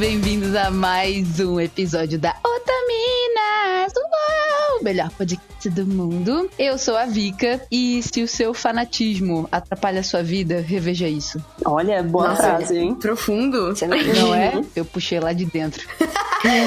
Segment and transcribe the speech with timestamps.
[0.00, 3.92] bem-vindos a mais um episódio da Otaminas!
[3.94, 4.82] Uau!
[4.82, 6.48] Melhor podcast do mundo.
[6.58, 11.38] Eu sou a Vika e se o seu fanatismo atrapalha a sua vida, reveja isso.
[11.66, 12.94] Olha, boa Nossa, frase, hein?
[12.94, 13.66] Profundo.
[13.66, 14.64] Você não, Não é?
[14.74, 15.86] Eu puxei lá de dentro.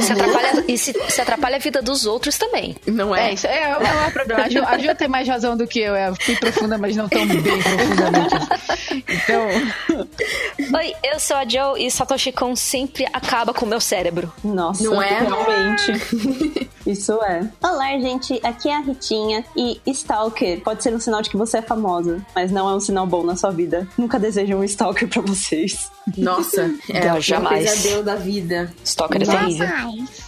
[0.03, 2.75] Se atrapalha, e se, se atrapalha a vida dos outros também.
[2.85, 3.33] Não É, é?
[3.33, 4.43] isso é, é um problema.
[4.43, 5.95] A Ju, a Ju tem mais razão do que eu.
[5.95, 8.35] Eu fui profunda, mas não tão bem profundamente.
[9.07, 14.31] Então, Oi, eu sou a Joe e Satoshi Kon sempre acaba com o meu cérebro.
[14.43, 15.19] Nossa, Não é?
[15.19, 16.69] realmente.
[16.85, 17.47] Isso é.
[17.63, 18.39] Olá, gente.
[18.43, 19.45] Aqui é a Ritinha.
[19.55, 22.79] E Stalker pode ser um sinal de que você é famosa, mas não é um
[22.79, 23.87] sinal bom na sua vida.
[23.97, 25.89] Nunca desejo um Stalker pra vocês.
[26.17, 27.63] Nossa, é o jamais.
[27.71, 28.73] pesadelo da vida.
[28.83, 29.62] Stalker é terrível.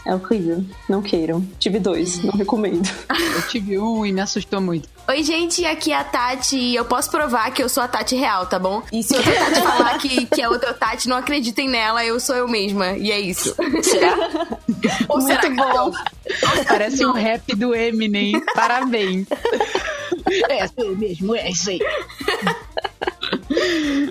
[0.06, 0.64] É horrível.
[0.88, 1.46] Não queiram.
[1.60, 2.24] Tive dois.
[2.24, 2.88] Não recomendo.
[3.10, 4.88] eu tive um e me assustou muito.
[5.08, 8.16] Oi, gente, aqui é a Tati e eu posso provar que eu sou a Tati
[8.16, 8.82] real, tá bom?
[8.92, 12.36] E se outra Tati falar que, que é outra Tati, não acreditem nela, eu sou
[12.36, 12.98] eu mesma.
[12.98, 13.56] E é isso.
[13.84, 14.16] Será?
[15.10, 15.92] Ou será que não?
[16.68, 18.42] Parece um rap do Eminem.
[18.54, 19.28] Parabéns.
[20.50, 21.80] É, sou eu mesmo, é isso aí.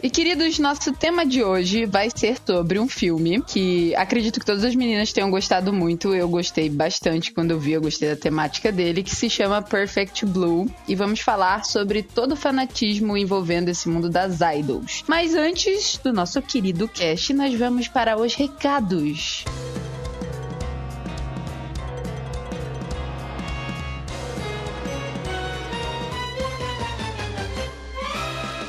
[0.02, 4.64] E queridos, nosso tema de hoje vai ser sobre um filme que acredito que todas
[4.64, 6.14] as meninas tenham gostado muito.
[6.14, 10.24] Eu gostei bastante quando eu vi, eu gostei da temática dele, que se chama Perfect
[10.26, 10.70] Blue.
[10.86, 15.02] E vamos falar sobre todo o fanatismo envolvendo esse mundo das idols.
[15.08, 19.44] Mas antes do nosso querido cast, nós vamos para os recados.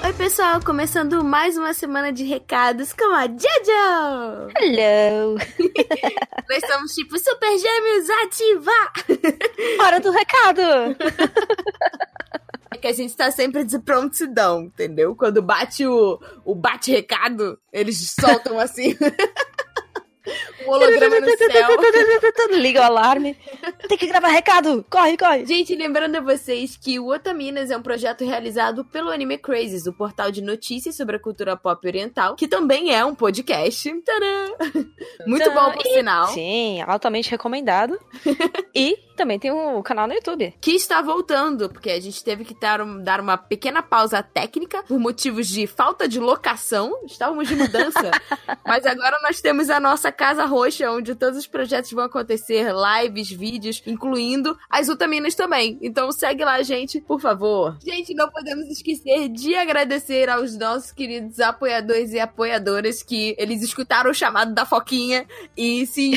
[0.06, 4.52] Oi, pessoal, começando mais uma semana de recados com a Jojo!
[4.56, 5.36] Hello!
[6.48, 8.94] Nós somos tipo Super Gêmeos ativar!
[9.82, 10.62] Hora do recado!
[12.70, 15.16] É que a gente tá sempre de prontidão, entendeu?
[15.16, 18.96] Quando bate o, o bate-recado, eles soltam assim.
[20.66, 21.70] um holograma no céu.
[22.60, 23.38] Liga o alarme.
[23.88, 24.86] Tem que gravar recado!
[24.90, 25.46] Corre, corre!
[25.46, 29.94] Gente, lembrando a vocês que o Otaminas é um projeto realizado pelo Anime Crazes, o
[29.94, 33.92] portal de notícias sobre a cultura pop oriental, que também é um podcast.
[34.02, 34.86] Tadã!
[35.28, 36.28] Muito bom, por sinal.
[36.28, 38.00] Sim, altamente recomendado.
[38.74, 40.54] e também tem um canal no YouTube.
[40.62, 44.84] Que está voltando, porque a gente teve que dar, um- dar uma pequena pausa técnica
[44.84, 46.92] por motivos de falta de locação.
[47.06, 48.12] Estávamos de mudança.
[48.66, 53.30] Mas agora nós temos a nossa Casa Roxa, onde todos os projetos vão acontecer, lives,
[53.32, 55.78] vídeos, incluindo as Utaminas também.
[55.82, 57.78] Então segue lá, gente, por favor.
[57.86, 64.10] Gente, não podemos esquecer de agradecer aos nossos queridos apoiadores e apoiadoras que eles escutaram
[64.12, 65.26] o chamado da Foquinha
[65.56, 66.12] e se.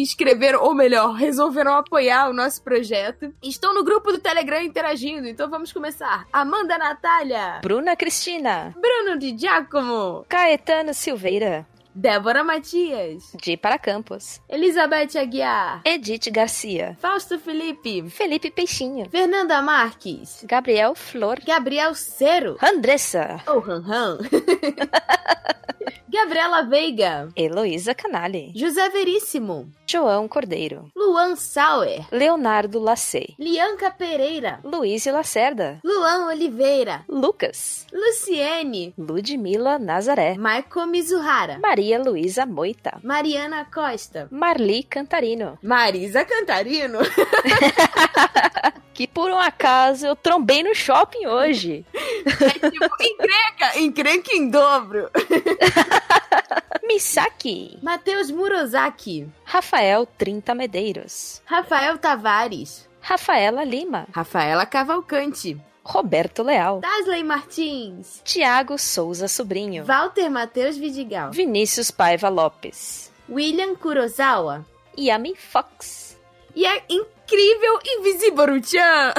[0.00, 3.32] Inscreveram, ou melhor, resolveram apoiar o nosso projeto.
[3.42, 6.26] Estão no grupo do Telegram interagindo, então vamos começar.
[6.32, 8.74] Amanda Natália, Bruna Cristina.
[8.80, 11.66] Bruno de Giacomo, Caetano Silveira.
[12.00, 14.38] Débora Matias, De Paracampos.
[14.50, 16.94] Elizabeth Aguiar, Edith Garcia.
[17.00, 19.08] Fausto Felipe, Felipe Peixinho.
[19.08, 21.38] Fernanda Marques, Gabriel Flor.
[21.46, 23.40] Gabriel Cero, Andressa.
[23.46, 24.18] ou Han Han,
[26.08, 28.52] Gabriela Veiga, Heloísa Canali.
[28.54, 30.90] José Veríssimo, João Cordeiro.
[30.96, 33.34] Luan Sauer, Leonardo Lacei.
[33.38, 35.78] Lianca Pereira, Luiz Lacerda.
[35.84, 37.86] Luan Oliveira, Lucas.
[37.92, 40.36] Luciene, Ludmila Nazaré.
[40.38, 42.98] Marco Mizuhara, Maria Luísa Moita.
[43.02, 45.58] Mariana Costa, Marli Cantarino.
[45.62, 46.98] Marisa Cantarino,
[48.94, 51.84] Que por um acaso eu trombei no shopping hoje.
[52.24, 55.10] é tipo, encrenca, encrenca em dobro.
[56.82, 57.78] Misaki.
[57.82, 61.42] Matheus Murozaki, Rafael Trinta Medeiros.
[61.44, 64.06] Rafael Tavares, Rafaela Lima.
[64.12, 66.80] Rafaela Cavalcante, Roberto Leal.
[66.80, 69.84] Tasley Martins, Tiago Souza Sobrinho.
[69.84, 73.10] Walter Matheus Vidigal, Vinícius Paiva Lopes.
[73.28, 74.64] William Kurosawa
[74.98, 76.18] Yami Fox.
[76.54, 79.12] e a incrível Invisiboru-chan.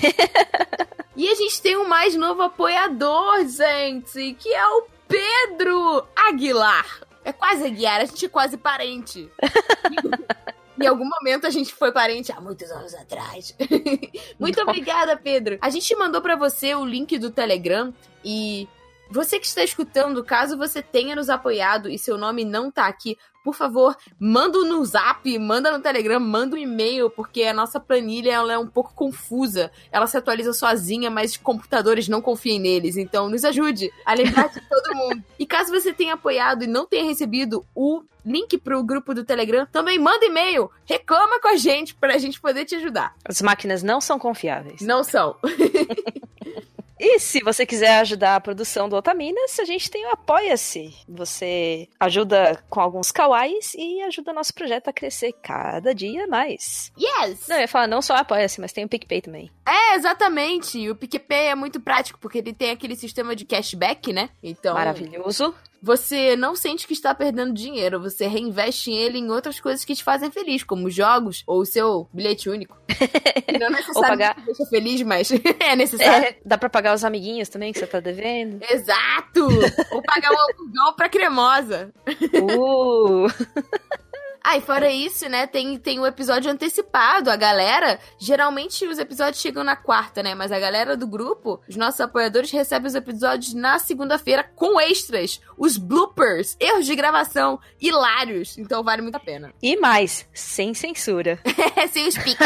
[1.16, 6.86] e a gente tem um mais novo apoiador, gente, que é o Pedro Aguilar.
[7.24, 9.28] É quase Aguiar, a gente é quase parente.
[10.80, 13.54] Em algum momento a gente foi parente há muitos anos atrás.
[14.38, 15.58] Muito obrigada, Pedro.
[15.60, 17.92] A gente mandou pra você o link do Telegram
[18.24, 18.68] e
[19.10, 23.16] você que está escutando, caso você tenha nos apoiado e seu nome não tá aqui,
[23.44, 28.32] por favor, manda no Zap, manda no Telegram, manda um e-mail, porque a nossa planilha
[28.32, 29.70] ela é um pouco confusa.
[29.92, 32.96] Ela se atualiza sozinha, mas computadores não confiem neles.
[32.96, 35.22] Então, nos ajude a lembrar de todo mundo.
[35.38, 39.66] E caso você tenha apoiado e não tenha recebido o link pro grupo do Telegram,
[39.66, 43.14] também manda e-mail, reclama com a gente pra gente poder te ajudar.
[43.22, 44.80] As máquinas não são confiáveis.
[44.80, 45.36] Não são.
[46.98, 50.94] E se você quiser ajudar a produção do Otaminas, a gente tem o Apoia-se.
[51.08, 56.92] Você ajuda com alguns kawais e ajuda nosso projeto a crescer cada dia mais.
[56.98, 57.48] Yes!
[57.48, 59.50] Não, eu ia falar não só Apoia-se, mas tem o PicPay também.
[59.66, 60.88] É, exatamente.
[60.88, 64.30] O PicPay é muito prático, porque ele tem aquele sistema de cashback, né?
[64.42, 64.74] Então.
[64.74, 65.54] Maravilhoso.
[65.84, 70.02] Você não sente que está perdendo dinheiro, você reinveste ele em outras coisas que te
[70.02, 72.74] fazem feliz, como jogos ou o seu bilhete único.
[73.46, 76.28] Que não necessariamente pagar- te deixa feliz, mas é necessário.
[76.28, 78.60] É, dá pra pagar os amiguinhos também que você tá devendo.
[78.68, 79.46] Exato!
[79.92, 81.92] Ou pagar um hamburgão pra cremosa.
[82.34, 83.26] Uh!
[84.46, 87.30] Ah, e fora isso, né, tem, tem o episódio antecipado.
[87.30, 90.34] A galera, geralmente os episódios chegam na quarta, né?
[90.34, 95.40] Mas a galera do grupo, os nossos apoiadores, recebem os episódios na segunda-feira com extras.
[95.56, 98.58] Os bloopers, erros de gravação hilários.
[98.58, 99.50] Então vale muito a pena.
[99.62, 101.38] E mais, sem censura.
[101.90, 102.44] Sem os pica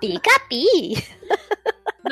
[0.00, 1.04] Pica-pi!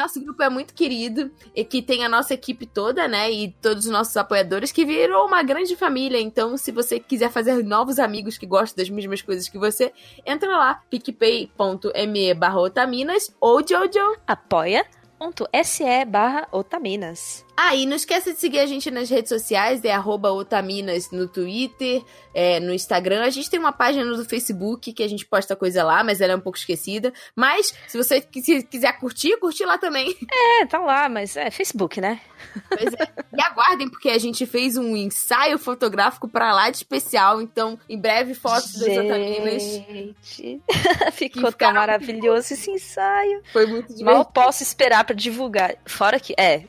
[0.09, 3.31] Nosso grupo é muito querido e que tem a nossa equipe toda, né?
[3.31, 6.19] E todos os nossos apoiadores que virou uma grande família.
[6.19, 9.93] Então, se você quiser fazer novos amigos que gostam das mesmas coisas que você,
[10.25, 14.17] entra lá, picpay.me barra otaminas ou Jojo.
[14.27, 17.45] apoia.se barra otaminas.
[17.61, 21.27] Ah, e não esqueça de seguir a gente nas redes sociais, é arroba otaminas no
[21.27, 23.25] Twitter, é, no Instagram.
[23.25, 26.35] A gente tem uma página no Facebook que a gente posta coisa lá, mas ela
[26.35, 27.13] é um pouco esquecida.
[27.35, 30.17] Mas, se você quis- quiser curtir, curtir lá também.
[30.61, 32.21] É, tá lá, mas é Facebook, né?
[32.69, 33.09] Pois é.
[33.37, 37.43] E aguardem, porque a gente fez um ensaio fotográfico pra lá de especial.
[37.43, 39.63] Então, em breve, fotos das otaminas.
[39.63, 40.61] Gente,
[41.13, 43.43] ficou tão maravilhoso esse ensaio.
[43.53, 44.33] Foi muito Mal divertido.
[44.33, 45.75] posso esperar pra divulgar.
[45.87, 46.63] Fora que, é,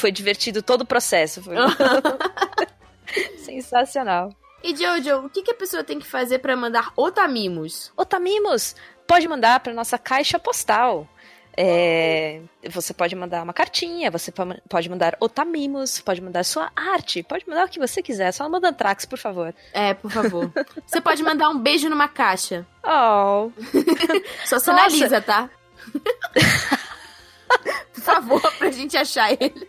[0.00, 1.42] foi divertido todo o processo.
[1.42, 1.54] Foi
[3.44, 4.34] sensacional.
[4.62, 7.92] E, Jojo, o que, que a pessoa tem que fazer pra mandar otamimos?
[7.96, 8.76] Otamimos,
[9.06, 11.08] pode mandar para nossa caixa postal.
[11.56, 17.22] É, você pode mandar uma cartinha, você po- pode mandar otamimos, pode mandar sua arte,
[17.22, 19.52] pode mandar o que você quiser, só manda Antrax, por favor.
[19.72, 20.50] É, por favor.
[20.86, 22.66] Você pode mandar um beijo numa caixa.
[22.84, 23.50] Oh,
[24.46, 24.60] Só Nossa.
[24.60, 25.50] sinaliza, tá?
[27.94, 29.68] por favor, pra gente achar ele.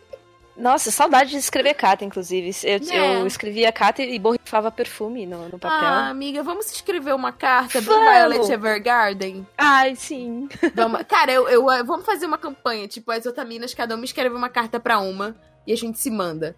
[0.61, 2.51] Nossa, saudade de escrever carta, inclusive.
[2.63, 3.21] Eu, É.
[3.21, 5.87] eu escrevia carta e borrifava perfume no, no papel.
[5.87, 8.09] Ah, amiga, vamos escrever uma carta pro Vamos.
[8.13, 9.47] Violet Evergarden?
[9.57, 10.47] Ai, sim.
[10.75, 14.35] Vamos, cara, eu, eu, eh, vamos fazer uma campanha, tipo, as otaminas, cada uma escreve
[14.35, 15.35] uma carta pra uma
[15.65, 16.55] e a gente se manda.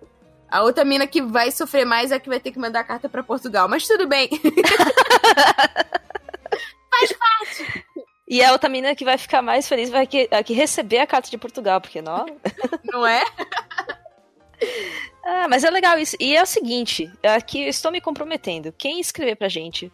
[0.49, 2.83] A outra mina que vai sofrer mais é a que vai ter que mandar a
[2.83, 4.29] carta pra Portugal, mas tudo bem.
[8.27, 11.05] E a outra menina que vai ficar mais feliz vai que, a que receber a
[11.05, 12.25] carta de Portugal, porque não.
[12.83, 13.21] Não é?
[15.25, 16.17] Ah, mas é legal isso.
[16.19, 18.73] E é o seguinte, aqui eu estou me comprometendo.
[18.73, 19.91] Quem escrever pra gente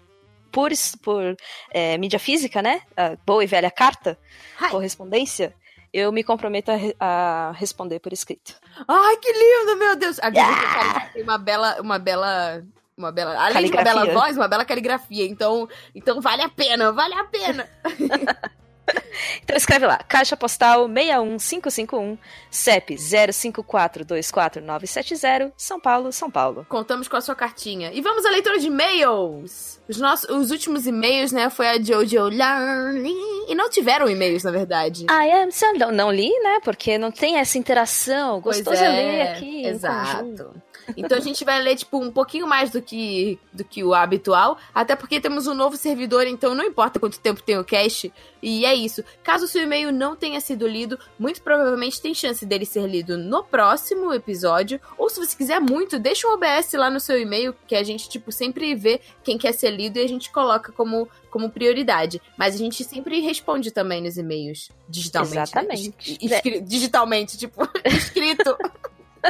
[0.51, 0.71] por,
[1.01, 1.37] por
[1.71, 2.81] é, mídia física, né?
[2.97, 4.17] A boa e velha carta,
[4.59, 4.71] Ai.
[4.71, 5.53] correspondência,
[5.93, 8.55] eu me comprometo a, a responder por escrito.
[8.87, 10.19] Ai, que lindo, meu Deus.
[10.19, 12.63] A Bíblia tem uma bela, uma bela,
[12.97, 15.25] uma bela, além de uma bela voz, uma bela caligrafia.
[15.25, 17.69] Então, então vale a pena, vale a pena.
[19.43, 22.17] Então escreve lá, caixa postal 61551,
[22.49, 26.65] CEP 05424970, São Paulo, São Paulo.
[26.69, 27.91] Contamos com a sua cartinha.
[27.93, 29.79] E vamos à leitura de e-mails.
[29.87, 33.45] Os, nossos, os últimos e-mails, né, foi a Jojo Learning.
[33.47, 35.05] E não tiveram e-mails, na verdade.
[35.05, 35.65] I am so...
[35.91, 36.59] Não, li, né?
[36.63, 38.41] Porque não tem essa interação.
[38.41, 39.45] Pois Gostoso é, é, ler aqui.
[39.45, 40.53] em Exato.
[40.97, 44.57] Então a gente vai ler, tipo, um pouquinho mais do que, do que o habitual.
[44.73, 48.11] Até porque temos um novo servidor, então não importa quanto tempo tem o cache.
[48.41, 49.03] E é isso.
[49.23, 53.17] Caso o seu e-mail não tenha sido lido, muito provavelmente tem chance dele ser lido
[53.17, 54.79] no próximo episódio.
[54.97, 58.07] Ou se você quiser muito, deixa um OBS lá no seu e-mail, que a gente,
[58.07, 62.21] tipo, sempre vê quem quer ser lido e a gente coloca como, como prioridade.
[62.37, 65.35] Mas a gente sempre responde também nos e-mails, digitalmente.
[65.35, 65.43] né?
[65.43, 66.17] Exatamente.
[66.21, 68.57] Escri- digitalmente, tipo, escrito.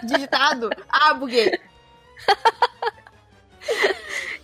[0.03, 0.69] Digitado?
[0.89, 1.58] Ah, buguei.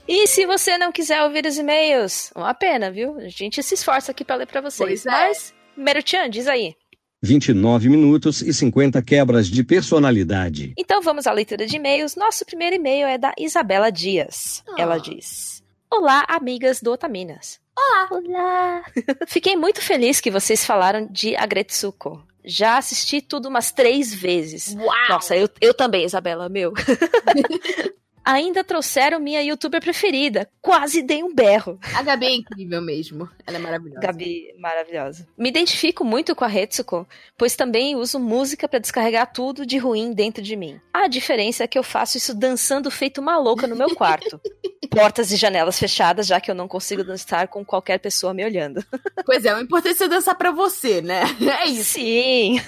[0.07, 3.17] E se você não quiser ouvir os e-mails, uma pena, viu?
[3.17, 5.03] A gente se esforça aqui pra ler pra vocês.
[5.03, 5.09] Pois é.
[5.09, 6.75] Mas, Meruchan, diz aí.
[7.23, 10.73] 29 minutos e 50 quebras de personalidade.
[10.77, 12.15] Então vamos à leitura de e-mails.
[12.15, 14.63] Nosso primeiro e-mail é da Isabela Dias.
[14.69, 14.75] Ah.
[14.77, 17.59] Ela diz: Olá, amigas do Otaminas.
[17.75, 18.07] Olá!
[18.11, 18.83] Olá!
[19.27, 22.23] Fiquei muito feliz que vocês falaram de Agretsuko.
[22.45, 24.75] Já assisti tudo umas três vezes.
[24.75, 25.09] Uau!
[25.09, 26.73] Nossa, eu, eu também, Isabela, meu.
[28.25, 30.49] Ainda trouxeram minha youtuber preferida.
[30.59, 31.79] Quase dei um berro.
[31.93, 33.29] A Gabi é incrível mesmo.
[33.45, 34.01] Ela é maravilhosa.
[34.01, 35.27] Gabi, maravilhosa.
[35.37, 40.11] Me identifico muito com a Hetsuko, pois também uso música para descarregar tudo de ruim
[40.11, 40.81] dentro de mim.
[40.91, 44.41] A diferença é que eu faço isso dançando feito uma louca no meu quarto.
[44.89, 48.83] Portas e janelas fechadas, já que eu não consigo dançar com qualquer pessoa me olhando.
[49.25, 51.23] Pois é, o importante é dançar pra você, né?
[51.61, 51.95] É isso.
[51.95, 52.61] Sim.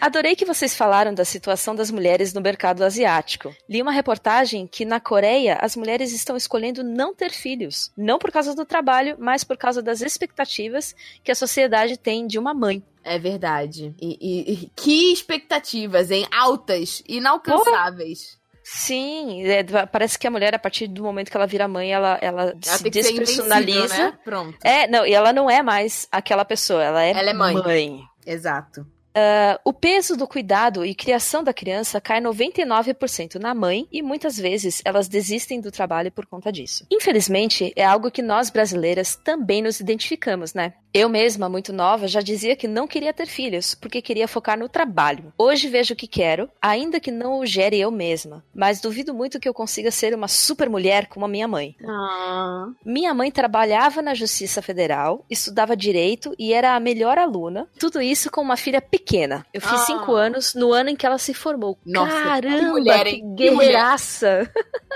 [0.00, 3.54] Adorei que vocês falaram da situação das mulheres no mercado asiático.
[3.68, 8.30] Li uma reportagem que na Coreia as mulheres estão escolhendo não ter filhos, não por
[8.30, 10.94] causa do trabalho, mas por causa das expectativas
[11.24, 12.82] que a sociedade tem de uma mãe.
[13.02, 13.94] É verdade.
[14.00, 16.26] E, e- e que expectativas, hein?
[16.30, 18.38] Altas, inalcançáveis.
[18.62, 22.18] Sim, é, parece que a mulher, a partir do momento que ela vira mãe, ela,
[22.20, 23.88] ela, Ela se que despersonaliza.
[23.96, 24.18] né?
[24.22, 24.56] Pronto.
[24.62, 27.54] É, não, e ela não é mais aquela pessoa, ela é, Ela é mãe.
[27.54, 28.00] mãe.
[28.24, 28.86] Exato.
[29.20, 34.38] Uh, o peso do cuidado e criação da criança cai 99% na mãe e muitas
[34.38, 36.86] vezes elas desistem do trabalho por conta disso.
[36.90, 40.72] Infelizmente, é algo que nós brasileiras também nos identificamos, né?
[40.92, 44.68] Eu mesma, muito nova, já dizia que não queria ter filhos, porque queria focar no
[44.68, 45.32] trabalho.
[45.38, 49.48] Hoje vejo que quero, ainda que não o gere eu mesma, mas duvido muito que
[49.48, 51.76] eu consiga ser uma super mulher como a minha mãe.
[51.86, 52.66] Ah.
[52.84, 57.68] Minha mãe trabalhava na Justiça Federal, estudava direito e era a melhor aluna.
[57.78, 59.46] Tudo isso com uma filha pequena.
[59.54, 59.84] Eu fiz Ah.
[59.84, 61.78] cinco anos no ano em que ela se formou.
[61.86, 63.34] Nossa, Caramba, que mulher, hein?
[63.36, 63.68] Que mulher.
[63.68, 64.50] guerreiraça!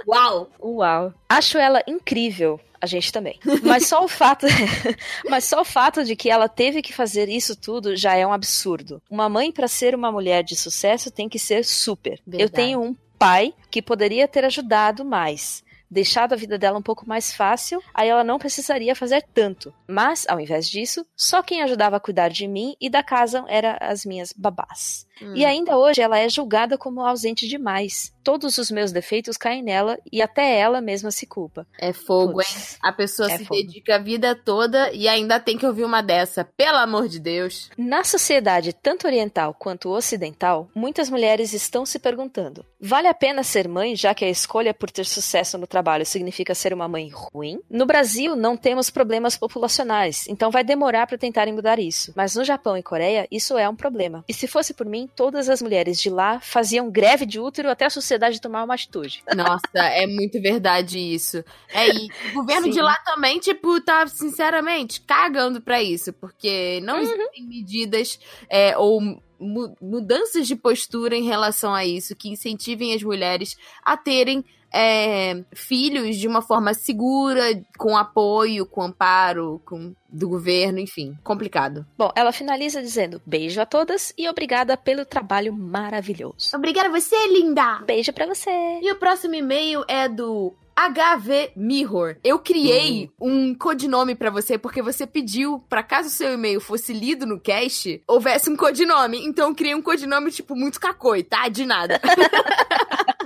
[0.08, 0.50] Uau!
[0.60, 1.14] Uau.
[1.28, 2.58] Acho ela incrível.
[2.84, 3.40] A gente também.
[3.62, 4.46] Mas só o fato,
[5.26, 8.32] mas só o fato de que ela teve que fazer isso tudo já é um
[8.32, 9.00] absurdo.
[9.10, 12.20] Uma mãe para ser uma mulher de sucesso tem que ser super.
[12.26, 12.52] Eu Verdade.
[12.52, 15.64] tenho um pai que poderia ter ajudado mais,
[15.94, 19.72] deixado a vida dela um pouco mais fácil, aí ela não precisaria fazer tanto.
[19.86, 23.76] Mas, ao invés disso, só quem ajudava a cuidar de mim e da casa eram
[23.80, 25.06] as minhas babás.
[25.22, 25.32] Hum.
[25.36, 28.12] E ainda hoje ela é julgada como ausente demais.
[28.24, 31.64] Todos os meus defeitos caem nela e até ela mesma se culpa.
[31.78, 32.46] É fogo, hein?
[32.48, 32.78] Putz.
[32.82, 33.60] A pessoa É se fogo.
[33.60, 36.42] dedica a vida toda e ainda tem que ouvir uma dessa.
[36.56, 37.70] Pelo amor de Deus.
[37.78, 43.68] Na sociedade tanto oriental quanto ocidental, muitas mulheres estão se perguntando: vale a pena ser
[43.68, 47.60] mãe já que a escolha por ter sucesso no trabalho significa ser uma mãe ruim?
[47.70, 52.12] No Brasil não temos problemas populacionais, então vai demorar para tentarem mudar isso.
[52.16, 54.24] Mas no Japão e Coreia isso é um problema.
[54.28, 57.84] E se fosse por mim, todas as mulheres de lá faziam greve de útero até
[57.86, 59.22] a sociedade tomar uma atitude.
[59.34, 61.44] Nossa, é muito verdade isso.
[61.72, 62.70] É, e o governo Sim.
[62.70, 67.02] de lá também, tipo, tá, sinceramente, cagando pra isso, porque não Uhum.
[67.02, 69.00] existem medidas é, ou
[69.38, 75.44] mu- mudanças de postura em relação a isso que incentivem as mulheres a terem é,
[75.54, 81.86] filhos de uma forma segura, com apoio, com amparo, com do governo, enfim, complicado.
[81.96, 86.50] Bom, ela finaliza dizendo: beijo a todas e obrigada pelo trabalho maravilhoso.
[86.54, 87.82] Obrigada você, linda!
[87.86, 88.50] Beijo pra você.
[88.82, 92.16] E o próximo e-mail é do HV Mirror.
[92.24, 96.92] Eu criei um codinome pra você porque você pediu pra caso o seu e-mail fosse
[96.92, 99.24] lido no cast, houvesse um codinome.
[99.24, 101.48] Então eu criei um codinome tipo muito cacoi, tá?
[101.48, 102.00] De nada.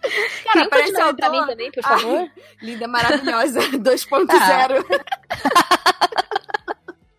[0.00, 2.30] Cria um parece codinome pra autor- mim também, por favor.
[2.62, 4.84] Linda, maravilhosa 2.0.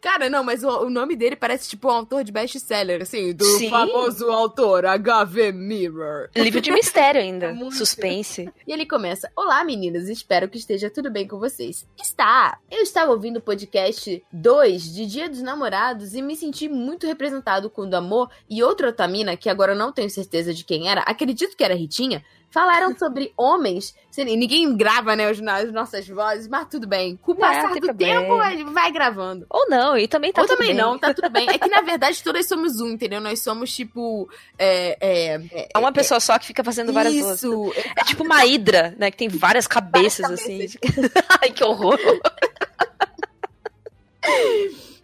[0.02, 3.46] Cara, não, mas o, o nome dele parece tipo um autor de best-seller, assim, do
[3.46, 3.70] Sim.
[3.70, 6.28] famoso autor HV Mirror.
[6.36, 7.46] Livro de mistério ainda.
[7.52, 7.76] É muito.
[7.76, 8.50] Suspense.
[8.68, 11.88] E ele começa: Olá, meninas, espero que esteja tudo bem com vocês.
[12.02, 12.58] Está!
[12.72, 17.70] Eu estava ouvindo o podcast 2 de Dia dos Namorados e me senti muito representado
[17.70, 21.56] quando Amor e outra Otamina, que agora eu não tenho certeza de quem era, acredito
[21.56, 23.96] que era Ritinha, falaram sobre homens.
[24.18, 27.18] Ninguém grava, né, as nossas vozes, mas tudo bem.
[27.18, 29.46] Com o passar tem do tempo, ele vai gravando.
[29.50, 30.78] Ou não, e também tá Ou tudo também bem.
[30.84, 31.50] não, tá tudo bem.
[31.50, 33.22] É que na verdade todas somos um, entendeu?
[33.22, 34.30] Nós somos tipo.
[34.60, 37.44] É, é, É uma pessoa só que fica fazendo várias vozes.
[37.44, 39.10] Isso, É tipo uma hidra, né?
[39.10, 40.68] Que tem várias cabeças, assim.
[41.42, 41.98] Ai, que horror.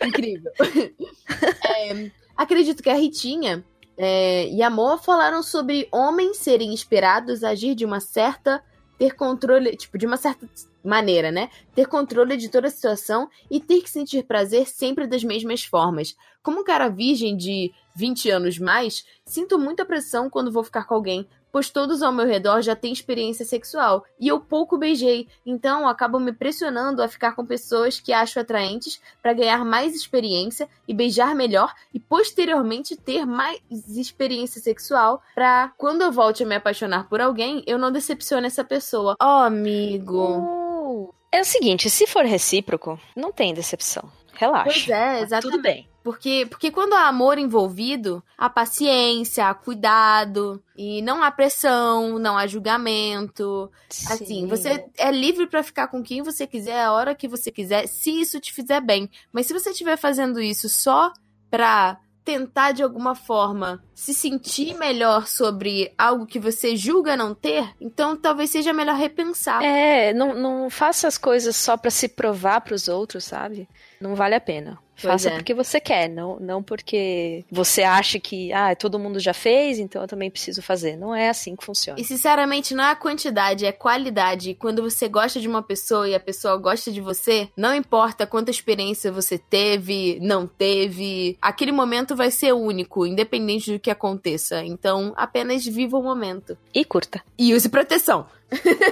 [0.06, 0.52] Incrível.
[1.30, 3.64] É, acredito que a Ritinha
[3.98, 8.64] é, e a Moa falaram sobre homens serem esperados a agir de uma certa.
[8.98, 10.48] ter controle, tipo, de uma certa
[10.84, 11.50] maneira, né?
[11.76, 16.16] Ter controle de toda a situação e ter que sentir prazer sempre das mesmas formas.
[16.42, 20.94] Como um cara virgem de 20 anos mais, sinto muita pressão quando vou ficar com
[20.94, 21.28] alguém,
[21.58, 26.20] pois todos ao meu redor já têm experiência sexual e eu pouco beijei, então acabo
[26.20, 31.34] me pressionando a ficar com pessoas que acho atraentes para ganhar mais experiência e beijar
[31.34, 37.20] melhor e posteriormente ter mais experiência sexual para quando eu volte a me apaixonar por
[37.20, 39.16] alguém, eu não decepcione essa pessoa.
[39.20, 41.12] Oh, amigo.
[41.32, 44.08] É o seguinte, se for recíproco, não tem decepção.
[44.34, 44.66] Relaxa.
[44.66, 45.52] Pois é, Tá exatamente.
[45.56, 45.90] Tudo bem.
[46.08, 52.38] Porque, porque quando há amor envolvido, há paciência, há cuidado, e não há pressão, não
[52.38, 53.70] há julgamento.
[54.10, 54.48] Assim, Sim.
[54.48, 58.22] você é livre pra ficar com quem você quiser, a hora que você quiser, se
[58.22, 59.10] isso te fizer bem.
[59.34, 61.12] Mas se você estiver fazendo isso só
[61.52, 67.76] pra tentar de alguma forma se sentir melhor sobre algo que você julga não ter,
[67.82, 69.62] então talvez seja melhor repensar.
[69.62, 73.68] É, não, não faça as coisas só pra se provar pros outros, sabe?
[74.00, 74.80] Não vale a pena.
[75.00, 75.36] Pois Faça é.
[75.36, 80.02] porque você quer, não, não porque você acha que ah, todo mundo já fez, então
[80.02, 80.98] eu também preciso fazer.
[80.98, 82.00] Não é assim que funciona.
[82.00, 84.52] E sinceramente, não é a quantidade, é qualidade.
[84.52, 88.26] E Quando você gosta de uma pessoa e a pessoa gosta de você, não importa
[88.26, 94.64] quanta experiência você teve, não teve, aquele momento vai ser único, independente do que aconteça.
[94.64, 96.58] Então, apenas viva o momento.
[96.74, 97.22] E curta.
[97.38, 98.26] E use proteção.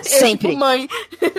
[0.04, 0.50] Sempre.
[0.50, 0.88] Tipo, mãe.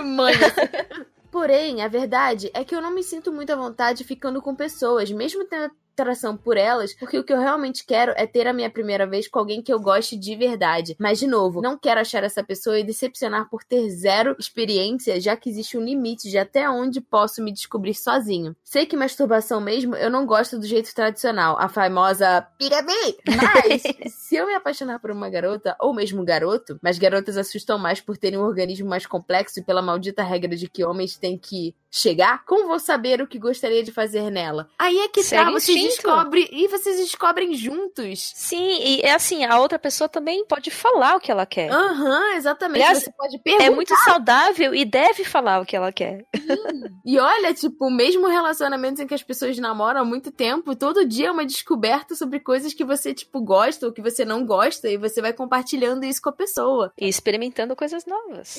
[0.03, 0.35] mãe.
[1.37, 5.11] Porém, a verdade é que eu não me sinto muito à vontade ficando com pessoas,
[5.11, 5.71] mesmo tendo
[6.03, 9.27] atração por elas, porque o que eu realmente quero é ter a minha primeira vez
[9.27, 10.97] com alguém que eu goste de verdade.
[10.99, 15.37] Mas, de novo, não quero achar essa pessoa e decepcionar por ter zero experiência, já
[15.37, 18.55] que existe um limite de até onde posso me descobrir sozinho.
[18.63, 23.17] Sei que masturbação mesmo eu não gosto do jeito tradicional, a famosa piramide.
[23.27, 28.01] Mas, se eu me apaixonar por uma garota, ou mesmo garoto, mas garotas assustam mais
[28.01, 31.75] por terem um organismo mais complexo e pela maldita regra de que homens têm que
[31.91, 34.69] chegar, como vou saber o que gostaria de fazer nela?
[34.79, 35.86] Aí é que Segue tá, você instinto.
[35.89, 38.33] Descobre e vocês descobrem juntos.
[38.35, 41.71] Sim, e é assim, a outra pessoa também pode falar o que ela quer.
[41.71, 42.83] Aham, exatamente.
[42.83, 43.65] Aliás, você pode perguntar.
[43.65, 46.25] É muito saudável e deve falar o que ela quer.
[47.05, 51.29] E olha, tipo, mesmo relacionamentos em que as pessoas namoram há muito tempo, todo dia
[51.29, 54.97] é uma descoberta sobre coisas que você, tipo, gosta ou que você não gosta, e
[54.97, 56.93] você vai compartilhando isso com a pessoa.
[56.99, 58.59] E experimentando coisas novas.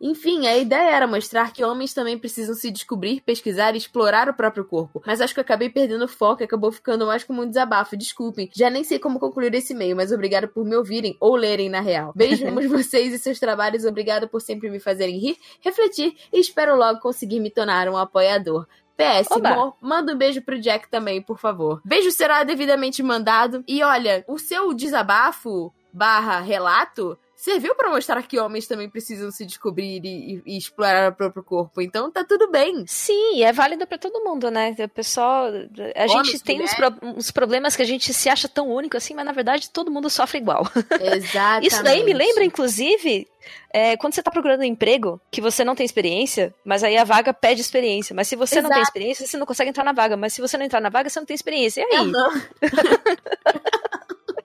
[0.00, 4.34] Enfim, a ideia era mostrar que homens também precisam se descobrir, pesquisar e explorar o
[4.34, 5.02] próprio corpo.
[5.04, 7.96] Mas acho que eu acabei perdendo o foco e acabou ficando mais como um desabafo.
[7.96, 11.68] Desculpem, já nem sei como concluir esse e-mail, mas obrigado por me ouvirem ou lerem
[11.68, 12.12] na real.
[12.14, 12.38] Beijos
[12.70, 17.40] vocês e seus trabalhos, obrigado por sempre me fazerem rir, refletir e espero logo conseguir
[17.40, 18.66] me tornar um apoiador.
[18.96, 21.80] PS, amor, manda um beijo pro Jack também, por favor.
[21.84, 23.62] Beijo será devidamente mandado.
[23.66, 29.46] E olha, o seu desabafo barra relato serviu pra mostrar que homens também precisam se
[29.46, 31.80] descobrir e, e- e explorar o próprio corpo.
[31.80, 32.84] Então tá tudo bem.
[32.88, 34.74] Sim, é válido pra todo mundo, né?
[34.76, 35.46] O pessoal.
[35.94, 39.14] A gente tem uns, pro- uns problemas que a gente se acha tão único assim,
[39.14, 40.66] mas na verdade todo mundo sofre igual.
[41.00, 41.68] Exatamente.
[41.72, 43.28] Isso daí me lembra, inclusive,
[43.72, 47.04] é, quando você tá procurando um emprego que você não tem experiência, mas aí a
[47.04, 48.14] vaga pede experiência.
[48.16, 48.88] Mas se você não tem Exato.
[48.90, 50.16] experiência, você não consegue entrar na vaga.
[50.16, 51.82] Mas se você não entrar na vaga, você não tem experiência.
[51.88, 52.12] E aí?
[52.12, 52.42] Aham.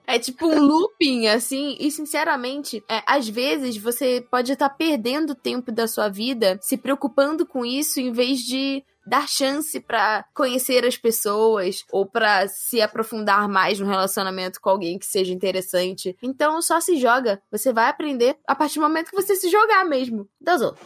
[0.06, 5.72] É tipo um looping, assim, e sinceramente, é, às vezes você pode estar perdendo tempo
[5.72, 10.96] da sua vida se preocupando com isso em vez de dar chance pra conhecer as
[10.96, 16.16] pessoas ou pra se aprofundar mais no relacionamento com alguém que seja interessante.
[16.22, 19.84] Então só se joga, você vai aprender a partir do momento que você se jogar
[19.84, 20.28] mesmo.
[20.40, 20.80] Deus outro.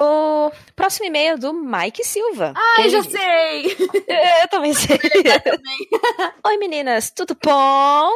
[0.00, 2.52] O próximo e-mail é do Mike Silva.
[2.56, 3.76] Ai, Ele já diz- sei!
[4.42, 4.98] Eu também sei.
[6.46, 8.10] Oi, meninas, tudo bom?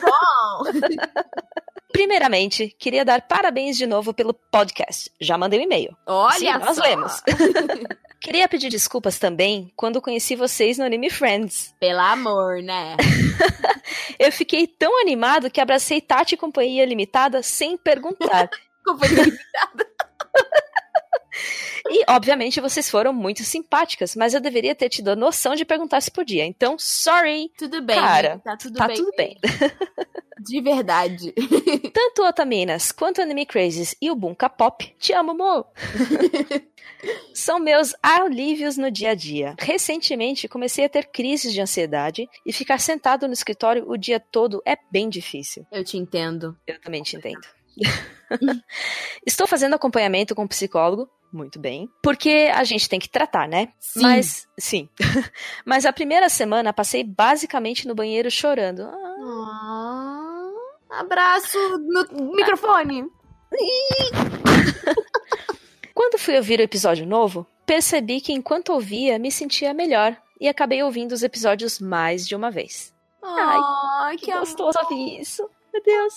[0.00, 0.64] Bom,
[1.92, 5.10] Primeiramente, queria dar parabéns de novo pelo podcast.
[5.20, 5.96] Já mandei um e-mail.
[6.06, 6.82] olha Sim, nós só.
[6.82, 7.22] lemos.
[8.20, 11.74] Queria pedir desculpas também quando conheci vocês no Anime Friends.
[11.78, 12.96] Pelo amor, né?
[14.18, 18.50] Eu fiquei tão animado que abracei Tati e Companhia Limitada sem perguntar.
[18.84, 19.26] Companhia
[21.88, 26.00] E, obviamente, vocês foram muito simpáticas, mas eu deveria ter tido a noção de perguntar
[26.00, 26.44] se podia.
[26.44, 27.48] Então, sorry.
[27.56, 28.96] Tudo bem, Cara, tá tudo tá bem.
[28.96, 29.38] tudo bem.
[30.38, 31.32] De verdade.
[31.92, 35.66] Tanto Otaminas quanto Anime Crazes e o Bunka Pop, te amo, amor.
[37.32, 39.56] São meus alívios no dia a dia.
[39.58, 44.62] Recentemente comecei a ter crises de ansiedade e ficar sentado no escritório o dia todo
[44.64, 45.66] é bem difícil.
[45.72, 46.56] Eu te entendo.
[46.66, 47.46] Eu também te entendo.
[49.26, 53.68] Estou fazendo acompanhamento com um psicólogo, muito bem, porque a gente tem que tratar, né?
[53.78, 54.02] Sim.
[54.02, 54.88] Mas, sim.
[55.64, 58.82] Mas a primeira semana passei basicamente no banheiro chorando.
[58.82, 60.50] Ah,
[60.90, 63.04] Ah, abraço no microfone.
[65.94, 70.82] Quando fui ouvir o episódio novo, percebi que enquanto ouvia me sentia melhor e acabei
[70.82, 72.94] ouvindo os episódios mais de uma vez.
[73.22, 75.48] Ai, Que gostoso ouvir isso.
[75.72, 76.14] Meu Deus.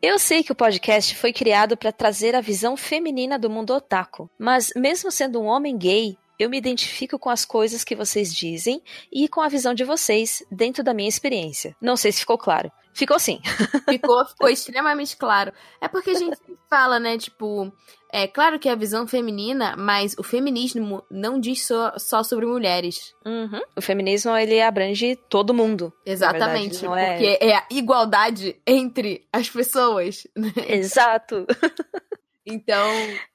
[0.00, 4.30] Eu sei que o podcast foi criado para trazer a visão feminina do mundo otaku,
[4.38, 8.80] mas mesmo sendo um homem gay, Eu me identifico com as coisas que vocês dizem
[9.12, 11.74] e com a visão de vocês dentro da minha experiência.
[11.80, 12.70] Não sei se ficou claro.
[12.94, 13.40] Ficou sim.
[13.90, 15.52] Ficou, ficou extremamente claro.
[15.80, 16.38] É porque a gente
[16.70, 17.72] fala, né, tipo,
[18.12, 22.46] é claro que é a visão feminina, mas o feminismo não diz só, só sobre
[22.46, 23.14] mulheres.
[23.24, 23.60] Uhum.
[23.76, 25.92] O feminismo, ele abrange todo mundo.
[26.06, 26.80] Exatamente.
[26.80, 30.26] verdade, é- Porque é a igualdade entre as pessoas.
[30.36, 30.52] né?
[30.68, 31.46] Exato.
[32.50, 32.82] Então,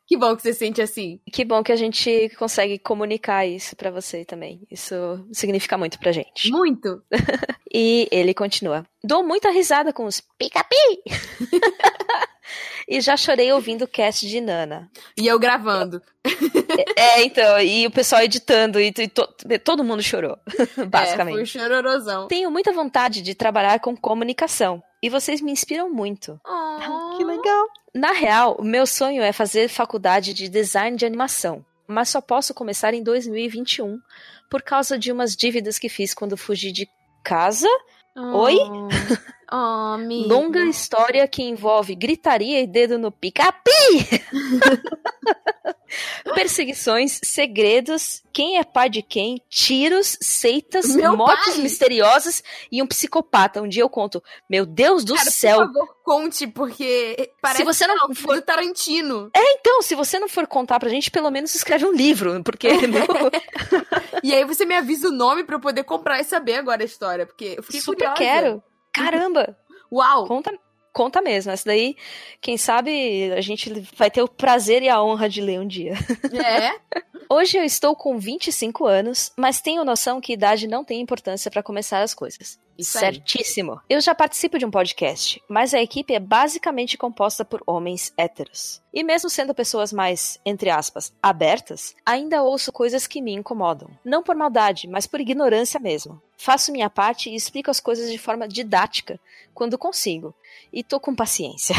[0.07, 1.19] que bom que você sente assim.
[1.31, 4.65] Que bom que a gente consegue comunicar isso pra você também.
[4.71, 4.95] Isso
[5.31, 6.49] significa muito pra gente.
[6.49, 6.99] Muito.
[7.75, 8.85] E ele continua.
[9.03, 10.75] Dou muita risada com os pica-pi!
[12.87, 14.89] e já chorei ouvindo o cast de Nana.
[15.17, 16.01] E eu gravando.
[16.95, 19.27] É, então, e o pessoal editando, e, e to-
[19.63, 20.37] todo mundo chorou,
[20.77, 21.35] É, basicamente.
[21.35, 22.27] foi chororosão.
[22.27, 24.81] Tenho muita vontade de trabalhar com comunicação.
[25.01, 26.39] E vocês me inspiram muito.
[26.47, 27.17] Oh.
[27.17, 27.67] Que legal.
[27.93, 31.63] Na real, o meu sonho é fazer faculdade de design de animação.
[31.87, 33.99] Mas só posso começar em 2021
[34.49, 36.87] por causa de umas dívidas que fiz quando fugi de
[37.23, 37.67] casa.
[38.15, 38.55] Oi?
[39.55, 39.97] Oh.
[40.27, 43.69] Longa história que envolve gritaria e dedo no pica-pi!
[46.33, 51.61] Perseguições, segredos, quem é pai de quem, tiros, seitas, Meu mortes pai!
[51.61, 53.61] misteriosas e um psicopata.
[53.61, 55.57] Um dia eu conto, meu Deus do Cara, céu.
[55.59, 59.29] por favor, conte, porque parece Se você não que é for- Tarantino.
[59.35, 63.05] Então, se você não for contar pra gente, pelo menos escreve um livro, porque meu,
[64.23, 66.85] E aí você me avisa o nome pra eu poder comprar e saber agora a
[66.85, 68.17] história, porque eu fiquei super curiosa.
[68.41, 68.63] quero.
[68.93, 69.57] Caramba!
[69.91, 70.27] Uau!
[70.27, 70.53] Conta,
[70.91, 71.51] conta mesmo.
[71.51, 71.95] Essa daí,
[72.39, 75.93] quem sabe, a gente vai ter o prazer e a honra de ler um dia.
[76.33, 76.79] É.
[77.29, 81.63] Hoje eu estou com 25 anos, mas tenho noção que idade não tem importância pra
[81.63, 82.59] começar as coisas.
[82.77, 83.13] Isso aí.
[83.13, 83.79] Certíssimo.
[83.87, 88.81] Eu já participo de um podcast, mas a equipe é basicamente composta por homens héteros.
[88.93, 93.89] E mesmo sendo pessoas mais, entre aspas, abertas, ainda ouço coisas que me incomodam.
[94.03, 96.21] Não por maldade, mas por ignorância mesmo.
[96.37, 99.19] Faço minha parte e explico as coisas de forma didática,
[99.53, 100.35] quando consigo.
[100.71, 101.75] E tô com paciência.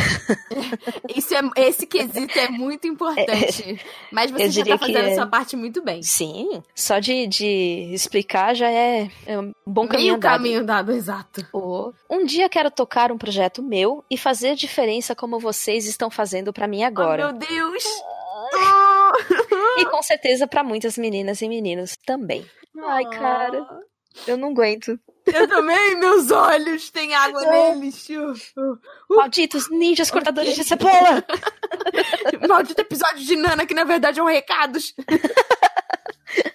[1.14, 3.80] Isso é, esse quesito é muito importante.
[4.10, 5.12] Mas você já tá que fazendo é.
[5.12, 6.00] a sua parte muito bem.
[6.02, 10.32] Sim, só de, de explicar já é, é um bom caminho Meio andado.
[10.36, 11.44] caminho dado, exato.
[11.52, 11.92] Oh.
[12.08, 16.68] Um dia quero tocar um projeto meu e fazer diferença como vocês estão fazendo pra
[16.68, 17.32] mim Oh, agora.
[17.32, 17.84] meu Deus!
[18.54, 18.94] Oh.
[19.80, 22.46] E com certeza pra muitas meninas e meninos também.
[22.86, 23.66] Ai, cara,
[24.26, 24.96] eu não aguento.
[25.26, 28.08] Eu também, meus olhos têm água neles.
[29.08, 31.24] Malditos ninjas cortadores de cebola!
[32.48, 34.94] Maldito episódio de Nana, que na verdade é um recados.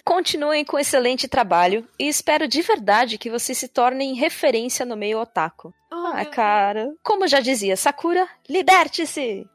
[0.04, 5.20] Continuem com excelente trabalho e espero de verdade que vocês se tornem referência no meio
[5.20, 5.72] otaku.
[5.90, 6.92] Ai, cara.
[7.02, 9.46] Como já dizia Sakura, liberte-se!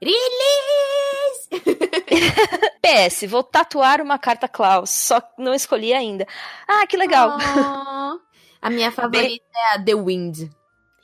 [0.00, 1.21] Release!
[2.82, 6.26] PS, vou tatuar uma carta Klaus, só que não escolhi ainda.
[6.66, 7.36] Ah, que legal!
[7.38, 8.20] Oh.
[8.60, 10.50] A minha favorita é a The Wind.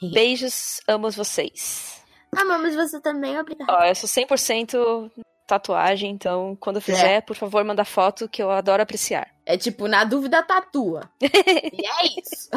[0.12, 2.00] Beijos, amo vocês.
[2.36, 3.72] Amamos você também, obrigada.
[3.72, 5.10] Ó, eu sou 100%
[5.46, 9.28] tatuagem, então quando fizer, por favor, manda foto que eu adoro apreciar.
[9.46, 11.10] É tipo, na dúvida, tatua.
[11.20, 12.50] e é isso.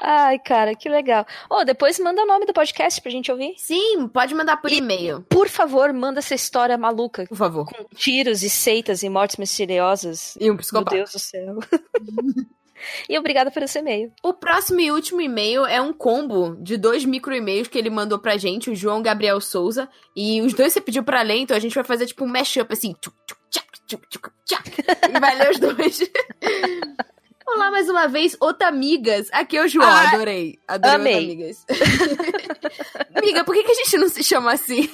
[0.00, 1.26] Ai, cara, que legal.
[1.50, 3.54] Ô, depois manda o nome do podcast pra gente ouvir.
[3.58, 7.66] Sim, pode mandar por e-mail, Por favor, manda essa história maluca por favor.
[7.66, 10.36] com tiros e seitas e mortes misteriosas.
[10.40, 10.96] E um Meu psicopata.
[10.96, 11.58] Deus do céu.
[13.08, 14.12] e obrigada por esse e-mail.
[14.22, 18.36] O próximo e último e-mail é um combo de dois micro-e-mails que ele mandou pra
[18.36, 19.88] gente, o João Gabriel Souza.
[20.16, 22.72] E os dois você pediu pra ler, então a gente vai fazer tipo um mashup
[22.72, 22.94] assim.
[23.00, 24.70] Tchuc, tchuc, tchac, tchuc, tchuc, tchac.
[25.14, 26.00] E vai ler os dois.
[27.46, 29.28] Olá mais uma vez, Otamigas.
[29.32, 30.58] Aqui é o João, Ah, adorei.
[30.66, 31.14] Adorei amei.
[31.16, 31.64] Otamigas.
[33.14, 34.88] Amiga, por que, que a gente não se chama assim?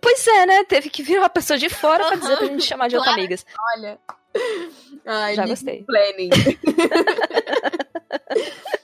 [0.00, 0.64] Pois é, né?
[0.64, 3.10] Teve que vir uma pessoa de fora pra dizer pra gente chamar de Claro.
[3.12, 3.44] Otamigas.
[3.76, 3.98] Olha.
[5.06, 5.84] Ai, Já gostei.
[5.84, 6.30] Planning.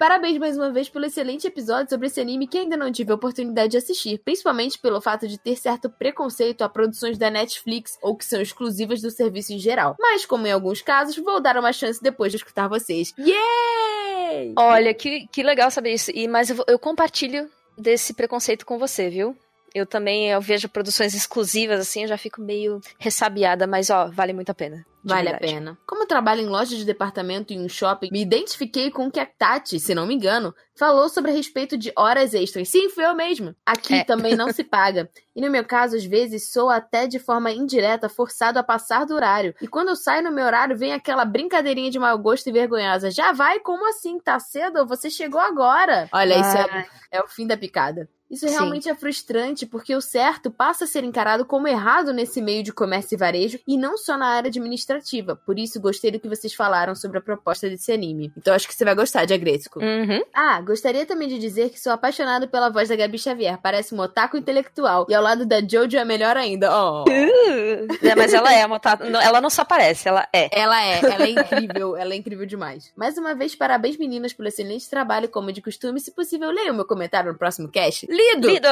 [0.00, 3.16] Parabéns mais uma vez pelo excelente episódio sobre esse anime que ainda não tive a
[3.16, 8.16] oportunidade de assistir, principalmente pelo fato de ter certo preconceito a produções da Netflix ou
[8.16, 9.96] que são exclusivas do serviço em geral.
[10.00, 13.12] Mas, como em alguns casos, vou dar uma chance depois de escutar vocês.
[13.18, 14.54] Yay!
[14.56, 16.10] Olha, que, que legal saber isso.
[16.14, 19.36] E, mas eu, eu compartilho desse preconceito com você, viu?
[19.74, 24.32] Eu também eu vejo produções exclusivas assim, eu já fico meio ressabiada, mas ó, vale
[24.32, 24.84] muito a pena.
[25.02, 25.54] Vale a verdade.
[25.54, 25.78] pena.
[25.86, 29.18] Como eu trabalho em loja de departamento e um shopping, me identifiquei com o que
[29.18, 32.68] a Tati, se não me engano, falou sobre a respeito de horas extras.
[32.68, 33.56] Sim, fui eu mesma.
[33.64, 34.04] Aqui É.
[34.04, 35.08] também não se paga.
[35.34, 39.14] E no meu caso, às vezes, sou até de forma indireta forçado a passar do
[39.14, 39.54] horário.
[39.62, 43.10] E quando eu saio no meu horário, vem aquela brincadeirinha de mau gosto e vergonhosa.
[43.12, 43.60] Já vai?
[43.60, 44.18] Como assim?
[44.18, 44.84] Tá cedo?
[44.86, 46.08] Você chegou agora.
[46.12, 48.08] Olha, isso é, Ai, é o fim da picada.
[48.30, 48.54] Isso Sim.
[48.54, 52.72] realmente é frustrante, porque o certo passa a ser encarado como errado nesse meio de
[52.72, 55.34] comércio e varejo, e não só na área administrativa.
[55.34, 58.32] Por isso, gostei do que vocês falaram sobre a proposta desse anime.
[58.36, 59.80] Então, acho que você vai gostar de Agretsuko.
[59.80, 60.22] Uhum.
[60.34, 63.58] Ah, gostaria também de dizer que sou apaixonado pela voz da Gabi Xavier.
[63.60, 65.06] Parece um otaku intelectual.
[65.08, 66.70] E ao lado da Jojo é melhor ainda.
[66.74, 67.04] Oh.
[68.02, 70.48] É, mas ela é uma ta- Ela não só parece, ela é.
[70.52, 72.92] Ela é, ela é incrível, ela é incrível demais.
[72.96, 76.00] Mais uma vez, parabéns meninas pelo excelente trabalho, como de costume.
[76.00, 78.06] Se possível, leia o meu comentário no próximo cast.
[78.20, 78.48] Lido!
[78.48, 78.68] Lido!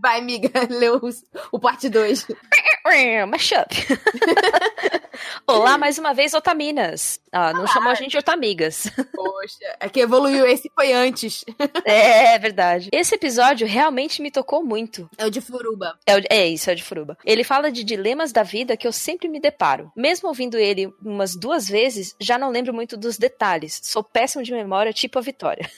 [0.00, 1.00] Vai, amiga, lê o,
[1.50, 2.26] o parte 2.
[3.28, 3.74] Mashup.
[5.46, 7.20] Olá, mais uma vez, Otaminas.
[7.32, 8.84] Ah, não chamou a gente de Otamigas.
[9.14, 11.44] Poxa, é que evoluiu, esse foi antes.
[11.84, 12.88] É verdade.
[12.92, 15.10] Esse episódio realmente me tocou muito.
[15.18, 15.98] É o de Furuba.
[16.06, 17.18] É, o- é isso, é o de Furuba.
[17.24, 19.90] Ele fala de dilemas da vida que eu sempre me deparo.
[19.96, 23.80] Mesmo ouvindo ele umas duas vezes, já não lembro muito dos detalhes.
[23.82, 25.68] Sou péssimo de memória, tipo a Vitória.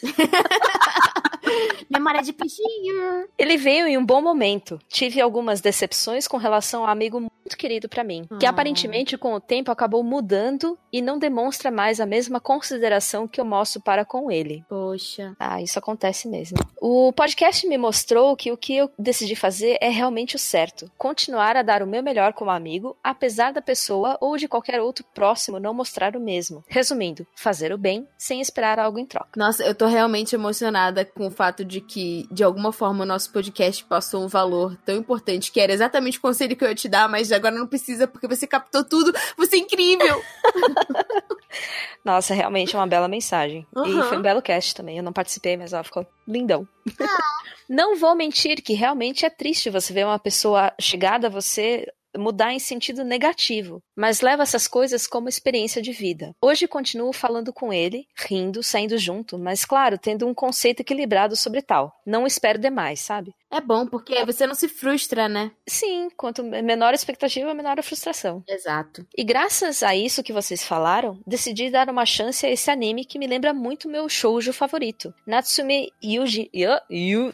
[1.89, 3.29] Memória de peixinho.
[3.39, 4.79] Ele veio em um bom momento.
[4.89, 8.51] Tive algumas decepções com relação a um amigo muito querido pra mim, que Ah.
[8.51, 13.45] aparentemente com o tempo acabou mudando e não demonstra mais a mesma consideração que eu
[13.45, 14.65] mostro para com ele.
[14.69, 15.35] Poxa.
[15.39, 16.59] Ah, isso acontece mesmo.
[16.81, 20.91] O podcast me mostrou que o que eu decidi fazer é realmente o certo.
[20.97, 25.05] Continuar a dar o meu melhor como amigo, apesar da pessoa ou de qualquer outro
[25.13, 26.63] próximo não mostrar o mesmo.
[26.69, 29.31] Resumindo, fazer o bem sem esperar algo em troca.
[29.37, 33.33] Nossa, eu tô realmente emocionada com o fato de que, de alguma forma, o nosso
[33.33, 36.89] podcast passou um valor tão importante, que era exatamente o conselho que eu ia te
[36.89, 39.13] dar, mas agora não precisa, porque você captou tudo.
[39.37, 40.23] Você é incrível!
[42.05, 43.67] Nossa, realmente é uma bela mensagem.
[43.75, 44.03] E Uhum.
[44.05, 44.97] foi um belo cast também.
[44.97, 46.67] Eu não participei, mas ela ficou lindão.
[47.69, 52.53] não vou mentir que realmente é triste você ver uma pessoa chegada a você mudar
[52.53, 56.35] em sentido negativo, mas leva essas coisas como experiência de vida.
[56.41, 61.63] Hoje continuo falando com ele, rindo, saindo junto, mas claro, tendo um conceito equilibrado sobre
[61.63, 61.95] tal.
[62.05, 63.35] Não espero demais, sabe?
[63.51, 65.51] É bom, porque você não se frustra, né?
[65.67, 68.45] Sim, quanto menor a expectativa, menor a frustração.
[68.49, 69.05] Exato.
[69.17, 73.19] E graças a isso que vocês falaram, decidi dar uma chance a esse anime que
[73.19, 75.13] me lembra muito meu shoujo favorito.
[75.27, 76.49] Natsume Yuji...
[76.55, 76.71] Yu...
[76.91, 77.31] Yu...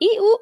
[0.00, 0.40] Yu...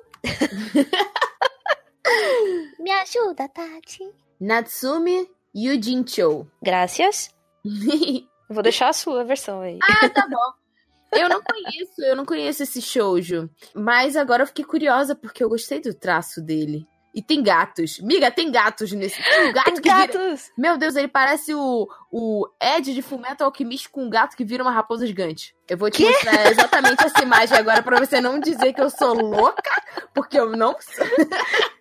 [2.78, 4.10] Me ajuda, Tati.
[4.40, 6.46] Natsumi Yujincho.
[6.62, 7.34] Graças.
[8.48, 9.78] Vou deixar a sua versão aí.
[9.82, 11.18] ah, tá bom.
[11.18, 13.48] Eu não conheço, eu não conheço esse shoujo.
[13.74, 16.86] Mas agora eu fiquei curiosa, porque eu gostei do traço dele.
[17.14, 18.00] E tem gatos.
[18.00, 19.22] Miga, tem gatos nesse.
[19.22, 20.06] Tem um gato Tem que vira...
[20.08, 20.50] gatos!
[20.58, 24.64] Meu Deus, ele parece o, o Ed de Fullmetal Alchemist com um gato que vira
[24.64, 25.54] uma raposa gigante.
[25.68, 29.14] Eu vou te mostrar exatamente essa imagem agora pra você não dizer que eu sou
[29.14, 29.70] louca,
[30.12, 31.06] porque eu não sou.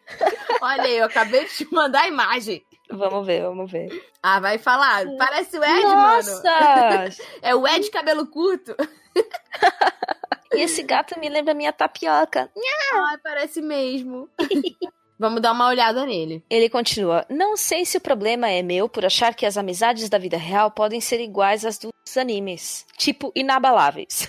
[0.61, 2.65] Olha aí, eu acabei de te mandar a imagem.
[2.89, 3.89] Vamos ver, vamos ver.
[4.21, 5.05] Ah, vai falar.
[5.17, 5.95] Parece o Ed, mano.
[5.95, 7.09] Nossa!
[7.41, 8.75] É o Ed cabelo curto.
[10.53, 12.51] e esse gato me lembra minha tapioca.
[12.93, 14.29] Ai, parece mesmo.
[15.19, 16.43] Vamos dar uma olhada nele.
[16.49, 20.17] Ele continua: Não sei se o problema é meu por achar que as amizades da
[20.17, 22.85] vida real podem ser iguais às dos animes.
[22.97, 24.27] Tipo, inabaláveis.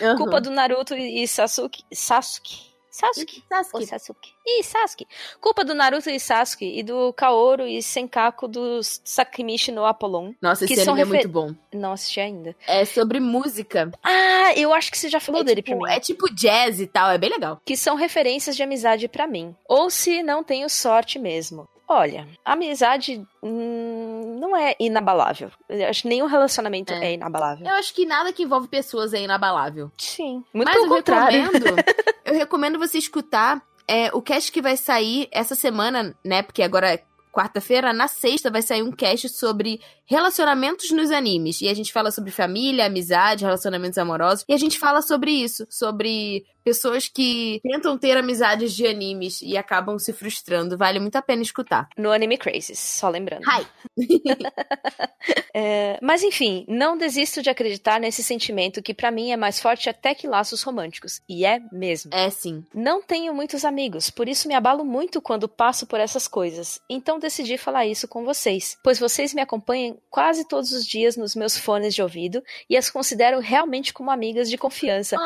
[0.00, 0.16] Uhum.
[0.16, 1.84] Culpa do Naruto e Sasuke.
[1.92, 2.73] Sasuke?
[2.94, 3.42] Sasuke?
[3.50, 3.86] Ou Sasuke.
[3.86, 4.30] Sasuke?
[4.46, 5.06] Ih, Sasuke.
[5.40, 10.32] Culpa do Naruto e Sasuke e do Kaoru e Senkaku do Sakimichi no Apollon.
[10.40, 11.54] Nossa, Que esse anime é refer- muito bom.
[11.72, 12.54] Não assisti ainda.
[12.68, 13.90] É sobre música.
[14.00, 15.96] Ah, eu acho que você já falou É dele tipo, pra mim.
[15.96, 17.60] é tipo jazz e tal, é bem legal.
[17.64, 19.56] Que são referências de amizade pra mim.
[19.68, 21.68] Ou se não tenho sorte mesmo.
[21.88, 25.50] Olha, amizade hum, não é inabalável.
[25.68, 27.12] Eu acho que nenhum relacionamento é, É.
[27.12, 27.66] inabalável.
[27.66, 29.90] Eu acho que nada que envolve pessoas é inabalável.
[29.98, 30.42] Sim.
[30.52, 31.42] Muito Mas pelo eu contrário.
[31.42, 31.76] recomendo,
[32.24, 36.42] eu recomendo você escutar é, o cast que vai sair essa semana, né?
[36.42, 41.60] Porque agora é quarta-feira, na sexta vai sair um cast sobre relacionamentos nos animes.
[41.60, 44.44] E a gente fala sobre família, amizade, relacionamentos amorosos.
[44.48, 49.56] E a gente fala sobre isso, sobre pessoas que tentam ter amizades de animes e
[49.56, 50.78] acabam se frustrando.
[50.78, 51.88] Vale muito a pena escutar.
[51.96, 53.44] No Anime Crazes, só lembrando.
[53.44, 53.66] Hi.
[55.56, 59.88] É, mas enfim, não desisto de acreditar nesse sentimento que pra mim é mais forte
[59.88, 61.20] até que laços românticos.
[61.28, 62.12] E é mesmo.
[62.12, 62.64] É sim.
[62.74, 66.80] Não tenho muitos amigos, por isso me abalo muito quando passo por essas coisas.
[66.90, 71.36] Então decidi falar isso com vocês, pois vocês me acompanham quase todos os dias nos
[71.36, 75.16] meus fones de ouvido e as considero realmente como amigas de confiança.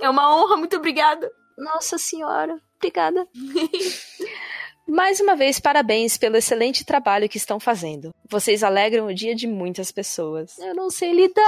[0.00, 1.30] É uma honra, muito obrigada.
[1.56, 3.26] Nossa Senhora, obrigada.
[4.88, 8.14] Mais uma vez, parabéns pelo excelente trabalho que estão fazendo.
[8.30, 10.56] Vocês alegram o dia de muitas pessoas.
[10.60, 11.42] Eu não sei lidar.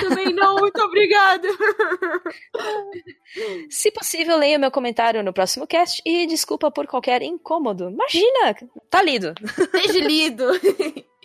[0.00, 1.46] Também não, muito obrigada.
[3.70, 7.88] Se possível, leia meu comentário no próximo cast e desculpa por qualquer incômodo.
[7.88, 8.56] Imagina!
[8.90, 9.32] Tá lido.
[9.70, 10.46] Seja lido.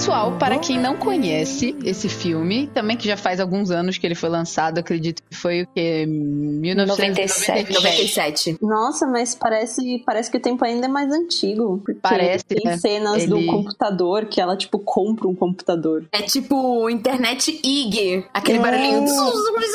[0.00, 4.14] Pessoal, para quem não conhece esse filme, também que já faz alguns anos que ele
[4.14, 7.70] foi lançado, acredito que foi o que 1997.
[7.74, 8.56] 97.
[8.62, 11.82] Nossa, mas parece, parece que o tempo ainda é mais antigo.
[12.00, 12.78] Parece, tem né?
[12.78, 16.06] cenas Ele- do computador que ela, tipo, compra um computador.
[16.12, 18.62] É tipo internet IG, aquele É.
[18.62, 19.04] barulhinho.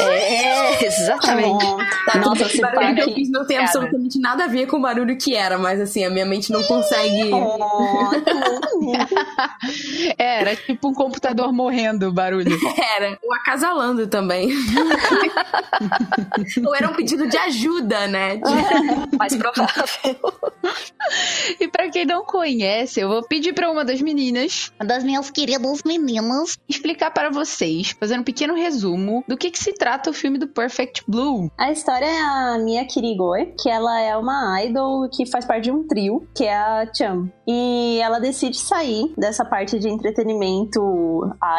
[0.09, 1.63] É, exatamente.
[1.63, 3.67] Nossa, Nossa, esse barulho que eu fiz não tem Cara.
[3.67, 6.63] absolutamente nada a ver com o barulho que era, mas assim, a minha mente não
[6.63, 7.29] consegue.
[10.17, 12.55] É, era tipo um computador morrendo o barulho.
[12.97, 13.17] Era.
[13.23, 14.49] Ou acasalando também.
[16.65, 18.37] Ou era um pedido de ajuda, né?
[18.37, 20.15] De- Mais provável.
[21.59, 25.81] E pra quem não conhece, eu vou pedir pra uma das meninas, Das minhas queridas
[25.85, 26.57] meninas.
[26.67, 30.47] explicar para vocês, fazendo um pequeno resumo do que, que se trata o filme do
[30.47, 31.49] Perfect Blue.
[31.57, 35.71] A história é a Mia Kirigoi, que ela é uma idol que faz parte de
[35.71, 37.29] um trio, que é a Cham.
[37.47, 40.81] E ela decide sair dessa parte de entretenimento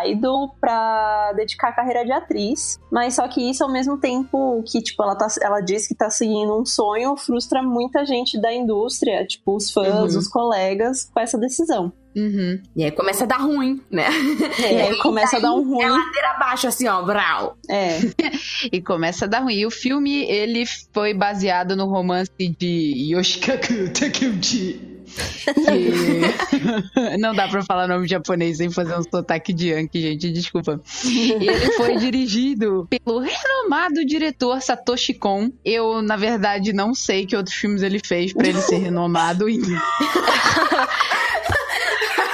[0.07, 2.79] idol pra dedicar a carreira de atriz.
[2.91, 6.11] Mas só que isso ao mesmo tempo que, tipo, ela, tá, ela diz que tá
[6.11, 10.19] seguindo um sonho, frustra muita gente da indústria, tipo, os fãs, Uhum.
[10.19, 11.93] os colegas, com essa decisão.
[12.17, 12.61] Uhum.
[12.75, 14.07] E aí começa a dar ruim, né?
[14.59, 15.85] E aí começa a dar um ruim.
[15.85, 17.57] É ladeira abaixo, assim, ó, brau.
[17.71, 17.99] É.
[18.73, 19.55] E começa a dar ruim.
[19.55, 24.96] E o filme, ele foi baseado no romance de Yoshikaku Takeuchi.
[25.07, 26.67] Que...
[27.19, 30.81] Não dá pra falar nome japonês sem fazer um sotaque de Yankee, gente, desculpa.
[31.05, 35.51] E ele foi dirigido pelo renomado diretor Satoshi Kon.
[35.65, 39.47] Eu, na verdade, não sei que outros filmes ele fez pra ele ser renomado.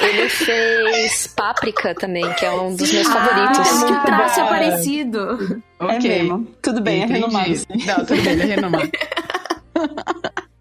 [0.01, 3.85] Ele fez Páprica também, que é um dos meus Ah, favoritos.
[3.85, 4.49] que traço bom.
[4.49, 5.63] parecido.
[5.79, 6.23] É ok.
[6.23, 6.47] mesmo.
[6.61, 7.21] Tudo bem, é Entendi.
[7.21, 7.57] renomado.
[7.57, 7.67] sim.
[7.87, 8.91] Não, tudo bem, ele é renomado.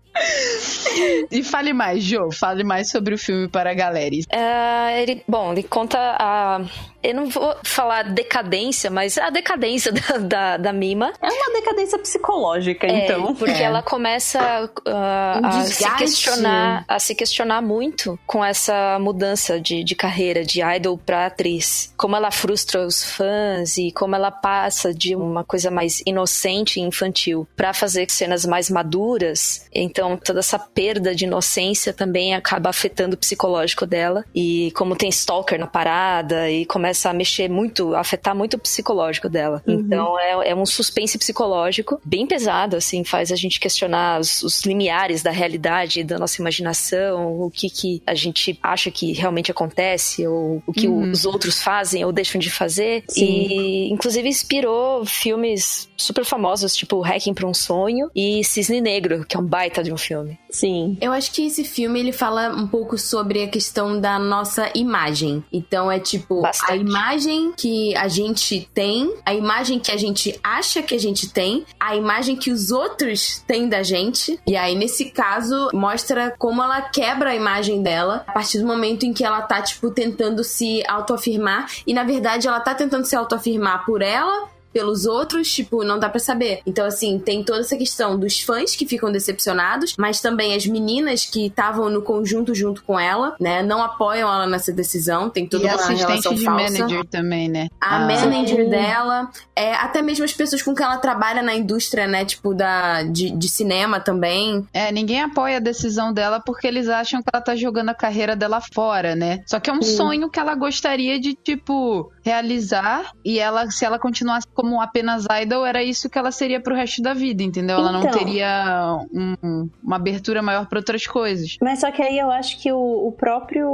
[1.31, 4.15] e fale mais, Jo, fale mais sobre o filme para a galera.
[4.29, 6.61] É, ele, bom, ele conta a.
[7.03, 11.13] Eu não vou falar decadência, mas a decadência da, da, da Mima.
[11.21, 13.33] É uma decadência psicológica, É, então.
[13.35, 13.63] porque É.
[13.63, 14.39] ela começa
[14.85, 20.43] ah, Um a se questionar a se questionar muito com essa mudança de, de carreira
[20.43, 25.43] de idol pra atriz como ela frustra os fãs e como ela passa de uma
[25.43, 31.25] coisa mais inocente e infantil pra fazer cenas mais maduras então toda essa perda de
[31.25, 36.90] inocência também acaba afetando o psicológico dela e como tem stalker na parada e começa
[37.11, 42.25] a mexer muito afetar muito o psicológico dela então é, é um suspense psicológico bem
[42.27, 47.49] pesado, assim, faz a gente questionar os, os limiares da realidade, da nossa imaginação, o
[47.49, 51.11] que, que a gente acha que realmente acontece, ou o que Uhum.
[51.11, 53.03] os outros fazem ou deixam de fazer.
[53.07, 53.25] Sim.
[53.25, 59.35] E, inclusive, inspirou filmes super famosos, tipo Hacking para um Sonho e Cisne Negro, que
[59.35, 60.39] é um baita de um filme.
[60.49, 60.97] Sim.
[60.99, 65.43] Eu acho que esse filme ele fala um pouco sobre a questão da nossa imagem.
[65.51, 66.71] Então é tipo Bastante.
[66.71, 71.29] a imagem que a gente tem, a imagem que a gente acha que a gente
[71.29, 74.39] tem, a imagem que os outros têm da gente.
[74.47, 79.05] E aí nesse caso mostra como ela quebra a imagem dela a partir do momento
[79.05, 83.15] em que ela tá tipo tentando se autoafirmar e na verdade ela tá tentando se
[83.15, 86.61] autoafirmar por ela pelos outros, tipo, não dá pra saber.
[86.65, 91.25] Então, assim, tem toda essa questão dos fãs que ficam decepcionados, mas também as meninas
[91.25, 93.61] que estavam no conjunto junto com ela, né?
[93.63, 95.29] Não apoiam ela nessa decisão.
[95.29, 96.63] Tem toda e uma assistente relação de falsa.
[96.79, 97.67] manager também, né?
[97.79, 102.07] A Ah, manager dela, é, até mesmo as pessoas com quem ela trabalha na indústria,
[102.07, 102.23] né?
[102.25, 104.65] Tipo, da, de, de cinema também.
[104.73, 108.35] É, ninguém apoia a decisão dela porque eles acham que ela tá jogando a carreira
[108.35, 109.43] dela fora, né?
[109.45, 113.11] Só que é um sonho que ela gostaria de, tipo, realizar.
[113.23, 117.01] E ela, se ela continuasse como apenas idol, era isso que ela seria pro resto
[117.01, 117.77] da vida, entendeu?
[117.77, 118.11] Ela não Então.
[118.11, 121.57] teria um- uma abertura maior pra outras coisas.
[121.61, 123.67] Mas só que aí eu acho que o, o próprio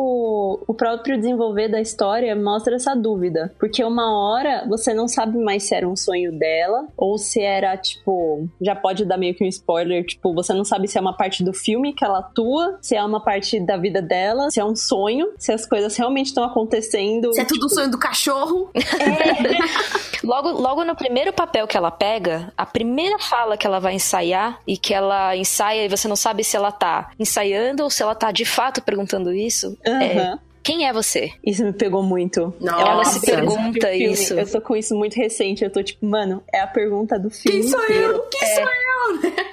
[0.67, 3.53] o próprio desenvolver da história mostra essa dúvida.
[3.59, 7.75] Porque uma hora você não sabe mais se era um sonho dela ou se era,
[7.77, 11.13] tipo, já pode dar meio que um spoiler, tipo, você não sabe se é uma
[11.15, 14.65] parte do filme que ela atua, se é uma parte da vida dela, se é
[14.65, 17.33] um sonho, se as coisas realmente estão acontecendo.
[17.33, 18.69] Se é tudo o sonho do cachorro.
[20.23, 24.59] Logo, logo no primeiro papel que ela pega, a primeira fala que ela vai ensaiar
[24.67, 28.15] e que ela ensaia e você não sabe se ela tá ensaiando ou se ela
[28.15, 30.39] tá de fato perguntando isso, é Aham.
[30.67, 31.31] Quem é você?
[31.45, 32.53] Isso me pegou muito.
[32.59, 32.81] Nossa.
[32.81, 34.33] Ela se pergunta isso.
[34.33, 35.63] Eu tô com isso muito recente.
[35.63, 37.61] Eu tô tipo, mano, é a pergunta do filme.
[37.61, 38.03] Quem sou inteiro.
[38.03, 38.21] eu?
[38.23, 38.87] Quem sou eu?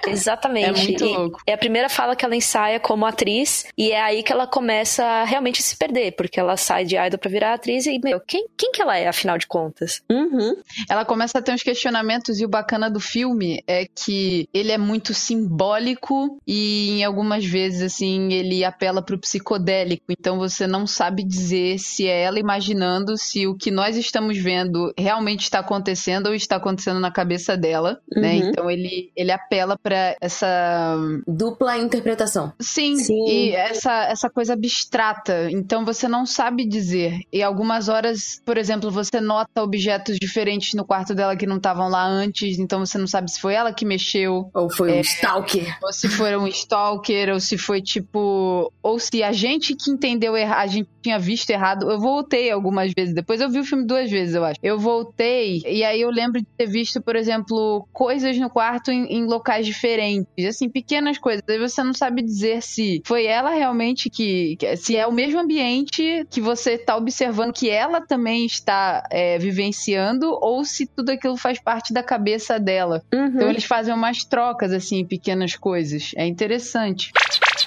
[0.08, 0.80] Exatamente.
[0.80, 1.40] É muito E louco.
[1.46, 5.04] É a primeira fala que ela ensaia como atriz e é aí que ela começa
[5.04, 8.46] a realmente se perder, porque ela sai de idol pra virar atriz e, meu, quem,
[8.56, 10.02] quem que ela é, afinal de contas?
[10.10, 10.56] Uhum.
[10.88, 14.78] Ela começa a ter uns questionamentos e o bacana do filme é que ele é
[14.78, 21.03] muito simbólico e em algumas vezes assim ele apela pro psicodélico, então você não sabe
[21.10, 26.34] dizer se é ela imaginando se o que nós estamos vendo realmente está acontecendo ou
[26.34, 28.34] está acontecendo na cabeça dela, né?
[28.34, 28.48] Uhum.
[28.48, 30.96] Então ele ele apela pra essa
[31.26, 32.52] Dupla interpretação.
[32.60, 33.24] Sim, Sim.
[33.28, 35.48] e essa, essa coisa abstrata.
[35.50, 37.20] Então você não sabe dizer.
[37.32, 41.88] E algumas horas, por exemplo, você nota objetos diferentes no quarto dela que não estavam
[41.88, 42.58] lá antes.
[42.58, 45.78] Então você não sabe se foi ela que mexeu, Ou foi um stalker.
[45.82, 48.72] ou se foi um stalker, ou se foi tipo.
[48.82, 51.90] Ou se a gente que entendeu errado, a gente tinha visto errado.
[51.90, 53.14] Eu voltei algumas vezes.
[53.14, 54.58] Depois eu vi o filme duas vezes, eu acho.
[54.62, 59.04] Eu voltei, e aí eu lembro de ter visto, por exemplo, coisas no quarto em,
[59.06, 60.44] em locais diferentes.
[60.46, 61.42] Assim, pequenas coisas.
[61.48, 64.56] Aí você não sabe dizer se foi ela realmente que.
[64.76, 70.36] se é o mesmo ambiente que você tá observando que ela também está é, vivenciando,
[70.40, 73.02] ou se tudo aquilo faz parte da cabeça dela.
[73.12, 73.26] Uhum.
[73.26, 76.12] Então eles fazem umas trocas, assim, pequenas coisas.
[76.16, 77.12] É interessante.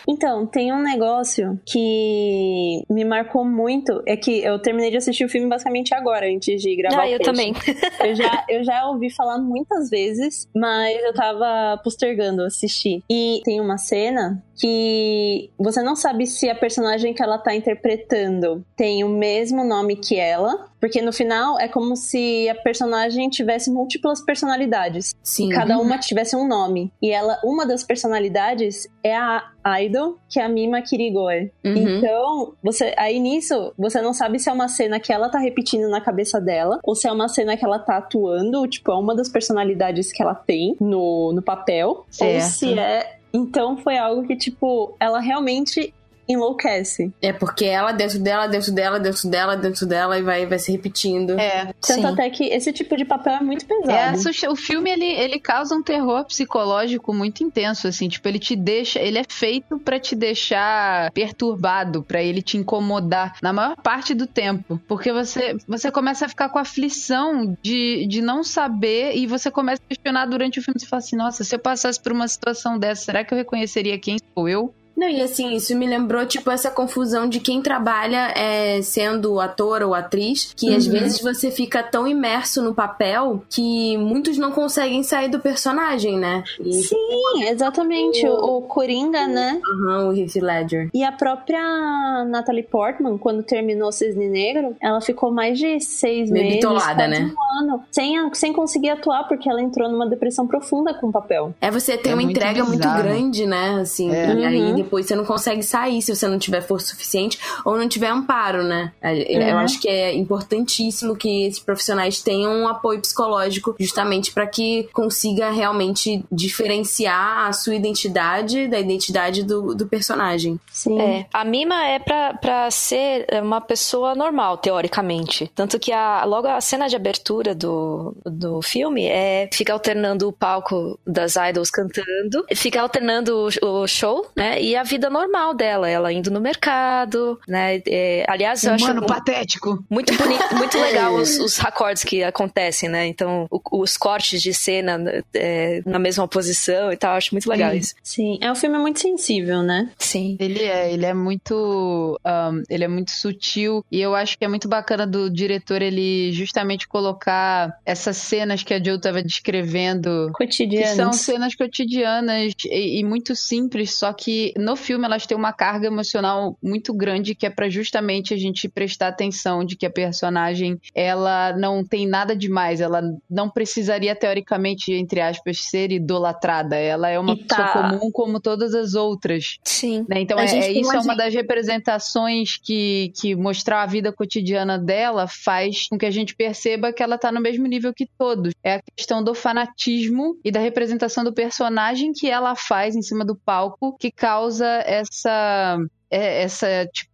[0.08, 4.02] Então, tem um negócio que me marcou muito.
[4.06, 7.10] É que eu terminei de assistir o filme basicamente agora, antes de gravar Ah, o
[7.10, 7.54] eu também.
[8.00, 13.04] Eu já, eu já ouvi falar muitas vezes, mas eu tava postergando assistir.
[13.10, 18.66] E tem uma cena que você não sabe se a personagem que ela tá interpretando
[18.76, 20.68] tem o mesmo nome que ela.
[20.80, 25.16] Porque no final é como se a personagem tivesse múltiplas personalidades.
[25.24, 25.50] Sim.
[25.50, 26.92] Cada uma tivesse um nome.
[27.02, 29.44] E ela, uma das personalidades é a
[29.82, 31.52] Idol, que é a Mima Kirigoe.
[31.66, 31.98] Uhum.
[31.98, 35.90] Então, você, aí nisso, você não sabe se é uma cena que ela tá repetindo
[35.90, 39.16] na cabeça dela, ou se é uma cena que ela tá atuando, tipo, é uma
[39.16, 42.44] das personalidades que ela tem no, no papel, ou Certo.
[42.44, 43.17] se é.
[43.38, 45.94] Então foi algo que, tipo, ela realmente
[46.28, 47.12] enlouquece.
[47.22, 50.72] É porque ela dentro dela, dentro dela, dentro dela, dentro dela e vai, vai se
[50.72, 51.40] repetindo.
[51.40, 51.66] É.
[51.82, 52.06] Tanto Sim.
[52.06, 54.18] até que esse tipo de papel é muito pesado.
[54.44, 58.56] É o filme ele, ele causa um terror psicológico muito intenso assim, tipo, ele te
[58.56, 64.14] deixa, ele é feito pra te deixar perturbado, pra ele te incomodar na maior parte
[64.14, 69.28] do tempo, porque você você começa a ficar com aflição de, de não saber e
[69.28, 72.12] você começa a questionar durante o filme, você fala assim, nossa, se eu passasse por
[72.12, 74.74] uma situação dessa, será que eu reconheceria quem sou eu?
[74.98, 79.84] Não, e assim, isso me lembrou, tipo, essa confusão de quem trabalha é, sendo ator
[79.84, 85.04] ou atriz, que às vezes você fica tão imerso no papel que muitos não conseguem
[85.04, 86.44] sair do personagem, né?
[86.60, 88.28] E, Sim, exatamente.
[88.28, 89.62] O, o Coringa, né?
[89.64, 90.90] Aham, o Heath Ledger.
[90.94, 96.44] E a própria Natalie Portman, quando terminou Cisne Negro, ela ficou mais de seis Meio
[96.46, 97.32] meses, bitolada, quase né?
[97.36, 101.12] um ano, sem, a- sem conseguir atuar, porque ela entrou numa depressão profunda com o
[101.12, 101.54] papel.
[101.62, 103.04] É você ter É uma muito entrega muito bizarro.
[103.04, 103.80] grande, né?
[103.82, 104.34] Assim, É.
[104.34, 104.98] e aí Uhum.
[104.98, 108.64] depois você não consegue sair se você não tiver força suficiente ou não tiver amparo,
[108.64, 108.92] né?
[109.04, 109.58] Eu Uhum.
[109.60, 115.50] acho que é importantíssimo que esses profissionais tenham um apoio psicológico, justamente para que consiga
[115.52, 120.60] realmente diferenciar a sua identidade da identidade do, do personagem.
[120.72, 121.00] Sim.
[121.00, 125.52] É, a Mima é pra, pra ser uma pessoa normal, teoricamente.
[125.56, 130.34] Tanto que a, logo a cena de abertura do, do filme é fica alternando o
[130.34, 134.62] palco das idols cantando, fica alternando o, o show, né?
[134.62, 137.82] E a vida normal dela, ela indo no mercado, né?
[137.88, 139.84] É, aliás, eu acho Mano, mu- patético.
[139.90, 143.06] muito bonito, muito legal os, os recordes que acontecem, né?
[143.08, 144.98] Então, o- os cortes de cena
[145.34, 147.78] é, na mesma posição e tal, eu acho muito legal Sim.
[147.78, 147.96] isso.
[148.04, 149.90] Sim, é um filme muito sensível, né?
[149.98, 150.38] Sim.
[150.40, 154.48] Ele é, ele é muito, ahn, ele é muito sutil e eu acho que é
[154.48, 160.46] muito bacana do diretor ele justamente colocar essas cenas que a Joe estava descrevendo que
[160.46, 160.96] Cotidianos.
[160.96, 165.88] são cenas cotidianas e, e muito simples, só que no filme elas têm uma carga
[165.88, 170.78] emocional muito grande que é pra justamente a gente prestar atenção de que a personagem
[170.94, 177.18] ela não tem nada demais, ela não precisaria teoricamente entre aspas ser idolatrada, ela é
[177.18, 179.58] uma E pessoa tá- comum como todas as outras.
[179.64, 180.06] Sim.
[180.10, 180.20] Né?
[180.20, 184.78] Então, A é, é isso é uma das representações que, que mostrar a vida cotidiana
[184.78, 188.54] dela faz com que a gente perceba que ela tá no mesmo nível que todos.
[188.62, 193.24] É a questão do fanatismo e da representação do personagem que ela faz em cima
[193.24, 195.78] do palco que causa essa.
[196.10, 196.68] é- Essa,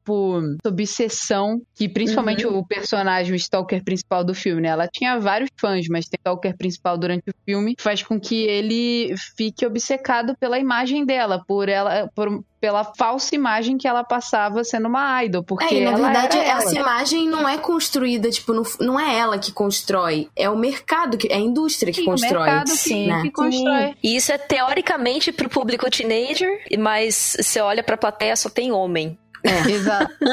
[0.04, 4.68] tipo, obsessão que principalmente o personagem, o stalker principal do filme, né?
[4.70, 8.44] Ela tinha vários fãs, mas tem o stalker principal durante o filme, faz com que
[8.44, 14.64] ele fique obcecado pela imagem dela, por ela, por, pela falsa imagem que ela passava
[14.64, 16.60] sendo uma idol, porque É, e na ela verdade, era ela.
[16.64, 21.18] essa imagem não é construída, tipo, no- não é ela que constrói, é o mercado,
[21.18, 22.42] que, é a indústria que Sim, constrói.
[22.50, 23.22] o mercado que, Sim, né?
[23.22, 23.96] que constrói.
[24.04, 29.18] E isso é teoricamente pro público teenager, mas você olha pra plateia só tem homem.
[29.44, 30.14] Exato.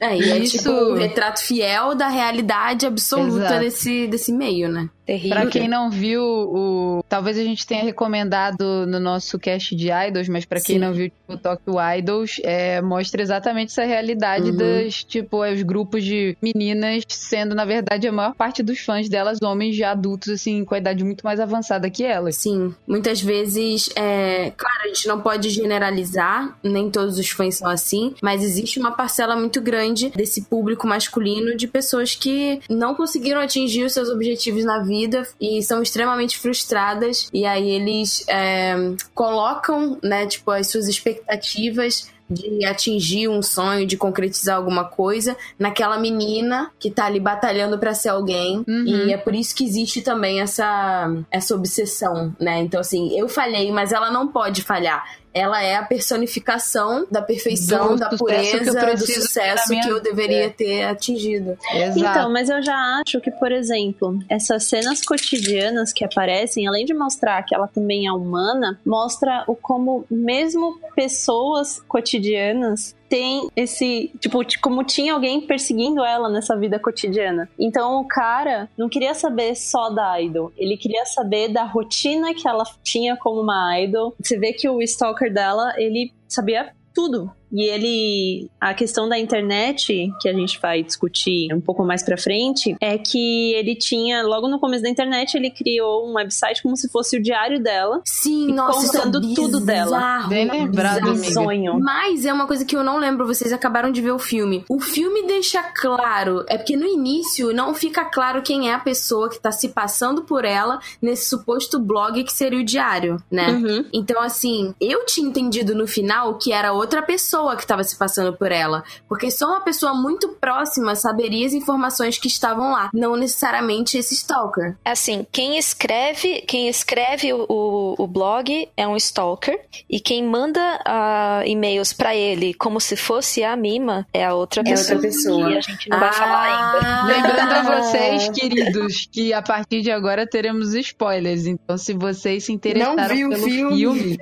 [0.00, 3.60] É, e é Isso- tipo um retrato fiel da realidade absoluta Exato.
[3.60, 4.88] desse, desse meio, né?
[5.04, 5.30] Terrível.
[5.40, 7.02] Pra quem não viu, o...
[7.08, 10.80] talvez a gente tenha recomendado no nosso cast de idols, mas pra quem Sim.
[10.80, 14.56] não viu, tipo, o Tokyo Idols, é, mostra exatamente essa realidade Uhum.
[14.56, 19.40] das, tipo, os grupos de meninas sendo, na verdade, a maior parte dos fãs delas
[19.42, 22.36] homens já adultos, assim, com a idade muito mais avançada que elas.
[22.36, 27.68] Sim, muitas vezes, é, claro, a gente não pode generalizar, nem todos os fãs são
[27.68, 33.40] assim, mas existe uma parcela muito grande desse público masculino de pessoas que não conseguiram
[33.40, 38.74] atingir os seus objetivos na vida e são extremamente frustradas, e aí eles é,
[39.14, 45.98] colocam, né, tipo, as suas expectativas de atingir um sonho, de concretizar alguma coisa naquela
[45.98, 48.64] menina que tá ali batalhando pra ser alguém.
[48.68, 48.84] Uhum.
[48.86, 52.60] E é por isso que existe também essa, essa obsessão, né?
[52.60, 55.04] Então, assim, eu falhei, mas ela não pode falhar.
[55.32, 60.00] Ela é a personificação da perfeição, Do da pureza, do sucesso que eu vida.
[60.00, 61.56] deveria ter atingido.
[61.72, 61.98] Exato.
[61.98, 62.76] Então, mas eu já
[63.06, 68.06] acho que, por exemplo, essas cenas cotidianas que aparecem, além de mostrar que ela também
[68.06, 76.04] é humana, mostra o como mesmo pessoas cotidianas tem esse, tipo, como tinha alguém perseguindo
[76.04, 77.48] ela nessa vida cotidiana.
[77.58, 82.46] Então o cara não queria saber só da idol, ele queria saber da rotina que
[82.46, 84.14] ela tinha como uma idol.
[84.20, 87.30] Você vê que o stalker dela, ele sabia tudo.
[87.52, 88.50] E ele.
[88.60, 92.98] A questão da internet, que a gente vai discutir um pouco mais pra frente, é
[92.98, 97.16] que ele tinha, logo no começo da internet, ele criou um website como se fosse
[97.16, 98.00] o diário dela.
[98.04, 100.26] Sim, nossa, isso é contando tudo dela.
[100.28, 101.32] Bem lembrado, amiga.
[101.32, 101.78] sonho.
[101.80, 104.64] Mas é uma coisa que eu não lembro, vocês acabaram de ver o filme.
[104.68, 109.30] O filme deixa claro, é porque no início não fica claro quem é a pessoa
[109.30, 113.50] que tá se passando por ela nesse suposto blog que seria o diário, né?
[113.50, 113.84] Uhum.
[113.92, 118.32] Então, assim, eu tinha entendido no final que era outra pessoa que tava se passando
[118.36, 118.82] por ela.
[119.08, 122.90] Porque só uma pessoa muito próxima saberia as informações que estavam lá.
[122.92, 124.76] Não necessariamente esse stalker.
[124.84, 129.58] Assim, quem escreve, quem escreve o, o, o blog é um stalker
[129.88, 134.60] e quem manda ah, e-mails pra ele como se fosse a Mima é a outra
[134.62, 134.94] É pessoa.
[134.96, 135.50] outra pessoa.
[135.50, 136.86] E a gente não vai falar ainda.
[136.86, 137.04] Ah.
[137.06, 141.46] Lembrando a vocês, queridos, que a partir de agora teremos spoilers.
[141.46, 144.18] Então, se vocês se interessaram Não viu o pelo filme.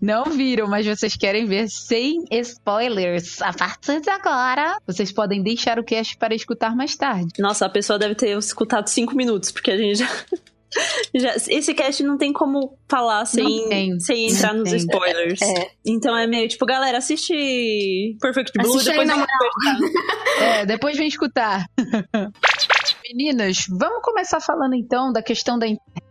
[0.00, 2.24] não viram, mas vocês querem ver sem
[2.68, 7.28] spoilers, a partir de agora, vocês podem deixar o cast para escutar mais tarde.
[7.38, 10.06] Nossa, a pessoa deve ter escutado cinco minutos, porque a gente já.
[11.16, 13.98] já- esse cast não tem como falar sem, tem.
[14.00, 14.78] sem entrar Não nos tem.
[14.80, 15.40] spoilers.
[15.40, 15.70] É.
[15.86, 19.24] Então é meio tipo, galera, assiste Perfect Blue, Assiste depois vem
[20.44, 21.64] É, depois vem escutar.
[23.08, 26.04] Meninas, vamos começar falando então da questão da internet,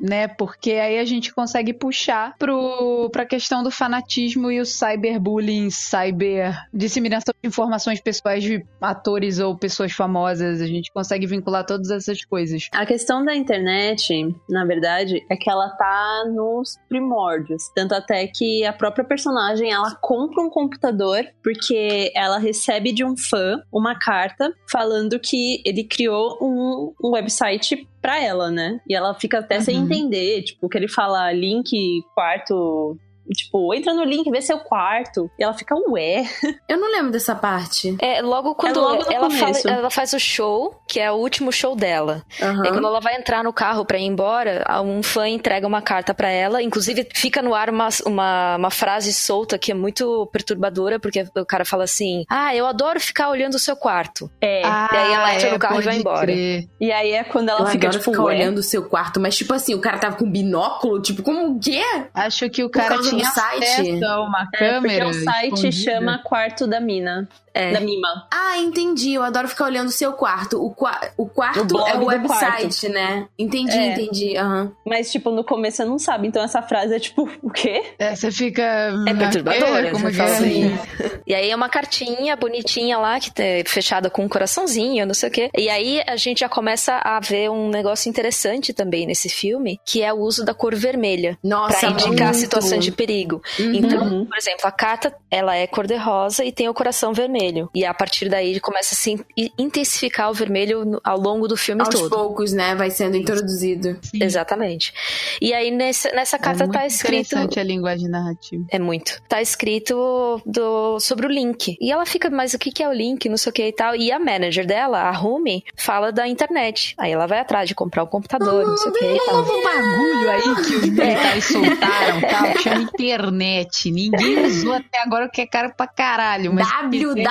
[0.00, 0.26] né?
[0.26, 6.56] Porque aí a gente consegue puxar pro, pra questão do fanatismo e o cyberbullying, cyber
[6.72, 10.60] disseminação de informações pessoais de atores ou pessoas famosas.
[10.60, 12.68] A gente consegue vincular todas essas coisas.
[12.72, 17.70] A questão da internet, na verdade, é que ela tá nos primórdios.
[17.74, 23.16] Tanto até que a própria personagem, ela compra um computador porque ela recebe de um
[23.16, 28.80] fã uma carta falando que ele criou um, um website pra ela, né?
[28.88, 29.84] E ela fica até sem Uhum.
[29.84, 32.96] entender, tipo, que ele fala link quarto
[33.32, 35.30] tipo, entra no link, vê seu quarto.
[35.38, 36.24] E ela fica, ué.
[36.68, 37.96] Eu não lembro dessa parte.
[38.00, 41.52] É, logo quando logo no ela, fala- ela faz o show, que é o último
[41.52, 42.22] show dela.
[42.40, 42.66] Aham.
[42.66, 46.12] E quando ela vai entrar no carro pra ir embora, um fã entrega uma carta
[46.14, 46.62] pra ela.
[46.62, 51.46] Inclusive, fica no ar uma, uma, uma frase solta que é muito perturbadora, porque o
[51.46, 54.30] cara fala assim: Ah, eu adoro ficar olhando o seu quarto.
[54.40, 54.62] É.
[54.62, 56.20] E aí ela entra no carro e vai embora.
[56.26, 56.68] crer.
[56.80, 58.34] E aí é quando ela Eu fica, tipo, ficar ué.
[58.36, 61.60] olhando o seu quarto, mas tipo assim, o cara tava com binóculo, tipo, como o
[61.60, 61.82] quê?
[62.14, 63.64] Acho que o cara causa tinha site?
[63.64, 65.08] acesso a uma É, porque câmera.
[65.08, 65.72] o site escondida.
[65.72, 67.28] chama Quarto da Mina.
[67.54, 67.72] É.
[67.72, 68.26] Da Mima.
[68.32, 69.14] Ah, entendi.
[69.14, 70.62] Eu adoro ficar olhando o seu quarto.
[70.62, 73.26] O, qua o quarto O é o website, né?
[73.38, 73.92] Entendi, É.
[73.92, 74.36] entendi.
[74.36, 74.72] Aham.
[74.86, 76.28] Mas, tipo, no começo você não sabe.
[76.28, 77.82] Então essa frase é tipo, o quê?
[77.98, 78.62] É, você fica.
[79.06, 80.34] É perturbadora, Como você que fala é?
[80.34, 80.78] assim.
[81.26, 85.28] E aí é uma cartinha bonitinha lá, que é fechada com um coraçãozinho, não sei
[85.28, 85.50] o quê.
[85.56, 90.02] E aí a gente já começa a ver um negócio interessante também nesse filme, que
[90.02, 91.38] é o uso da cor vermelha.
[91.42, 92.34] Nossa, Pra indicar muito.
[92.38, 93.42] situações de perigo.
[93.58, 93.72] Uhum.
[93.74, 94.26] Então, Uhum.
[94.26, 97.37] por exemplo, a carta, ela é cor-de-rosa e tem o coração vermelho.
[97.74, 101.82] E a partir daí começa a se in- intensificar o vermelho ao longo do filme
[101.82, 102.10] Aos todo.
[102.10, 102.74] poucos, né?
[102.74, 103.96] Vai sendo introduzido.
[104.02, 104.22] Sim.
[104.22, 104.92] Exatamente.
[105.40, 107.26] E aí nesse- nessa É carta muito tá escrito.
[107.32, 108.64] interessante a linguagem narrativa.
[108.70, 109.20] É muito.
[109.28, 111.76] Tá escrito do, sobre o link.
[111.80, 113.28] E ela fica, mas o que, que é o link?
[113.28, 113.94] Não sei o que e tal.
[113.94, 116.94] E a manager dela, a Rumi, fala da internet.
[116.98, 119.40] Aí ela vai atrás de comprar o computador, não sei o que e tal.
[119.42, 123.90] um bagulho aí que os militares soltaram, tal, que chama internet.
[123.90, 126.52] Ninguém usou até agora o que é caro pra caralho.
[126.52, 127.22] Mas www.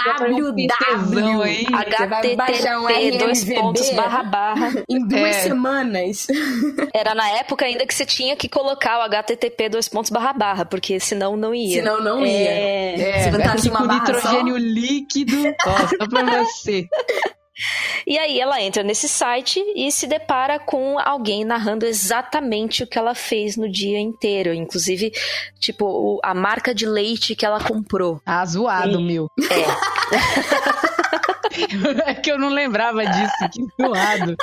[1.41, 1.66] Aí.
[1.66, 4.84] Você vai baixar um HTTP, dois pontos, barra, barra.
[4.89, 5.41] Em duas É.
[5.43, 6.28] semanas.
[6.93, 10.66] Era na época ainda que você tinha que colocar o HTTP, dois pontos, barra, barra,
[10.66, 11.80] porque senão não ia.
[11.80, 12.50] Senão não ia.
[12.50, 12.93] É.
[13.00, 15.36] É, Se é uma barra nitrogênio líquido.
[15.66, 16.88] Ó, só pra você.
[18.05, 22.97] E aí ela entra nesse site e se depara com alguém narrando exatamente o que
[22.97, 24.53] ela fez no dia inteiro.
[24.53, 25.12] Inclusive,
[25.60, 28.22] tipo, o- a marca de leite que ela comprou.
[28.26, 29.28] Ah, zoado, meu.
[32.05, 33.34] É que eu não lembrava disso.
[33.51, 34.36] Que zoado.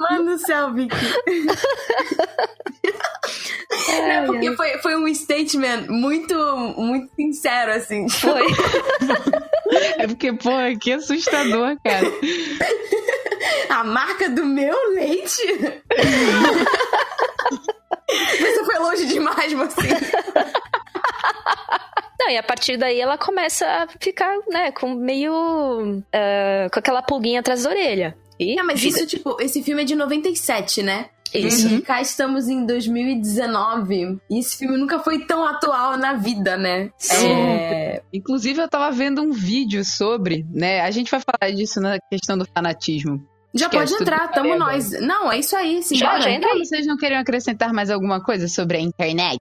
[0.00, 0.96] Mano do céu, Vicky.
[4.00, 6.34] É porque foi, foi um statement muito,
[6.76, 8.08] muito sincero, assim.
[8.08, 8.42] Foi.
[9.98, 10.50] É porque, pô,
[10.80, 12.06] que assustador, cara.
[13.70, 15.42] A marca do meu leite?
[18.08, 19.96] Você foi longe demais, mocinho.
[22.18, 26.02] Não, e a partir daí ela começa a ficar, né, com meio.
[26.12, 28.16] eh, com aquela pulguinha atrás da orelha.
[28.38, 31.06] E É, mas isso, tipo, esse filme é de 97, né?
[31.32, 31.68] Isso.
[31.68, 34.18] E cá estamos em 2019.
[34.30, 36.90] E esse filme nunca foi tão atual na vida, né?
[36.98, 37.32] Sim.
[37.32, 38.02] É...
[38.12, 40.80] Inclusive, eu tava vendo um vídeo sobre, né?
[40.80, 43.26] A gente vai falar disso na questão do fanatismo.
[43.54, 44.72] Já Esquece pode entrar, tamo agora.
[44.72, 44.90] nós.
[45.00, 45.96] Não, é isso aí, sim.
[45.96, 46.64] Já, já entra aí.
[46.64, 49.40] Vocês não queriam acrescentar mais alguma coisa sobre a internet?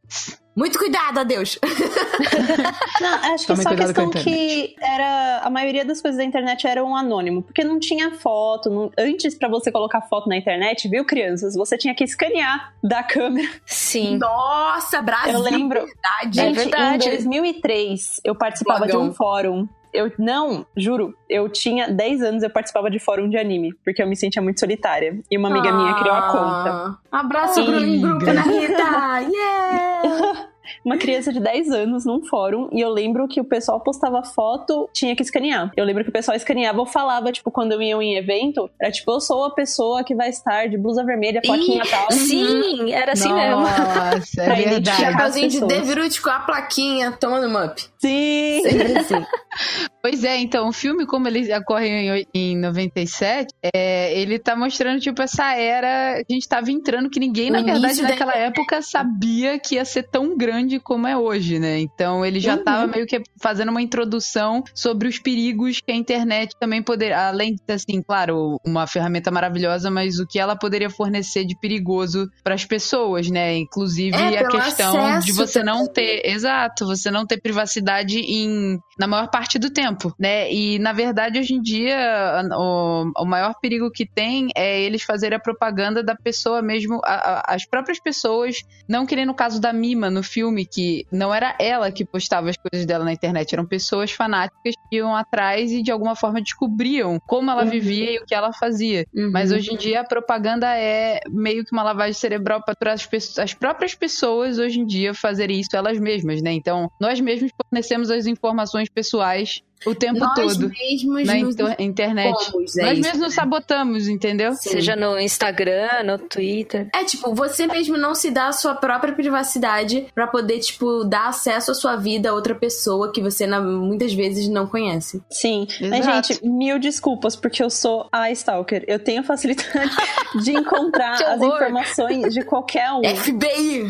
[0.56, 1.60] Muito cuidado, adeus.
[3.02, 6.66] Não, acho que Tomem só a questão que era a maioria das coisas da internet
[6.66, 8.70] eram anônimo, porque não tinha foto.
[8.70, 13.04] não- antes pra você colocar foto na internet, viu, crianças, você tinha que escanear da
[13.04, 13.50] câmera.
[13.66, 14.18] Sim.
[14.18, 15.34] Nossa, Brasil.
[15.34, 15.80] Eu lembro.
[15.86, 16.40] Verdade.
[16.40, 17.08] É Gente, verdade.
[17.08, 19.04] em 2003 eu participava Blogão.
[19.04, 19.68] de um fórum.
[19.96, 24.08] Eu não, juro, eu tinha 10 anos eu participava de fórum de anime, porque eu
[24.08, 25.20] me sentia muito solitária.
[25.32, 27.00] E uma amiga minha criou a conta.
[27.12, 28.86] Ah, Abraço pro Ih, grupo na Rita.
[29.36, 30.50] Yeah!
[30.84, 34.90] Uma criança de 10 anos num fórum, e eu lembro que o pessoal postava foto,
[34.94, 35.72] tinha que escanear.
[35.76, 38.92] Eu lembro que o pessoal escaneava ou falava, tipo, quando eu ia em evento, era
[38.92, 42.12] tipo, eu sou a pessoa que vai estar de blusa vermelha, plaquinha Ih, tal.
[42.12, 43.62] Sim, era assim mesmo.
[43.62, 45.02] Nossa, é Pra verdade.
[45.02, 47.82] Chapeuzinho de com a plaquinha tomando um up.
[47.98, 48.62] Sim!
[48.64, 49.26] Sempre assim.
[50.06, 55.00] Pois é, então, o filme, como ele ocorre em, em 97, é, ele tá mostrando,
[55.00, 56.18] tipo, essa era.
[56.18, 59.76] A gente tava entrando que ninguém, O na verdade, início da naquela época sabia que
[59.76, 61.80] ia ser tão grande como é hoje, né?
[61.80, 62.64] Então, ele já Uhum.
[62.64, 67.28] tava meio que fazendo uma introdução sobre os perigos que a internet também poderia.
[67.28, 71.58] Além de ser, assim, claro, uma ferramenta maravilhosa, mas o que ela poderia fornecer de
[71.60, 73.56] perigoso para as pessoas, né?
[73.58, 75.94] Inclusive É, a questão de você não também.
[75.94, 76.30] ter.
[76.30, 80.52] Exato, você não ter privacidade em, na maior parte do tempo, né?
[80.52, 85.36] E na verdade, hoje em dia, o, o maior perigo que tem é eles fazerem
[85.38, 87.14] a propaganda da pessoa mesmo, a-
[87.50, 91.34] a- as próprias pessoas, não que nem no caso da Mima no filme, que não
[91.34, 95.72] era ela que postava as coisas dela na internet, eram pessoas fanáticas que iam atrás
[95.72, 97.70] e de alguma forma descobriam como ela Uhum.
[97.70, 99.06] vivia e o que ela fazia.
[99.32, 103.40] Mas hoje em dia a propaganda é meio que uma lavagem cerebral para as, pessoas-
[103.40, 106.52] as próprias pessoas hoje em dia fazerem isso elas mesmas, né?
[106.52, 110.70] Então, nós mesmos fornecemos as informações pessoais O tempo nós todo.
[110.70, 112.36] mesmos Na nos inter- internet.
[112.42, 113.02] expomos, é Nós isso.
[113.08, 114.54] mesmos nos sabotamos, entendeu?
[114.54, 116.90] Seja no Instagram, no Twitter.
[116.94, 121.28] É, tipo, você mesmo não se dá a sua própria privacidade pra poder, tipo, dar
[121.30, 125.22] acesso à sua vida a outra pessoa que você na- muitas vezes não conhece.
[125.30, 125.68] Sim.
[125.82, 126.34] Mas, Exato.
[126.34, 128.84] gente, mil desculpas, porque eu sou a Stalker.
[128.88, 129.70] Eu tenho facilidade
[130.44, 133.02] de encontrar as informações de qualquer um.
[133.16, 133.84] FBI!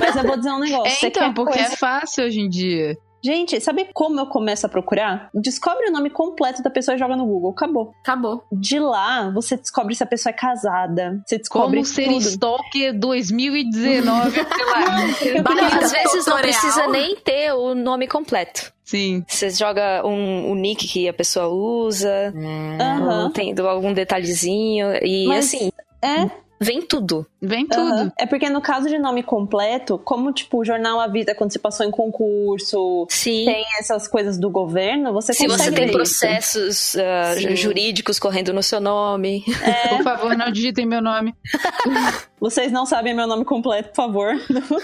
[0.00, 1.04] Mas eu vou dizer um negócio.
[1.06, 2.96] É, então, porque coisa- é fácil hoje em dia.
[3.26, 5.28] Gente, sabe como eu começo a procurar?
[5.34, 7.50] Descobre o nome completo da pessoa e joga no Google.
[7.50, 7.92] Acabou.
[8.00, 8.44] Acabou.
[8.52, 11.20] De lá, você descobre se a pessoa é casada.
[11.26, 12.18] Você descobre Como ser tudo.
[12.18, 18.72] stalker 2019 pela Não, Porque às vezes não precisa nem ter o nome completo.
[18.84, 19.24] Sim.
[19.26, 22.32] Você joga um, o nick que a pessoa usa,
[22.80, 23.24] Aham.
[23.24, 27.26] ou tem algum detalhezinho, e Mas- assim, É, vem tudo.
[27.40, 27.80] Vem tudo.
[27.80, 28.12] aham.
[28.18, 31.86] É porque no caso de nome completo, como tipo o jornal avisa quando você passou
[31.86, 33.44] em concurso, Sim.
[33.44, 37.56] tem essas coisas do governo, você Se você consegue tem ver processos ah, Sim.
[37.56, 39.44] jurídicos correndo no seu nome.
[39.88, 41.34] Por favor, não digitem meu nome.
[42.38, 44.34] Vocês não sabem meu nome completo, por favor.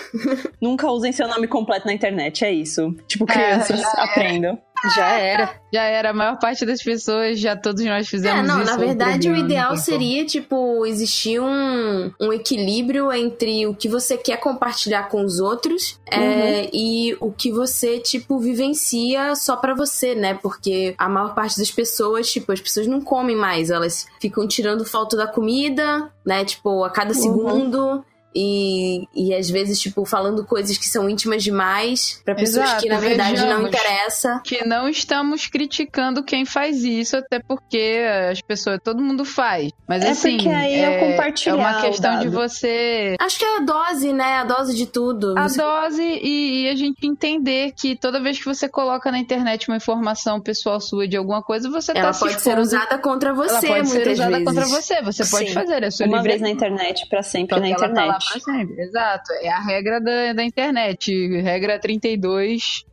[0.60, 2.94] Nunca usem seu nome completo na internet, é isso.
[3.06, 4.58] Tipo, crianças, aprendam.
[4.96, 5.54] Já era.
[5.72, 8.70] Já era, a maior parte das pessoas, já todos nós fizemos É, não, isso.
[8.70, 14.38] na verdade o ideal seria, tipo, existir um, um equilíbrio entre o que você quer
[14.38, 20.34] compartilhar com os outros é, e o que você, tipo, vivencia só pra você, né?
[20.34, 24.84] Porque a maior parte das pessoas, tipo, as pessoas não comem mais, elas ficam tirando
[24.84, 26.44] foto da comida, né?
[26.44, 28.04] Tipo, a cada segundo.
[28.34, 32.88] E, e às vezes, tipo, falando coisas que são íntimas demais pra pessoas Exato, que
[32.88, 34.40] na verdade não interessa.
[34.44, 39.70] Que não estamos criticando quem faz isso, até porque as pessoas, todo mundo faz.
[39.86, 43.44] Mas É assim, porque aí é é, compartilhar é uma questão de você Acho que
[43.44, 44.36] é a dose, né?
[44.36, 45.34] A dose de tudo.
[45.36, 49.18] a Você- dose e, e a gente entender que toda vez que você coloca na
[49.18, 52.98] internet uma informação pessoal sua de alguma coisa, você Ela tá se pode ser usada
[52.98, 54.44] contra você Ela pode ser muitas usada vezes.
[54.44, 55.02] contra você.
[55.02, 55.54] Você pode Sim.
[55.54, 58.21] fazer, é sua Uma livre vez na internet, pra sempre na ela tá lá internet.
[58.30, 58.80] Pra sempre.
[58.82, 59.32] Exato.
[59.40, 61.40] É a regra da, da internet.
[61.40, 62.84] Regra 32.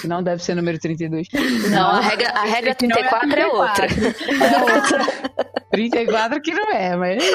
[0.00, 1.28] que não deve ser número 32.
[1.70, 3.86] Não, a regra, a regra Que não é 34 é outra.
[3.86, 4.98] É outra.
[5.70, 7.22] 34 que não é, mas.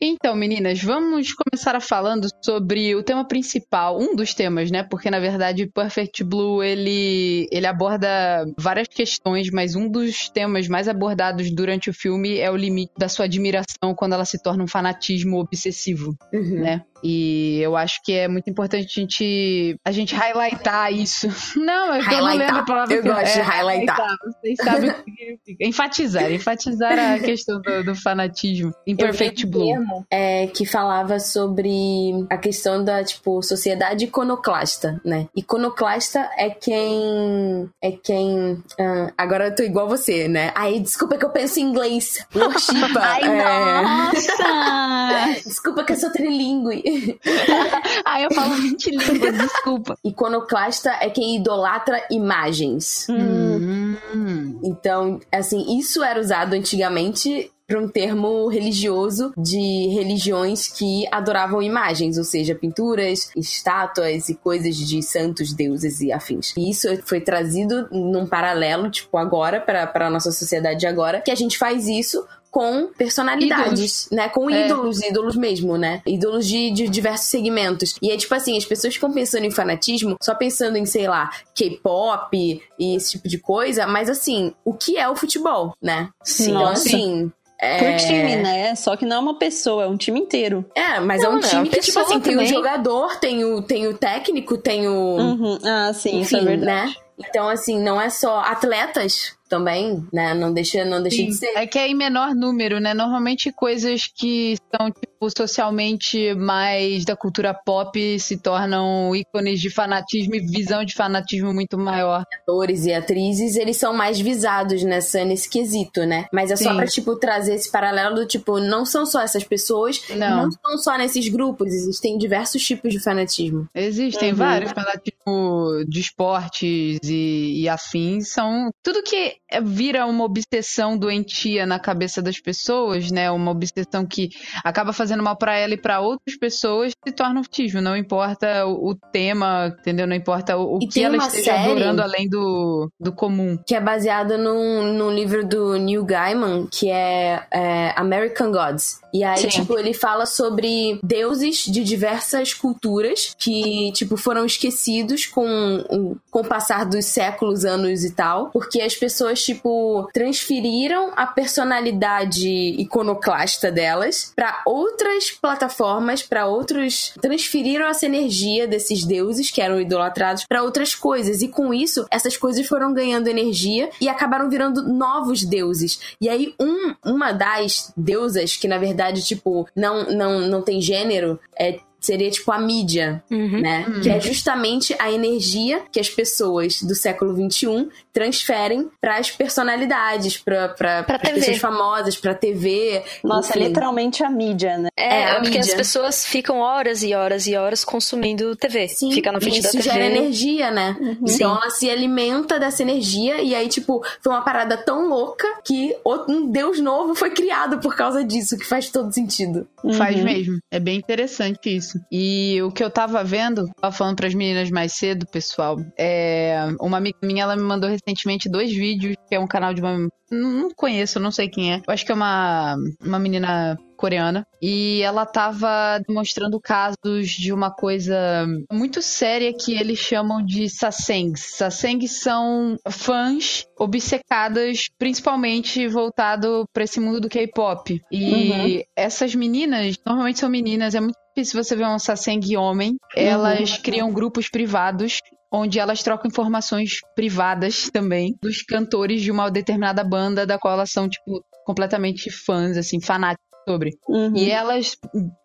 [0.00, 4.84] Então, meninas, vamos começar falando sobre o tema principal, um dos temas, né?
[4.84, 8.08] Porque na verdade Perfect Blue ele ele aborda
[8.56, 13.08] várias questões, mas um dos temas mais abordados durante o filme é o limite da
[13.08, 16.60] sua admiração quando ela se torna um fanatismo obsessivo, Uhum.
[16.60, 16.82] né?
[17.02, 21.28] E eu acho que é muito importante a gente a gente highlightar isso.
[21.56, 22.38] Não, é eu não Highlightar.
[22.38, 24.16] lembro a palavra Eu que gosto de é, highlightar.
[24.24, 25.66] Vocês sabem o que significa.
[25.66, 29.66] Enfatizar, enfatizar a questão do, do fanatismo em Eu vi Perfect um Blue.
[29.66, 35.26] termo, é, que falava sobre a questão da, tipo, sociedade iconoclasta, né?
[35.36, 37.68] Iconoclasta é quem...
[37.82, 38.62] É quem...
[38.78, 40.52] ah, agora eu tô igual você, né?
[40.54, 42.24] Aí, desculpa que eu penso em inglês.
[42.34, 43.00] Worshipa.
[43.02, 45.40] Ai, é, nossa!
[45.44, 46.82] Desculpa que eu sou trilingue.
[48.04, 49.98] Ah, eu falo 20 línguas, desculpa.
[50.04, 53.06] Iconoclasta é quem idolatra imagens.
[53.10, 54.58] Hum, Hum.
[54.62, 62.16] Então, assim, isso era usado antigamente para um termo religioso de religiões que adoravam imagens,
[62.16, 66.54] ou seja, pinturas, estátuas e coisas de santos, deuses e afins.
[66.56, 71.30] E isso foi trazido num paralelo, tipo, agora, para a nossa sociedade de agora, que
[71.30, 74.28] a gente faz isso com personalidades, né?
[74.28, 74.66] Com É.
[74.66, 76.02] ídolos, ídolos mesmo, né?
[76.06, 77.94] Ídolos de, de diversos segmentos.
[78.02, 81.30] E é tipo assim, as pessoas ficam pensando em fanatismo, só pensando em, sei lá,
[81.54, 86.08] K-pop e esse tipo de coisa, mas assim, o que é o futebol, né?
[86.24, 86.50] Sim.
[86.50, 86.88] Então, Nossa.
[86.88, 87.32] assim.
[87.60, 87.78] É...
[87.78, 88.74] Por time, né?
[88.76, 90.64] Só que não é uma pessoa, é um time inteiro.
[90.76, 92.46] É, mas é Não, um é time uma que, tipo assim, tem o também.
[92.46, 94.92] jogador, tem o, tem o técnico, tem o.
[95.16, 95.58] Uhum.
[95.64, 96.88] Ah, sim, isso é enfim, verdade.
[96.88, 96.94] né?
[97.18, 100.34] Então, assim, não é só atletas também, né?
[100.34, 101.52] Não deixa, não deixa de ser.
[101.56, 102.94] é que é em menor número, né?
[102.94, 110.34] Normalmente coisas que são, tipo, socialmente mais da cultura pop se tornam ícones de fanatismo
[110.34, 112.24] e visão de fanatismo muito maior.
[112.42, 116.26] atores e atrizes, eles são mais visados nessa, nesse quesito, né?
[116.32, 116.76] Mas é só Sim.
[116.76, 120.44] pra, tipo, trazer esse paralelo do tipo, não são só essas pessoas, Não.
[120.44, 123.66] não, são só nesses grupos, existem diversos tipos de fanatismo.
[123.74, 124.36] Existem Uhum.
[124.36, 128.28] vários fanatismo de esportes e, e afins.
[128.32, 133.30] São tudo que é- vira uma obsessão doentia na cabeça das pessoas, né?
[133.30, 134.28] Uma obsessão que
[134.64, 137.80] acaba fazendo mal pra ela e pra outras pessoas, se torna um fanatismo.
[137.80, 140.06] Não importa o, o tema, entendeu?
[140.06, 143.58] Não importa o, o que ela esteja adorando além do, do comum.
[143.66, 149.00] Que é baseado num, num livro do Neil Gaiman, que é, é American Gods.
[149.18, 149.48] E aí, Sim.
[149.48, 156.40] tipo, ele fala sobre deuses de diversas culturas que, tipo, foram esquecidos com, o- com
[156.40, 162.48] o passar dos séculos, anos e tal, porque as pessoas, tipo, transferiram a personalidade
[162.78, 167.12] iconoclasta delas pra outras plataformas, pra outros.
[167.20, 171.42] transferiram essa energia desses deuses que eram idolatrados pra outras coisas.
[171.42, 175.98] E com isso, essas coisas foram ganhando energia e acabaram virando novos deuses.
[176.20, 181.38] E aí, um, uma das deusas, que na verdade, tipo, não, não, não tem gênero,
[181.58, 181.78] é.
[182.00, 183.60] Seria tipo a mídia, Uhum.
[183.60, 183.84] né?
[184.00, 187.88] Que é justamente a energia que as pessoas do século XXI
[188.18, 191.40] transferem pras personalidades, pra, pra, Pra pras TV.
[191.40, 193.02] pessoas famosas, pra TV.
[193.22, 193.68] Nossa, enfim.
[193.68, 194.88] literalmente a mídia, né?
[194.96, 195.76] É, É, a porque as mídia.
[195.76, 198.88] pessoas ficam horas e horas e horas consumindo TV.
[198.88, 200.16] Sim, Fica na frente isso da gera TV.
[200.18, 200.96] energia, né?
[201.22, 205.94] Então ela se alimenta dessa energia e aí, tipo, foi uma parada tão louca que
[206.28, 209.66] um deus novo foi criado por causa disso, que faz todo sentido.
[209.96, 210.24] Faz Uhum.
[210.24, 210.58] mesmo.
[210.70, 211.98] É bem interessante isso.
[212.10, 216.66] E o que eu tava vendo, tava falando pras meninas mais cedo, pessoal, é.
[216.80, 220.08] Uma amiga minha, ela me mandou recentemente dois vídeos, que é um canal de uma.
[220.30, 221.76] Não conheço, não sei quem é.
[221.76, 224.46] Eu acho que é uma, uma menina coreana.
[224.60, 231.56] E ela tava demonstrando casos de uma coisa muito séria que eles chamam de sasengs.
[231.56, 238.00] Sasengs são fãs obcecadas, principalmente voltado pra esse mundo do K-pop.
[238.12, 242.96] E essas meninas, normalmente são meninas, é muito difícil você ver um saseng homem.
[243.16, 245.20] Elas criam grupos privados
[245.52, 250.90] onde elas trocam informações privadas também dos cantores de uma determinada banda da qual elas
[250.90, 253.90] são tipo completamente fãs, assim, fanáticos sobre.
[254.08, 254.36] Uhum.
[254.36, 254.96] E elas,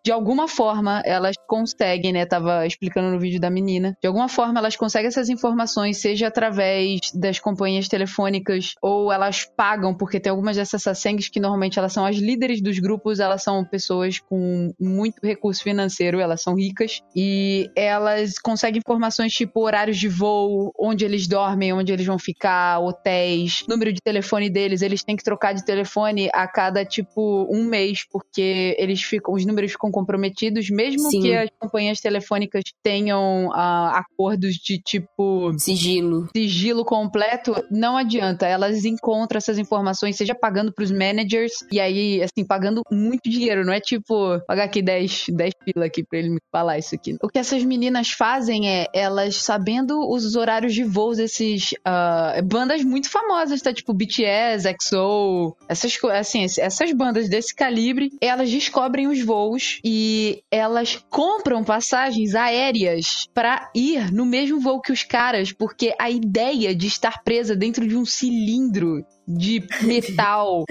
[0.04, 2.24] de alguma forma, elas conseguem, né?
[2.24, 3.96] Tava explicando no vídeo da menina.
[4.00, 9.94] De alguma forma, elas conseguem essas informações, seja através das companhias telefônicas ou elas pagam,
[9.94, 13.64] porque tem algumas dessas sasengs que normalmente elas são as líderes dos grupos, elas são
[13.64, 20.08] pessoas com muito recurso financeiro, elas são ricas e elas conseguem informações tipo horários de
[20.08, 25.16] voo, onde eles dormem, onde eles vão ficar, hotéis, número de telefone deles, eles têm
[25.16, 29.90] que trocar de telefone a cada tipo um mês, porque eles ficam, os números ficam
[29.90, 31.20] comprometidos, mesmo Sim.
[31.20, 36.28] que as companhias telefônicas tenham ah, acordos de tipo Sigilo.
[36.32, 38.46] sigilo completo, não adianta.
[38.46, 43.64] Elas encontram essas informações, seja pagando pros managers, e aí, assim, pagando muito dinheiro.
[43.64, 47.16] Não é tipo, pagar aqui 10, 10 pila aqui pra ele me falar isso aqui.
[47.20, 52.84] O que essas meninas fazem é, elas sabendo os horários de voos desses ah, bandas
[52.84, 53.74] muito famosas, tá?
[53.74, 61.04] Tipo BTS, EXO, essas, assim, essas bandas desse calibre, elas descobrem os voos e elas
[61.10, 66.86] compram passagens aéreas pra ir no mesmo voo que os caras, porque a ideia de
[66.86, 70.64] estar presa dentro de um cilindro de metal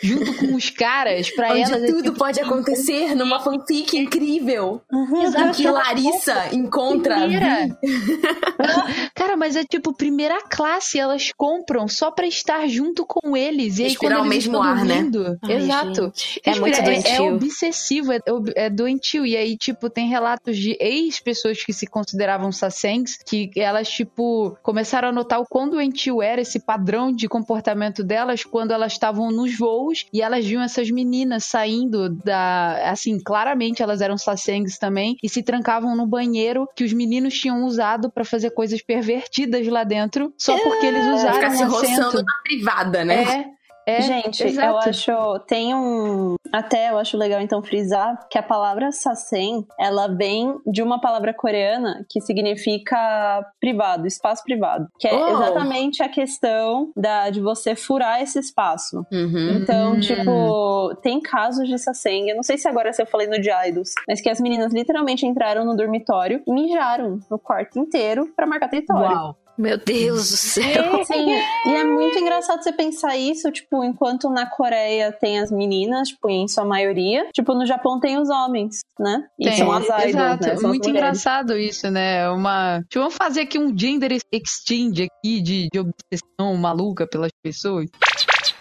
[0.00, 4.80] junto com os caras pra Onde elas é tudo pode acontecer numa fanfic incrível.
[5.22, 5.56] Exato.
[5.56, 7.16] Que Larissa encontra.
[9.14, 13.78] Cara, mas é tipo primeira classe, elas compram só pra estar junto com eles.
[13.78, 14.94] E aí Respirar quando o eles mesmo estão ar, né?
[15.02, 16.02] dormindo- Ai, Exato.
[16.04, 17.12] gente, É muito doentio.
[17.12, 19.26] É, obsessivo, é, ob- é doentio.
[19.26, 25.08] E aí, tipo, tem relatos de ex-pessoas que se consideravam sasengs, que elas, tipo, começaram
[25.08, 29.56] a notar o quão doentio era esse padrão de comportamento delas quando elas estavam nos
[29.56, 32.90] voos e elas viam essas meninas saindo da.
[32.90, 37.64] Assim, claramente elas eram sasengs também e se trancavam no banheiro que os meninos tinham
[37.64, 42.16] usado pra fazer coisas pervertidas lá dentro, só porque eles usaram Ficar se um assento.
[42.22, 43.22] na privada, né?
[43.22, 43.57] É.
[43.88, 44.88] É, Gente, eu exato.
[44.90, 45.38] acho.
[45.46, 46.34] Tem um.
[46.52, 51.32] Até eu acho legal então frisar que a palavra sasen ela vem de uma palavra
[51.32, 54.86] coreana que significa privado, espaço privado.
[54.98, 55.28] Que é Oh.
[55.28, 59.06] exatamente a questão da, de você furar esse espaço.
[59.10, 59.58] Uhum.
[59.60, 60.00] Então, Hum.
[60.00, 62.28] tipo, tem casos de sasen.
[62.28, 64.72] Eu não sei se agora se eu falei no de Idols, mas que as meninas
[64.72, 69.16] literalmente entraram no dormitório e mijaram no quarto inteiro pra marcar território.
[69.16, 69.36] Uau.
[69.58, 71.04] Meu Deus do céu.
[71.04, 71.30] Sim,
[71.66, 76.30] e é muito engraçado você pensar isso, tipo, enquanto na Coreia tem as meninas, tipo,
[76.30, 79.24] em sua maioria, tipo, no Japão tem os homens, né?
[79.38, 80.46] E Tem, são as idols, exato.
[80.46, 80.56] né?
[80.56, 82.30] São Muito engraçado isso, né?
[82.30, 82.80] Uma.
[82.88, 87.86] Tipo, vamos fazer aqui um gender exchange aqui de, de obsessão maluca pelas pessoas.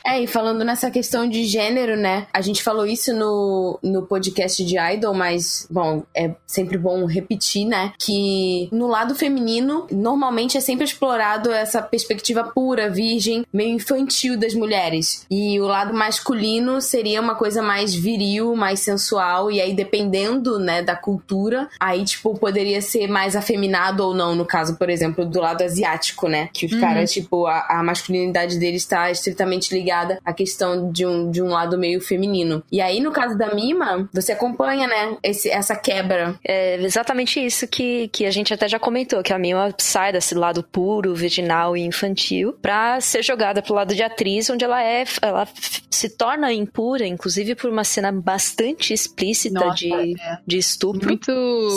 [0.07, 2.27] É, e falando nessa questão de gênero, né?
[2.33, 7.65] A gente falou isso no, no podcast de Idol, mas, bom, é sempre bom repetir,
[7.65, 7.91] né?
[7.99, 14.53] Que no lado feminino, normalmente é sempre explorado essa perspectiva pura, virgem, meio infantil das
[14.53, 15.25] mulheres.
[15.29, 20.81] E o lado masculino seria uma coisa mais viril, mais sensual, e aí dependendo, né,
[20.81, 25.41] da cultura, aí, tipo, poderia ser mais afeminado ou não, no caso, por exemplo, do
[25.41, 26.47] lado asiático, né?
[26.53, 26.79] Que os Uhum.
[26.79, 31.41] caras, tipo, a, a masculinidade deles está estritamente ligada trabalhada a questão de um, de
[31.41, 32.63] um lado meio feminino.
[32.71, 36.35] E aí, no caso da Mima, você acompanha, né, esse, essa quebra.
[36.45, 40.35] É exatamente isso que, que a gente até já comentou, que a Mima sai desse
[40.35, 45.05] lado puro, virginal e infantil pra ser jogada pro lado de atriz, onde ela é,
[45.21, 45.47] ela
[45.89, 50.37] se torna impura, inclusive por uma cena bastante explícita Nossa, de, é.
[50.45, 51.07] de estupro.
[51.07, 51.31] Muito,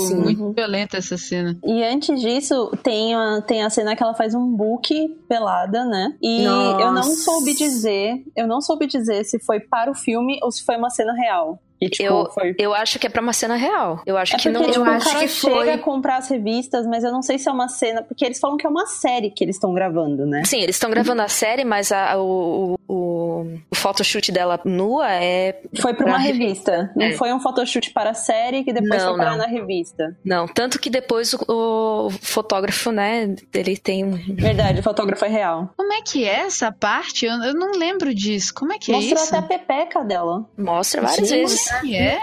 [0.08, 0.16] Sim.
[0.16, 1.58] muito violenta essa cena.
[1.64, 6.14] E antes disso, tem a, tem a cena que ela faz um book pelada, né?
[6.20, 6.82] E Nossa.
[6.82, 10.64] eu não soube dizer, eu não soube dizer se foi para o filme ou se
[10.64, 11.60] foi uma cena real.
[11.80, 14.02] E, tipo, Eu- foi Eu acho que é pra uma cena real.
[14.04, 14.70] Eu acho É que porque, não.
[14.70, 15.72] tipo, eu o acho cara que chega foi.
[15.72, 18.56] a comprar as revistas, mas eu não sei se é uma cena, porque eles falam
[18.56, 20.42] que é uma série que eles estão gravando, né?
[20.44, 25.10] Sim, eles estão gravando a série, mas a- o, o, o, o photoshoot dela nua
[25.12, 25.60] é.
[25.80, 26.90] Foi pra uma Pra revista.
[26.94, 27.12] Não É.
[27.14, 29.38] foi um photoshoot para a série que depois Não, foi parar não.
[29.38, 30.16] na revista.
[30.24, 34.18] Não, tanto que depois o, o fotógrafo, né, ele tem um.
[34.34, 35.70] Verdade, o fotógrafo é real.
[35.76, 37.24] Como é que é essa parte?
[37.26, 38.52] Eu, eu não lembro disso.
[38.54, 39.34] Como é que Mostrou é isso?
[39.34, 40.44] até a pepeca dela.
[40.58, 41.36] Mostra várias Sim.
[41.36, 41.69] vezes.
[41.72, 42.20] É que é?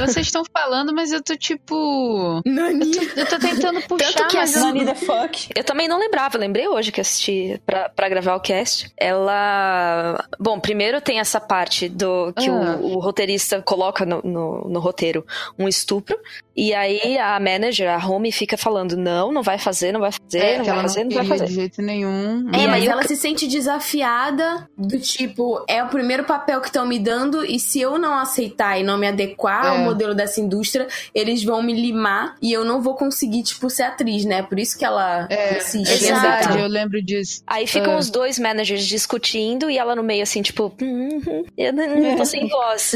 [0.00, 2.40] Vocês estão falando, mas eu tô tipo.
[2.44, 2.90] Nani.
[3.16, 4.64] Eu tô tentando puxar, Tanto que mas a eu...
[4.66, 5.48] Nani the fuck.
[5.54, 8.90] Eu também não lembrava, eu lembrei hoje que assisti pra, pra gravar o cast.
[8.96, 10.24] Ela.
[10.38, 12.76] Bom, primeiro tem essa parte do que Ah.
[12.80, 15.24] o, o roteirista coloca no, no, no roteiro
[15.58, 16.18] um estupro.
[16.56, 20.38] E aí a manager, a Home, fica falando: não, não vai fazer, não vai fazer,
[20.44, 21.46] É, não vai ela fazer, não não vai fazer.
[21.46, 22.50] de jeito nenhum.
[22.52, 26.66] É, E mas ela ca- se sente desafiada do tipo, é o primeiro papel que
[26.68, 29.84] estão me dando e se eu não aceitar e não me adequar ao É.
[29.84, 34.24] modelo dessa indústria, eles vão me limar e eu não vou conseguir, tipo, ser atriz,
[34.24, 34.42] né?
[34.42, 36.20] Por isso que ela É, insiste é Exato.
[36.20, 36.60] verdade, aceitar.
[36.60, 37.42] eu lembro disso.
[37.46, 37.98] Aí ficam Ah.
[37.98, 42.16] os dois managers discutindo e ela no meio assim, tipo, "Hum, hum, eu não, não
[42.16, 42.94] tô sem voz.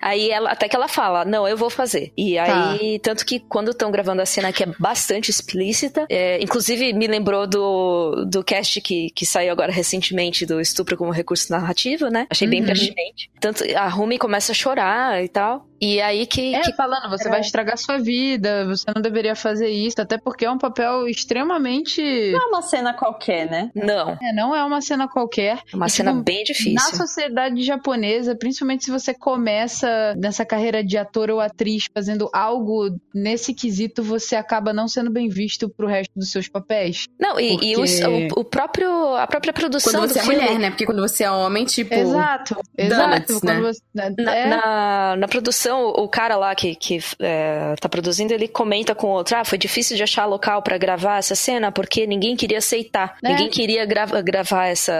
[0.00, 2.12] aí ela, até que ela fala, não, eu vou fazer.
[2.16, 6.92] E aí, tanto que quando estão gravando a cena que é bastante explícita, é, inclusive
[6.92, 12.08] me lembrou do, do cast que, que saiu agora recentemente do estupro como recurso narrativo,
[12.08, 12.26] né?
[12.30, 12.66] Achei bem Uhum.
[12.66, 13.30] pertinente.
[13.40, 14.87] Tanto a Rumi começa a chorar
[15.22, 15.67] e tal.
[15.80, 17.30] E aí que, É, que falando, você É.
[17.30, 22.00] vai estragar sua vida, você não deveria fazer isso, até porque é um papel extremamente.
[22.32, 23.70] Não é uma cena qualquer, né?
[23.74, 25.58] não, É, não é uma cena qualquer.
[25.72, 26.96] é uma E, cena tipo, bem Na difícil.
[26.96, 33.54] sociedade japonesa, principalmente se você começa nessa carreira de ator ou atriz fazendo algo nesse
[33.54, 37.06] quesito, você acaba não sendo bem visto pro resto dos seus papéis.
[37.18, 40.22] Não, e, e os- Porque- o, o próprio, a própria produção Quando do você é
[40.22, 40.70] filme, mulher, né?
[40.70, 41.94] Porque quando você é homem, tipo.
[41.94, 43.46] exato, donuts, exato.
[43.46, 43.54] né?
[43.54, 48.32] Quando você, Na, é, na, na produção, o cara lá que, que é, tá produzindo,
[48.32, 51.70] ele comenta com o outro: Ah, foi difícil de achar local pra gravar essa cena
[51.72, 53.16] porque ninguém queria aceitar.
[53.22, 53.28] É.
[53.30, 54.92] Ninguém queria grava- gravar essa.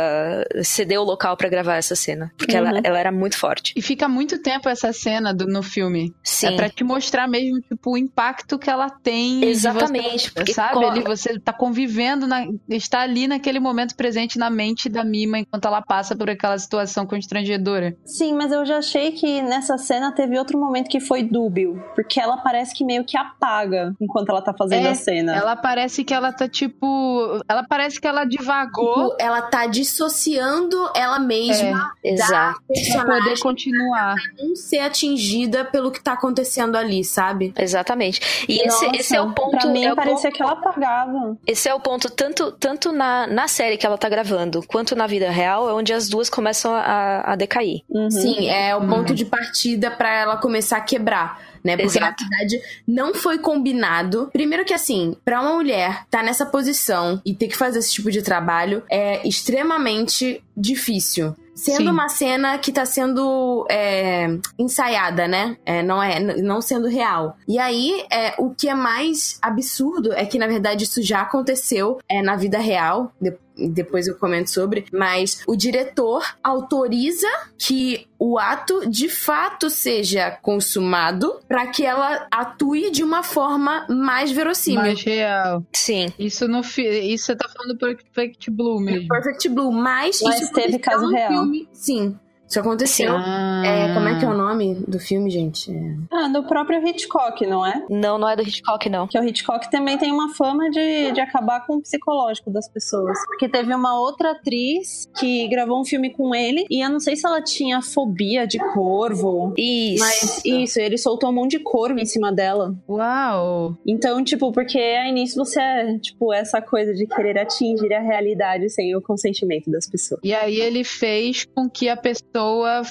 [0.62, 2.32] ceder o local pra gravar essa cena.
[2.36, 2.80] Porque ela, Uhum.
[2.84, 3.72] ela era muito forte.
[3.76, 6.12] E fica muito tempo essa cena do- no filme.
[6.22, 6.48] Sim.
[6.48, 9.44] É pra te mostrar mesmo, tipo, o impacto que ela tem.
[9.44, 10.84] Exatamente, Você, porque sabe?
[10.84, 15.66] Ali você tá convivendo, na, está ali naquele momento presente na mente da Mima enquanto
[15.66, 17.96] ela passa por aquela situação constrangedora.
[18.04, 21.82] Sim, mas eu já achei que nessa cena teve outro momento que foi dúbio.
[21.94, 25.34] Porque ela parece que meio que apaga enquanto ela tá fazendo É, a cena.
[25.36, 27.40] Ela parece que ela tá tipo.
[27.48, 32.60] Ela parece que ela divagou tipo, ela tá dissociando ela mesma Exato.
[32.92, 34.14] pra poder continuar.
[34.38, 37.52] não ser atingida pelo que tá acontecendo ali, sabe?
[37.58, 38.44] Exatamente.
[38.48, 39.50] E esse, Nossa, esse é o ponto.
[39.50, 41.36] Pra mim é parecia ponto- que ela apagava.
[41.46, 45.06] Esse é o ponto, tanto, tanto na, na série que ela tá gravando, quanto na
[45.06, 47.80] vida real, é onde as duas começam a, a decair.
[47.88, 48.10] Uhum.
[48.10, 51.40] Sim, é o ponto de partida pra ela começar a quebrar.
[51.62, 51.76] Né?
[51.76, 52.22] Porque Exato.
[52.22, 54.30] na verdade não foi combinado.
[54.32, 58.10] Primeiro que assim, pra uma mulher estar nessa posição e ter que fazer esse tipo
[58.10, 61.34] de trabalho é extremamente difícil.
[61.54, 61.88] Sendo Sim.
[61.88, 65.56] uma cena que tá sendo é, ensaiada, né?
[65.66, 67.36] É, não é não sendo real.
[67.48, 71.98] E aí, é, o que é mais absurdo é que, na verdade, isso já aconteceu
[72.08, 73.12] é, na vida real.
[73.20, 73.36] De-
[73.70, 74.86] depois eu comento sobre.
[74.92, 77.26] Mas o diretor autoriza
[77.58, 84.30] que o ato de fato seja consumado para que ela atue de uma forma mais
[84.30, 84.80] verossímil.
[84.80, 85.64] Mais real.
[85.72, 86.12] Sim.
[86.18, 86.60] Isso no.
[86.60, 89.08] Isso você tá falando do Perfect Blue mesmo.
[89.08, 91.32] Perfect Blue, mas, Mas isso teve caso real.
[91.32, 91.68] filme.
[91.72, 92.18] Sim,
[92.48, 93.12] isso aconteceu.
[93.14, 93.62] Ah.
[93.64, 95.70] É, como é que é o nome do filme, gente?
[95.70, 95.96] É...
[96.10, 97.84] Ah, do próprio Hitchcock, não é?
[97.90, 99.06] Não, não é do Hitchcock, não.
[99.06, 103.18] Que o Hitchcock também tem uma fama de, de acabar com o psicológico das pessoas.
[103.26, 107.16] Porque teve uma outra atriz que gravou um filme com ele e eu não sei
[107.16, 109.52] se ela tinha fobia de corvo.
[109.58, 110.04] Isso.
[110.04, 112.74] Mas isso, ele soltou um monte de corvo em cima dela.
[112.88, 113.76] Uau!
[113.86, 118.70] Então, tipo, porque aí nisso você é, tipo, essa coisa de querer atingir a realidade
[118.70, 120.20] sem o consentimento das pessoas.
[120.24, 122.82] E aí ele fez com que a pessoa pessoa,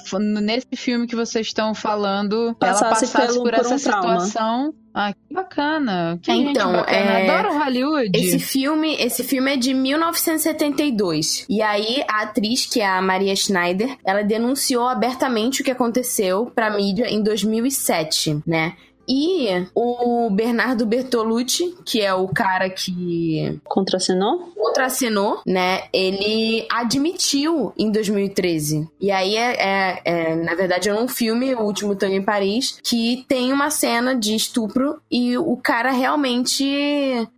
[0.42, 4.20] nesse filme que vocês estão falando, Passasse ela passasse pelo- por, por essa um trauma.
[4.20, 4.74] situação.
[4.94, 6.20] Ah, que bacana.
[6.22, 6.98] Que Então, gente bacana.
[7.20, 8.12] é- Adoro Hollywood.
[8.14, 11.46] Esse filme, esse filme é de 1972.
[11.50, 16.48] E aí a atriz, que é a Maria Schneider, ela denunciou abertamente o que aconteceu
[16.54, 18.74] pra mídia em 2007, né?
[19.08, 24.52] E o Bernardo Bertolucci, que é o cara que Contracenou?
[24.56, 25.84] contracenou, né?
[25.94, 28.88] Ele admitiu em 2013.
[29.00, 32.78] E aí é, é- é, na verdade, é um filme, O Último Tango em Paris,
[32.84, 36.66] que tem uma cena de estupro e o cara realmente,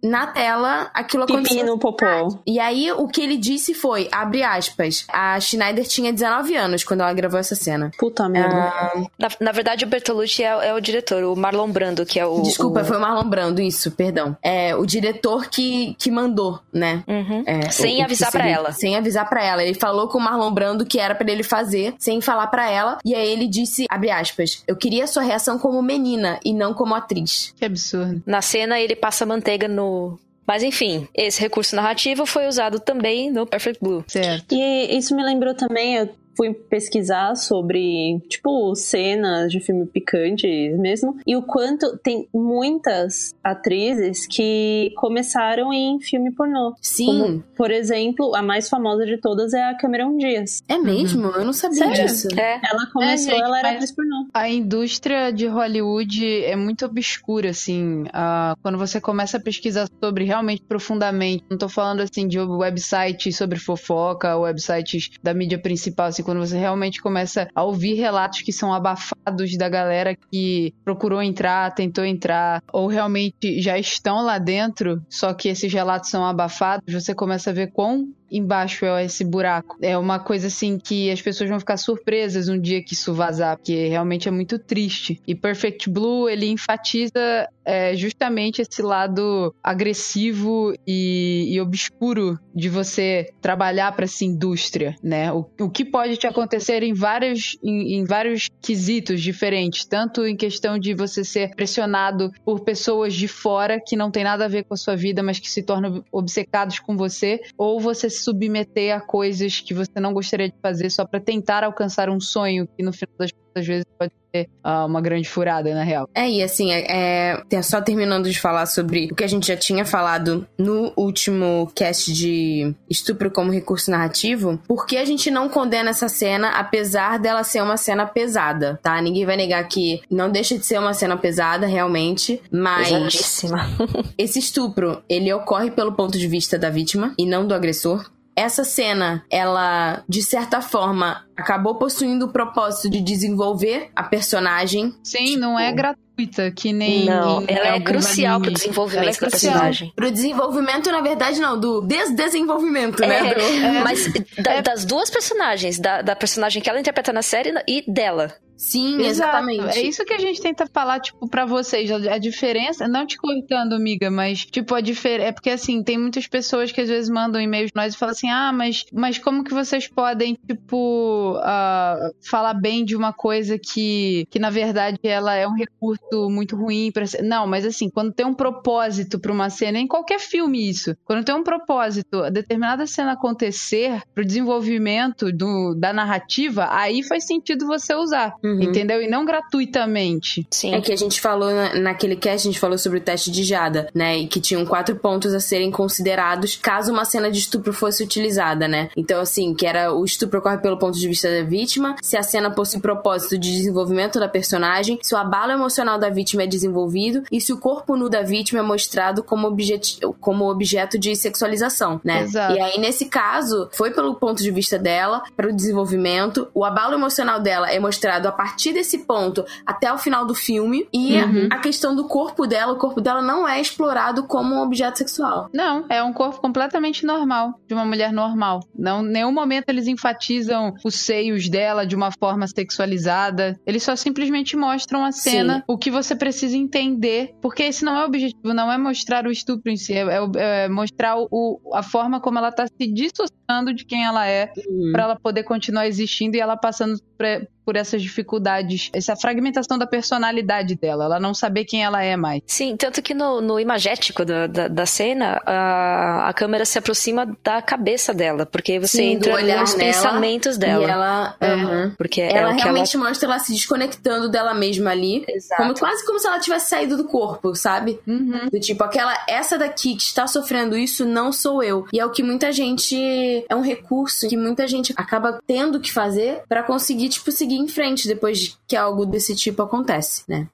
[0.03, 1.65] na tela, aquilo Pipi aconteceu.
[1.65, 2.39] no popô.
[2.45, 7.01] E aí, o que ele disse foi, abre aspas, a Schneider tinha 19 anos quando
[7.01, 7.91] ela gravou essa cena.
[7.97, 8.72] Puta merda.
[9.17, 12.41] Na, na verdade, o Bertolucci é, é o diretor, o Marlon Brando, que é o.
[12.41, 12.86] Desculpa, o...
[12.86, 14.36] foi o Marlon Brando, isso, perdão.
[14.41, 17.03] É o diretor que, que mandou, né?
[17.07, 17.43] Uhum.
[17.45, 18.72] É, Sem o- avisar pra seria- ela.
[18.72, 19.64] Sem avisar pra ela.
[19.64, 22.97] Ele falou com o Marlon Brando que era pra ele fazer, sem falar pra ela.
[23.03, 26.95] E aí ele disse, abre aspas, eu queria sua reação como menina e não como
[26.95, 27.53] atriz.
[27.57, 28.22] Que absurdo.
[28.26, 30.20] Na cena, ele passa manteiga no.
[30.47, 34.03] Mas enfim, esse recurso narrativo foi usado também no Perfect Blue.
[34.07, 34.55] Certo.
[34.55, 41.17] E isso me lembrou também, eu fui pesquisar sobre, tipo, cenas de filme picante mesmo,
[41.27, 46.73] e o quanto tem muitas atrizes que começaram em filme pornô.
[46.81, 50.63] Sim, Como, por exemplo, a mais famosa de todas é a Cameron Diaz.
[50.69, 51.27] é mesmo?
[51.27, 52.05] Eu não sabia Sério?
[52.05, 52.27] disso.
[52.39, 52.61] É.
[52.63, 54.27] Ela começou, gente, ela era atriz pornô.
[54.33, 58.05] A indústria de Hollywood é muito obscura, assim.
[58.13, 63.35] ah, quando você começa a pesquisar sobre realmente profundamente, não tô falando assim de websites
[63.35, 68.53] sobre fofoca, websites da mídia principal, assim, quando você realmente começa a ouvir relatos que
[68.53, 75.01] são abafados da galera que procurou entrar, tentou entrar, ou realmente já estão lá dentro,
[75.09, 79.77] só que esses relatos são abafados, você começa a ver quão embaixo é esse buraco.
[79.82, 83.57] É uma coisa assim que as pessoas vão ficar surpresas um dia que isso vazar,
[83.57, 85.21] porque realmente é muito triste.
[85.27, 93.32] E Perfect Blue, ele enfatiza é, justamente esse lado agressivo e, e obscuro de você
[93.41, 95.32] trabalhar para essa indústria, né?
[95.32, 100.36] O, o que pode te acontecer em vários, em, em vários quesitos diferentes, tanto em
[100.36, 104.63] questão de você ser pressionado por pessoas de fora que não tem nada a ver
[104.63, 109.01] com a sua vida, mas que se tornam obcecados com você, ou você submeter a
[109.01, 112.93] coisas que você não gostaria de fazer só para tentar alcançar um sonho que no
[112.93, 116.10] final das contas, às vezes pode ser ah, uma grande furada na real.
[116.14, 119.57] É, e assim, é, é, só terminando de falar sobre o que a gente já
[119.57, 125.49] tinha falado no último cast de estupro como recurso narrativo, por que a gente não
[125.49, 129.01] condena essa cena, apesar dela ser uma cena pesada, tá?
[129.01, 133.70] Ninguém vai negar que não deixa de ser uma cena pesada, realmente, mas Pesadíssima.
[134.18, 138.10] esse estupro, ele ocorre pelo ponto de vista da vítima e não do agressor.
[138.39, 145.35] Essa cena, ela, de certa forma, acabou possuindo o propósito de desenvolver a personagem Sim,
[145.35, 147.05] não é gratuita, que nem.
[147.05, 149.53] Não, ela é alguns crucial pro desenvolvimento é da crucial.
[149.53, 149.91] personagem.
[149.95, 153.33] Pro desenvolvimento, na verdade, não, do desdesenvolvimento, né?
[153.33, 157.53] Do- É, mas da- das duas personagens, da, da personagem que ela interpreta na série
[157.67, 158.33] e dela.
[158.60, 159.10] Sim, Exato.
[159.10, 159.78] exatamente.
[159.78, 161.89] É isso que a gente tenta falar, tipo, pra vocês.
[161.89, 165.30] A diferença, não te cortando, amiga, mas, tipo, a diferença.
[165.30, 168.30] É porque, assim, tem muitas pessoas que às vezes mandam e-mails nós e falam assim:
[168.30, 174.28] ah, mas, mas como que vocês podem, tipo, ah, falar bem de uma coisa que,
[174.30, 177.22] que, na verdade, ela é um recurso muito ruim pra ser.
[177.22, 181.24] Não, mas, assim, quando tem um propósito pra uma cena, em qualquer filme isso, quando
[181.24, 187.66] tem um propósito, a determinada cena acontecer pro desenvolvimento do, da narrativa, aí faz sentido
[187.66, 188.34] você usar.
[188.56, 188.62] Uhum.
[188.64, 189.02] Entendeu?
[189.02, 190.45] E não gratuitamente.
[190.50, 190.74] Sim.
[190.74, 193.43] É que a gente falou na- naquele cast, a gente falou sobre o teste de
[193.43, 194.18] Jada, né?
[194.18, 198.68] E que tinham quatro pontos a serem considerados caso uma cena de estupro fosse utilizada,
[198.68, 198.89] né?
[198.95, 202.24] Então, assim, que era o estupro ocorre pelo ponto de vista da vítima, se a
[202.24, 207.24] cena possui propósito de desenvolvimento da personagem, se o abalo emocional da vítima é desenvolvido
[207.32, 210.00] e se o corpo nu da vítima é mostrado como, objet...
[210.20, 212.24] como objeto de sexualização, né?
[212.24, 212.54] Exato.
[212.56, 216.93] E aí, nesse caso, foi pelo ponto de vista dela, para o desenvolvimento, o abalo
[216.93, 221.17] emocional dela é mostrado a partir desse ponto até o final do filme, e
[221.49, 225.49] a questão do corpo dela, o corpo dela não é explorado como um objeto sexual.
[225.53, 228.61] Não, é um corpo completamente normal, de uma mulher normal.
[228.73, 233.59] Não, em nenhum momento eles enfatizam os seios dela de uma forma sexualizada.
[233.65, 235.63] Eles só simplesmente mostram a cena, Sim.
[235.67, 237.35] o que você precisa entender.
[237.41, 240.49] Porque esse não é o objetivo, não é mostrar o estupro em si, é, é
[240.59, 244.51] é mostrar o, a forma como ela tá se dissociando de quem ela é,
[244.91, 247.25] pra ela poder continuar existindo e ela passando por
[247.70, 252.41] por essas dificuldades, essa fragmentação da personalidade dela, ela não saber quem ela é mais.
[252.47, 257.32] Sim, tanto que no, no imagético da, da, da cena, a, a câmera se aproxima
[257.43, 260.91] da cabeça dela, porque você Sim, entra olhar nos nela, pensamentos E dela.
[260.91, 261.93] ela, aham.
[261.95, 265.24] Porque é ela que realmente mostra ela se desconectando dela mesma ali.
[265.28, 265.61] Exato.
[265.61, 267.99] Como, quase como se ela tivesse saído do corpo, sabe?
[268.07, 268.49] Uhum.
[268.51, 271.86] Do tipo, aquela, essa daqui que está sofrendo isso não sou eu.
[271.93, 273.45] E é o que muita gente.
[273.47, 277.67] É um recurso que muita gente acaba tendo que fazer pra conseguir, tipo, seguir em
[277.67, 280.47] frente depois que algo desse tipo acontece, né?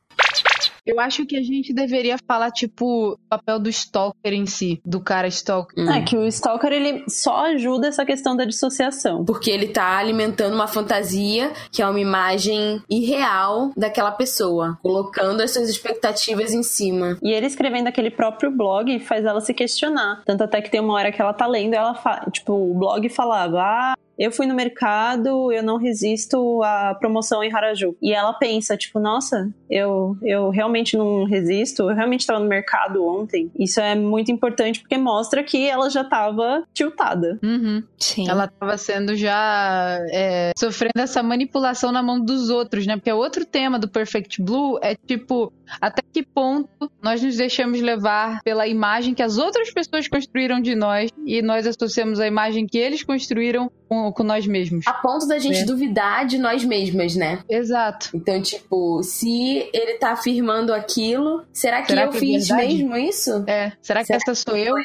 [0.85, 4.99] Eu acho que a gente deveria falar, tipo, o papel do stalker em si, do
[4.99, 5.83] cara stalker.
[5.83, 5.91] Hum.
[5.91, 9.25] É que o Stalker, ele só ajuda essa questão da dissociação.
[9.25, 15.51] Porque ele tá alimentando uma fantasia que é uma imagem irreal daquela pessoa, colocando as
[15.51, 17.17] suas expectativas em cima.
[17.23, 20.21] E ele escrevendo aquele próprio blog faz ela se questionar.
[20.23, 22.27] Tanto até que tem uma hora que ela tá lendo, ela fa...
[22.31, 27.53] tipo, o blog falava: "Ah, eu fui no mercado, eu não resisto à promoção em
[27.53, 27.95] Haraju".
[28.01, 33.05] E ela pensa, tipo, nossa, eu eu realmente não resisto, eu realmente estava no mercado
[33.05, 33.51] ontem.
[33.57, 37.39] Isso é muito importante porque mostra que ela já tava tiltada.
[37.43, 37.83] Uhum.
[37.97, 38.29] Sim.
[38.29, 42.95] Ela tava sendo já é, sofrendo essa manipulação na mão dos outros, né?
[42.95, 45.51] Porque o outro tema do Perfect Blue é tipo,
[45.81, 46.69] até que ponto
[47.01, 51.65] nós nos deixamos levar pela imagem que as outras pessoas construíram de nós e nós
[51.67, 54.85] associamos a imagem que eles construíram com, com nós mesmos.
[54.87, 55.65] A ponto da gente É.
[55.65, 57.39] duvidar de nós mesmas, né?
[57.49, 58.09] Exato.
[58.13, 62.67] Então, tipo, se ele tá afirmando aquilo, será que Será eu que é fiz verdade?
[62.83, 63.43] mesmo isso?
[63.47, 63.71] É.
[63.81, 64.75] Será que Será essa sou eu?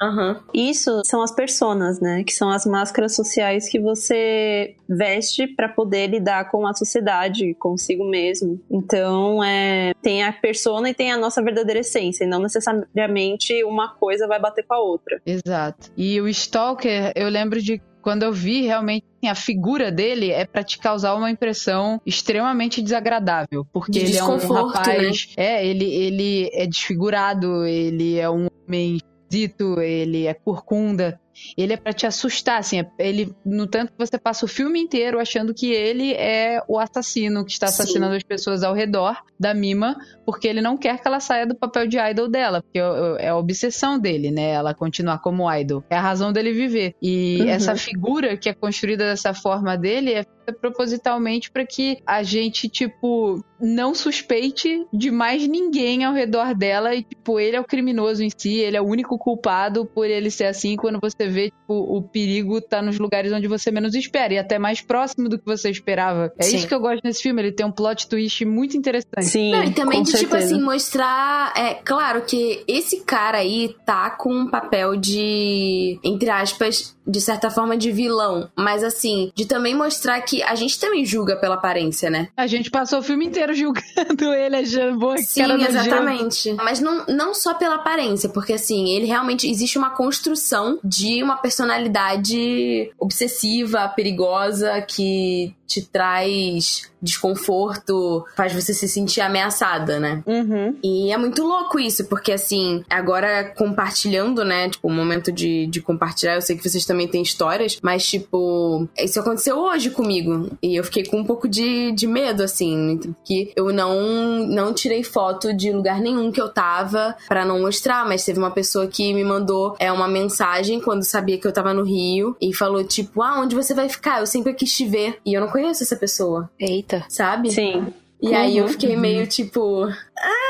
[0.00, 0.40] Aham.
[0.54, 2.24] Isso são as personas, né?
[2.24, 8.08] Que são as máscaras sociais que você veste para poder lidar com a sociedade, consigo
[8.08, 8.60] mesmo.
[8.70, 13.88] Então, é, tem a persona e tem a nossa verdadeira essência, e não necessariamente uma
[13.88, 15.20] coisa vai bater com a outra.
[15.24, 15.90] Exato.
[15.96, 20.46] E o Stalker, eu lembro de quando eu vi realmente assim, a figura dele é
[20.46, 25.84] pra te causar uma impressão extremamente desagradável, porque De ele é um rapaz, é, ele
[25.84, 28.98] ele é desfigurado, ele é um homem
[29.34, 31.18] esquisito, ele é corcunda.
[31.56, 34.78] Ele é pra te assustar, assim, é- ele no tanto que você passa o filme
[34.78, 37.82] inteiro achando que ele é o assassino que está Sim.
[37.82, 39.96] assassinando as pessoas ao redor da Mima,
[40.26, 42.90] porque ele não quer que ela saia do papel de idol dela, porque é
[43.20, 44.50] é a obsessão dele, né?
[44.50, 45.82] Ela continuar como idol.
[45.88, 46.94] É a razão dele viver.
[47.00, 47.48] E Uhum.
[47.48, 53.44] essa figura que é construída dessa forma dele é propositalmente para que a gente, tipo,
[53.60, 58.30] não suspeite de mais ninguém ao redor dela e, tipo, ele é o criminoso em
[58.34, 62.02] si, ele é o único culpado por ele ser assim quando você vê, tipo, o
[62.02, 65.70] perigo tá nos lugares onde você menos espera e até mais próximo do que você
[65.70, 66.32] esperava.
[66.38, 66.56] É Sim.
[66.56, 69.24] isso que eu gosto nesse filme, ele tem um plot twist muito interessante.
[69.24, 70.54] Sim, Não, e também com de, tipo certeza.
[70.54, 71.52] assim, mostrar.
[71.56, 75.98] É claro que esse cara aí tá com um papel de.
[76.02, 78.48] Entre aspas, de certa forma, de vilão.
[78.56, 82.28] Mas assim, de também mostrar que a gente também julga pela aparência, né?
[82.36, 86.52] A gente passou o filme inteiro julgando ele, achando boa Sim, cara exatamente.
[86.54, 91.36] Mas não, não só pela aparência, porque assim, ele realmente existe uma construção de uma
[91.36, 100.22] personalidade obsessiva, perigosa, que te traz desconforto, faz você se sentir ameaçada, né?
[100.26, 100.76] Uhum.
[100.82, 104.68] E é muito louco isso, porque assim, agora compartilhando, né?
[104.68, 108.88] Tipo, o momento de, de compartilhar, eu sei que vocês também têm histórias, mas tipo,
[108.98, 110.50] isso aconteceu hoje comigo.
[110.62, 115.02] E eu fiquei com um pouco de, de medo, assim, que eu não, não tirei
[115.02, 119.12] foto de lugar nenhum que eu tava pra não mostrar, mas teve uma pessoa que
[119.14, 123.22] me mandou é, uma mensagem quando sabia que eu tava no Rio e falou, tipo,
[123.22, 124.20] ah, onde você vai ficar?
[124.20, 125.18] Eu sempre quis te ver.
[125.24, 126.89] E eu não conheço essa pessoa, Eita.
[127.08, 127.50] Sabe?
[127.50, 127.86] Sim.
[128.22, 128.70] E aí eu Uhum.
[128.70, 129.84] fiquei meio tipo.
[130.18, 130.49] Ah,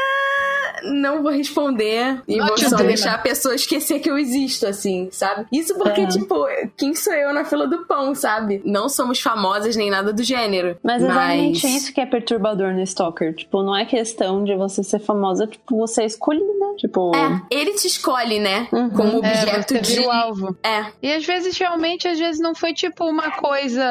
[0.85, 2.21] não vou responder.
[2.29, 2.87] E vou só dinner.
[2.87, 5.47] deixar a pessoa esquecer que eu existo, assim, sabe?
[5.53, 6.09] Isso porque, Uhum.
[6.09, 6.47] tipo,
[6.77, 8.61] quem sou eu na fila do pão, sabe?
[8.65, 10.77] Não somos famosas nem nada do gênero.
[10.83, 13.35] Mas é exatamente Mas- isso que é perturbador no Stalker.
[13.35, 16.75] Tipo, não é questão de você ser famosa, tipo, você escolhe, né?
[16.79, 17.13] Tipo.
[17.15, 18.69] É, ele te escolhe, né?
[18.73, 18.91] Uhum.
[18.91, 20.05] Como É, objeto você de.
[20.07, 20.57] alvo.
[20.63, 20.87] É.
[21.03, 23.83] E às vezes, realmente, às vezes não foi tipo uma coisa.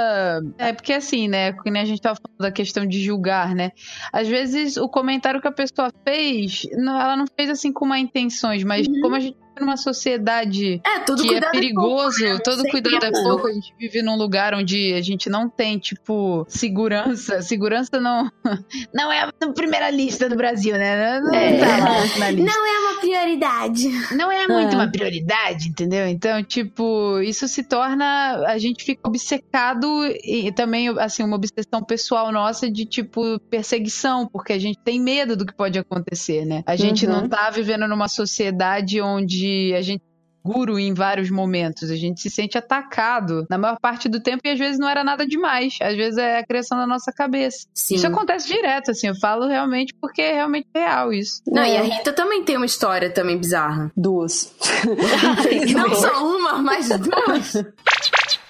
[0.57, 1.53] É porque assim, né?
[1.53, 3.71] Que nem a gente tava falando da questão de julgar, né?
[4.11, 6.63] Às vezes o comentário que a pessoa fez,
[6.99, 11.23] ela não fez assim com má intenções, mas como a gente numa sociedade É, tudo
[11.23, 12.37] que é perigoso, né?
[12.43, 16.45] todo cuidado é pouco, a gente vive num lugar onde a gente não tem, tipo,
[16.49, 17.41] segurança.
[17.41, 18.29] Segurança não,
[18.93, 21.19] não é a primeira lista do Brasil, né?
[21.19, 21.57] Não É.
[21.59, 23.87] tá lá na lista Não é uma prioridade.
[24.15, 24.75] não é muito É.
[24.75, 26.07] uma prioridade, entendeu?
[26.07, 28.43] Então, tipo, isso se torna.
[28.47, 29.87] A gente fica obcecado
[30.23, 35.35] e também, assim, uma obsessão pessoal nossa de, tipo, perseguição, porque a gente tem medo
[35.35, 36.63] do que pode acontecer, né?
[36.65, 37.13] A gente Uhum.
[37.21, 40.03] não tá vivendo numa sociedade onde a gente
[40.49, 41.89] inseguro em vários momentos.
[41.89, 45.03] A gente se sente atacado na maior parte do tempo e às vezes não era
[45.03, 45.77] nada demais.
[45.81, 47.67] Às vezes é a criação da nossa cabeça.
[47.73, 47.95] Sim.
[47.95, 49.07] Isso acontece direto, assim.
[49.07, 51.41] Eu falo realmente porque é realmente real isso.
[51.47, 53.91] Não, e a Rita também tem uma história também bizarra.
[53.95, 54.53] Duas.
[55.73, 57.53] Não só uma, mas duas.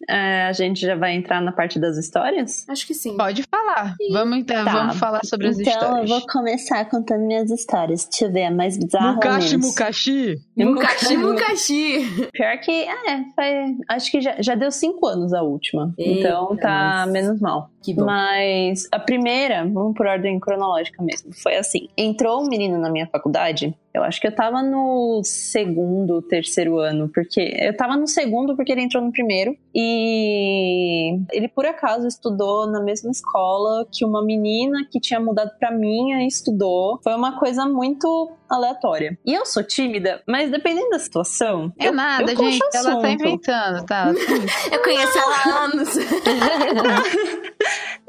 [0.10, 2.68] É, a gente já vai entrar na parte das histórias?
[2.68, 3.16] Acho que sim.
[3.16, 3.96] Pode falar.
[4.12, 4.72] Vamos, então, Tá.
[4.72, 6.10] vamos falar sobre as então histórias.
[6.10, 8.06] eu vou começar contando minhas histórias.
[8.10, 9.58] Deixa eu ver, a mais bizarra Mukashi?
[9.58, 10.36] Mukashi.
[10.58, 12.30] Mukashi, Mukashi.
[12.34, 15.94] Pior que, é, foi, acho que já, já deu cinco anos a última.
[15.98, 17.70] Eita, então tá mas- menos mal.
[17.82, 18.04] Que bom.
[18.06, 23.08] Mas a primeira, vamos por ordem cronológica mesmo, foi assim: entrou um menino na minha
[23.08, 23.74] faculdade.
[23.94, 28.72] Eu acho que eu tava no segundo, terceiro ano, porque eu tava no segundo porque
[28.72, 34.86] ele entrou no primeiro e ele por acaso estudou na mesma escola que uma menina
[34.92, 37.00] que tinha mudado pra minha e estudou.
[37.04, 39.18] Foi uma coisa muito aleatória.
[39.26, 42.60] E eu sou tímida, mas dependendo da situação, É eu, nada, eu gente.
[42.74, 44.12] Ela tá inventando, tá?
[44.72, 45.90] Eu conheço ela há anos.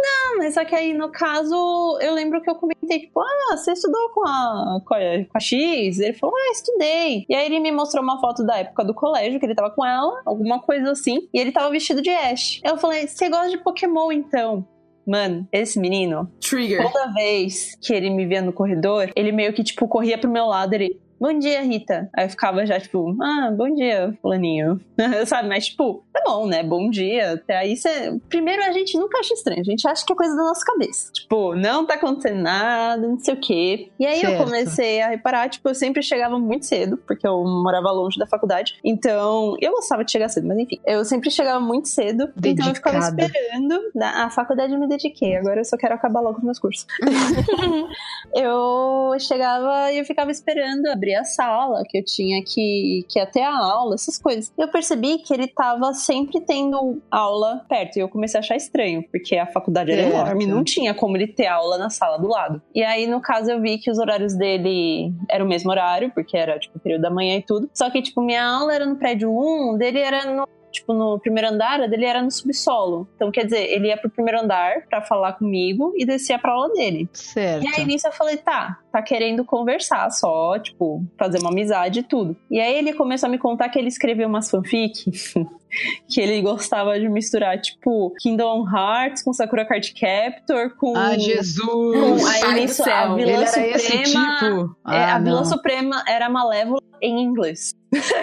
[0.01, 1.55] Não, mas só que aí, no caso,
[2.01, 5.41] eu lembro que eu comentei, tipo, ah, você estudou com a, com a, com a
[5.41, 5.99] X?
[5.99, 7.27] Ele falou, ah, estudei.
[7.29, 9.85] E aí ele me mostrou uma foto da época do colégio, que ele tava com
[9.85, 12.61] ela, alguma coisa assim, e ele tava vestido de Ash.
[12.65, 14.67] Eu falei, você gosta de Pokémon, então?
[15.07, 16.83] Mano, esse menino, Trigger.
[16.83, 20.47] toda vez que ele me via no corredor, ele meio que, tipo, corria pro meu
[20.47, 21.01] lado, ele...
[21.21, 22.09] Bom dia, Rita.
[22.17, 24.81] Aí eu ficava já, tipo, ah, bom dia, fulaninho.
[25.27, 25.49] Sabe?
[25.49, 26.63] Mas, tipo, tá bom, né?
[26.63, 27.33] Bom dia.
[27.35, 28.19] Até aí você.
[28.31, 29.61] Primeiro, a gente nunca acha estranho.
[29.61, 31.13] A gente acha que é coisa da nossa cabeça.
[31.13, 33.91] Tipo, não tá acontecendo nada, não sei o quê.
[33.99, 34.45] E aí eu Certo.
[34.45, 38.79] comecei a reparar, tipo, eu sempre chegava muito cedo, porque eu morava longe da faculdade.
[38.83, 40.81] Então, eu gostava de chegar cedo, mas enfim.
[40.87, 42.31] Eu sempre chegava muito cedo.
[42.43, 43.23] Então eu ficava Dedicada.
[43.25, 43.91] esperando.
[43.95, 45.37] Na a faculdade eu me dediquei.
[45.37, 46.87] Agora eu só quero acabar logo os meus cursos.
[48.35, 53.45] eu chegava e eu ficava esperando abrir a sala, que eu tinha que, que até
[53.45, 54.53] a aula, essas coisas.
[54.57, 59.05] Eu percebi que ele tava sempre tendo aula perto, e eu comecei a achar estranho,
[59.11, 60.15] porque a faculdade era Certo.
[60.15, 62.61] enorme, não tinha como ele ter aula na sala do lado.
[62.75, 66.37] E aí, no caso, eu vi que os horários dele eram o mesmo horário, porque
[66.37, 67.69] era, tipo, o período da manhã e tudo.
[67.75, 71.49] Só que, tipo, minha aula era no prédio 1, dele era no tipo, no primeiro
[71.49, 73.09] andar, a dele era no subsolo.
[73.17, 76.73] Então, quer dizer, ele ia pro primeiro andar pra falar comigo e descia pra aula
[76.73, 77.09] dele.
[77.13, 77.65] Certo.
[77.65, 82.03] E aí nisso eu falei, tá, tá querendo conversar só, tipo, fazer uma amizade e
[82.03, 82.37] tudo.
[82.51, 85.11] E aí ele começou a me contar que ele escreveu umas fanfic.
[86.09, 90.97] que ele gostava de misturar, tipo, Kingdom Hearts com Sakura Card Captor, com.
[90.97, 92.27] Ah, com Jesus!
[92.45, 93.15] aí nisso, a.
[93.15, 93.77] Vila Ele era Suprema.
[93.77, 94.77] esse tipo?
[94.89, 95.45] é, Ah, a Vila não.
[95.45, 97.73] Suprema era malévola em inglês.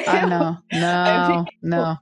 [0.05, 0.57] Ah, não.
[0.71, 1.45] Aí eu Não,
[1.83, 1.97] não.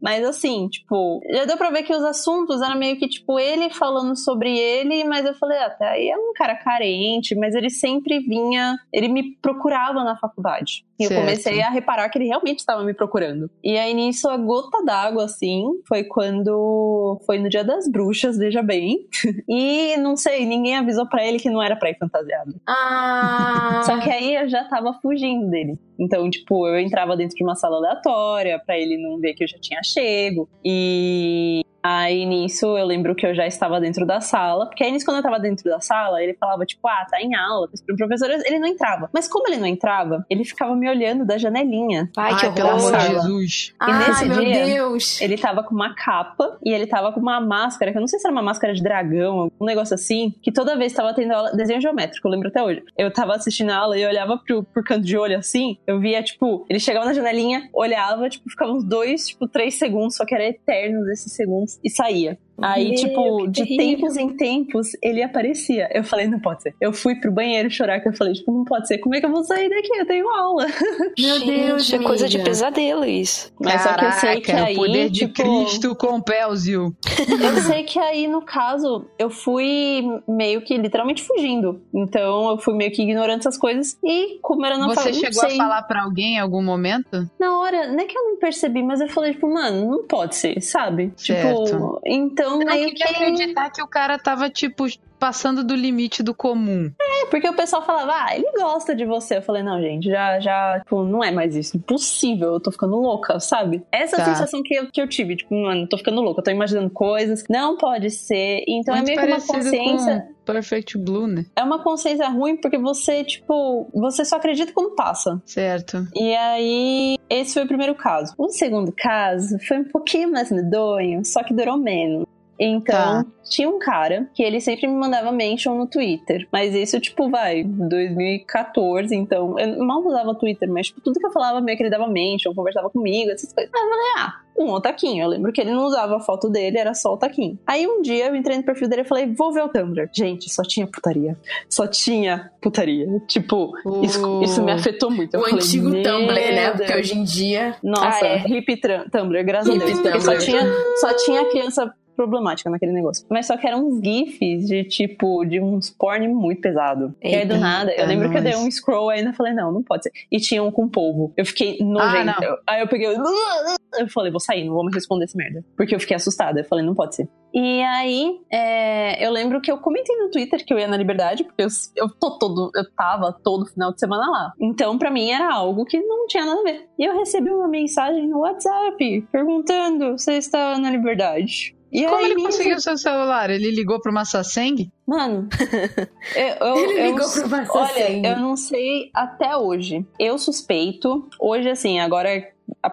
[0.00, 3.70] Mas assim, tipo, já deu pra ver que os assuntos eram meio que, tipo, ele
[3.70, 7.70] falando sobre ele, mas eu falei, ah, até aí é um cara carente, mas ele
[7.70, 10.85] sempre vinha, ele me procurava na faculdade.
[10.98, 11.20] E eu Certo.
[11.20, 13.50] comecei a reparar que ele realmente estava me procurando.
[13.62, 17.20] E aí nisso, a gota d'água, assim, foi quando.
[17.26, 19.06] Foi no dia das bruxas, veja bem.
[19.48, 22.54] E não sei, ninguém avisou pra ele que não era pra ir fantasiado.
[22.66, 23.82] Ah.
[23.86, 25.78] Só que aí eu já tava fugindo dele.
[25.98, 29.48] Então, tipo, eu entrava dentro de uma sala aleatória pra ele não ver que eu
[29.48, 30.48] já tinha chego.
[30.64, 34.66] E aí nisso eu lembro que eu já estava dentro da sala.
[34.66, 37.34] Porque aí nisso, quando eu tava dentro da sala, ele falava, tipo, ah, tá em
[37.34, 37.68] aula.
[37.90, 39.08] O professor, ele não entrava.
[39.12, 42.10] Mas como ele não entrava, ele ficava me olhando da janelinha.
[42.16, 42.88] Ai, que Ai, pelo horror.
[42.88, 43.22] amor de Sala.
[43.22, 43.74] Jesus.
[43.78, 45.20] Ai, nesse meu dia, Deus.
[45.20, 48.18] Ele tava com uma capa e ele tava com uma máscara, que eu não sei
[48.18, 51.52] se era uma máscara de dragão, algum negócio assim, que toda vez tava tendo aula,
[51.52, 52.82] desenho geométrico, eu lembro até hoje.
[52.96, 56.00] Eu tava assistindo a aula e eu olhava pro, pro canto de olho assim, eu
[56.00, 60.24] via, tipo, ele chegava na janelinha, olhava, tipo, ficava uns dois, tipo, três segundos, só
[60.24, 62.38] que era eternos esses segundos, e saía.
[62.62, 63.78] Aí, Meu, tipo, de terrível.
[63.98, 65.88] tempos em tempos, ele aparecia.
[65.92, 66.74] Eu falei, não pode ser.
[66.80, 68.98] Eu fui pro banheiro chorar, que eu falei, tipo, não pode ser.
[68.98, 69.88] Como é que eu vou sair daqui?
[69.96, 70.66] Eu tenho aula.
[71.18, 73.52] Meu Deus, Gente, é coisa de pesadelo isso.
[73.60, 76.94] Mas só que eu sei que Caraca, aí, o poder de tipo, Cristo compels you.
[77.28, 81.80] Eu sei que aí, no caso, eu fui meio que literalmente fugindo.
[81.94, 83.98] Então, eu fui meio que ignorando essas coisas.
[84.04, 85.52] E como era na Você chegou sei.
[85.52, 87.28] a falar pra alguém em algum momento?
[87.38, 90.36] Na hora, não é que eu não percebi, mas eu falei, tipo, mano, não pode
[90.36, 91.12] ser, sabe?
[91.16, 91.64] Certo.
[91.64, 93.02] Tipo, então Eu não queria que.
[93.02, 94.84] acreditar que o cara tava, tipo,
[95.18, 96.90] passando do limite do comum.
[97.00, 99.38] É, porque o pessoal falava, ah, ele gosta de você.
[99.38, 101.76] Eu falei, não, gente, já, já, tipo, não é mais isso.
[101.76, 103.82] Impossível, eu tô ficando louca, sabe?
[103.90, 104.24] Essa Tá.
[104.26, 107.44] sensação que eu, que eu tive, tipo, mano, tô ficando louca, eu tô imaginando coisas,
[107.48, 108.62] não pode ser.
[108.68, 110.28] Então Muito é meio que uma consciência.
[110.44, 111.44] Perfect Blue, né?
[111.56, 115.42] É uma consciência ruim porque você, tipo, você só acredita quando passa.
[115.44, 116.06] Certo.
[116.14, 118.32] E aí, esse foi o primeiro caso.
[118.38, 122.26] O segundo caso foi um pouquinho mais medonho, só que durou menos.
[122.58, 123.26] Então, Tá.
[123.44, 126.48] tinha um cara que ele sempre me mandava mention no Twitter.
[126.52, 129.58] Mas isso, tipo, vai, 2014, então.
[129.58, 132.54] Eu mal usava Twitter, mas tipo, tudo que eu falava meio que ele dava mention,
[132.54, 133.70] conversava comigo, essas coisas.
[133.74, 135.24] Aí eu falei, ah, um otaquinho.
[135.24, 137.58] Eu lembro que ele não usava a foto dele, era só o taquinho.
[137.66, 140.08] Aí um dia eu entrei no perfil dele e falei, vou ver o Tumblr.
[140.12, 141.36] Gente, só tinha putaria.
[141.68, 143.06] Só tinha putaria.
[143.28, 143.72] Tipo,
[144.02, 144.42] isso, Uh.
[144.42, 145.34] isso me afetou muito.
[145.34, 146.64] Eu o falei, antigo "Meu Tumblr, né?
[146.72, 147.76] Deus." Porque hoje em dia.
[147.82, 148.44] Nossa, Ah, é.
[148.48, 148.80] hip
[149.12, 150.00] Tumblr, graças a Deus.
[150.00, 150.62] Porque só tinha,
[150.96, 153.24] só tinha criança problemática naquele negócio.
[153.30, 157.14] Mas só que eram uns gifs de tipo, de uns porn muito pesado.
[157.22, 158.64] E aí do Eita, nada, eu lembro que eu dei nós.
[158.64, 160.12] um scroll ainda falei, não, não pode ser.
[160.30, 161.32] E tinha um com polvo.
[161.36, 162.34] Eu fiquei nojenta.
[162.66, 163.06] Ah, aí eu peguei.
[163.06, 165.64] Eu falei, vou sair, não vou mais responder essa merda.
[165.76, 166.60] Porque eu fiquei assustada.
[166.60, 167.28] Eu falei, não pode ser.
[167.54, 171.42] E aí, é, eu lembro que eu comentei no Twitter que eu ia na Liberdade,
[171.42, 174.52] porque eu, eu tô todo, eu tava todo final de semana lá.
[174.60, 176.88] Então, pra mim, era algo que não tinha nada a ver.
[176.98, 181.75] E eu recebi uma mensagem no WhatsApp perguntando se eu estava na Liberdade.
[181.96, 183.48] E Como aí, ele nisso- conseguiu seu celular?
[183.48, 184.90] Ele ligou pro Massaseng?
[185.06, 185.48] Mano,
[186.36, 190.04] eu, eu, Ele eu- ligou pro Massa Olha, eu não sei até hoje.
[190.18, 192.46] Eu suspeito, hoje assim, agora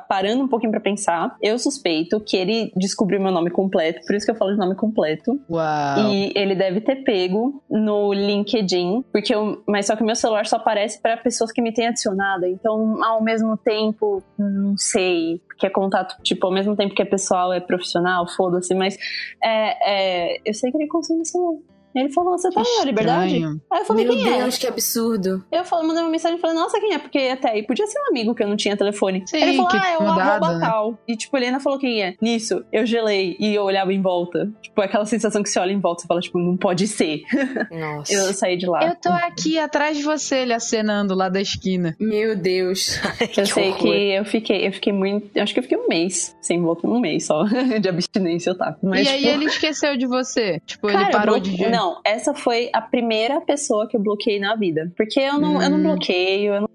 [0.07, 4.25] parando um pouquinho pra pensar, eu suspeito que ele descobriu meu nome completo, por isso
[4.25, 5.39] que eu falo de nome completo.
[5.49, 6.11] Uau.
[6.11, 10.57] E ele deve ter pego no LinkedIn, porque eu, mas só que meu celular só
[10.57, 12.47] aparece pra pessoas que me têm adicionada.
[12.47, 17.05] Então, ao mesmo tempo, não sei, que é contato, tipo, ao mesmo tempo que é
[17.05, 18.97] pessoal, é profissional, foda-se, mas
[19.43, 21.72] é, é, eu sei que ele conseguiu meu celular.
[21.95, 23.43] Ele falou, você tá Que na liberdade?
[23.71, 24.37] Aí eu falei, Meu quem é?
[24.39, 25.43] Deus, que absurdo.
[25.51, 26.97] Eu falei, mandei uma mensagem e falei, nossa, quem é?
[26.97, 29.23] Porque até aí podia ser um amigo que eu não tinha telefone.
[29.27, 30.65] Sim, ele falou, ah, é o mudado, arroba né?
[30.65, 30.99] tal.
[31.07, 32.15] E tipo, ele ainda falou quem é.
[32.21, 34.51] Nisso, eu gelei e eu olhava em volta.
[34.61, 37.21] Tipo, aquela sensação que você olha em volta e fala, tipo, não pode ser.
[37.71, 38.13] Nossa.
[38.13, 38.85] Eu saí de lá.
[38.87, 41.95] Eu tô aqui atrás de você, ele acenando lá da esquina.
[41.99, 42.99] Meu Deus.
[43.37, 43.79] Eu sei horror.
[43.79, 45.29] que eu fiquei, eu fiquei muito.
[45.35, 47.43] eu Acho que eu fiquei um mês sem volta, um mês só
[47.81, 48.77] de abstinência eu tava.
[48.81, 50.61] Mas, e aí tipo, ele esqueceu de você?
[50.65, 51.69] Tipo, Cara, ele parou eu de ver?
[51.83, 54.91] Não, essa foi a primeira pessoa que eu bloqueei na vida.
[54.95, 55.83] Porque eu não, eu não Hum.
[55.83, 56.69] bloqueio, eu não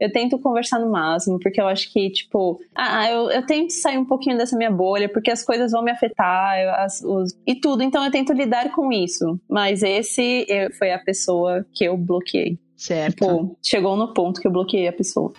[0.00, 3.98] eu tento conversar no máximo, porque eu acho que, tipo, ah, eu, eu tento sair
[3.98, 7.54] um pouquinho dessa minha bolha, porque as coisas vão me afetar, eu- as- os- e
[7.54, 9.38] tudo, então eu tento lidar com isso.
[9.46, 12.58] Mas esse eu- foi a pessoa que eu bloqueei.
[12.74, 13.16] Certo.
[13.26, 15.30] Tipo, chegou no ponto que eu bloqueei a pessoa.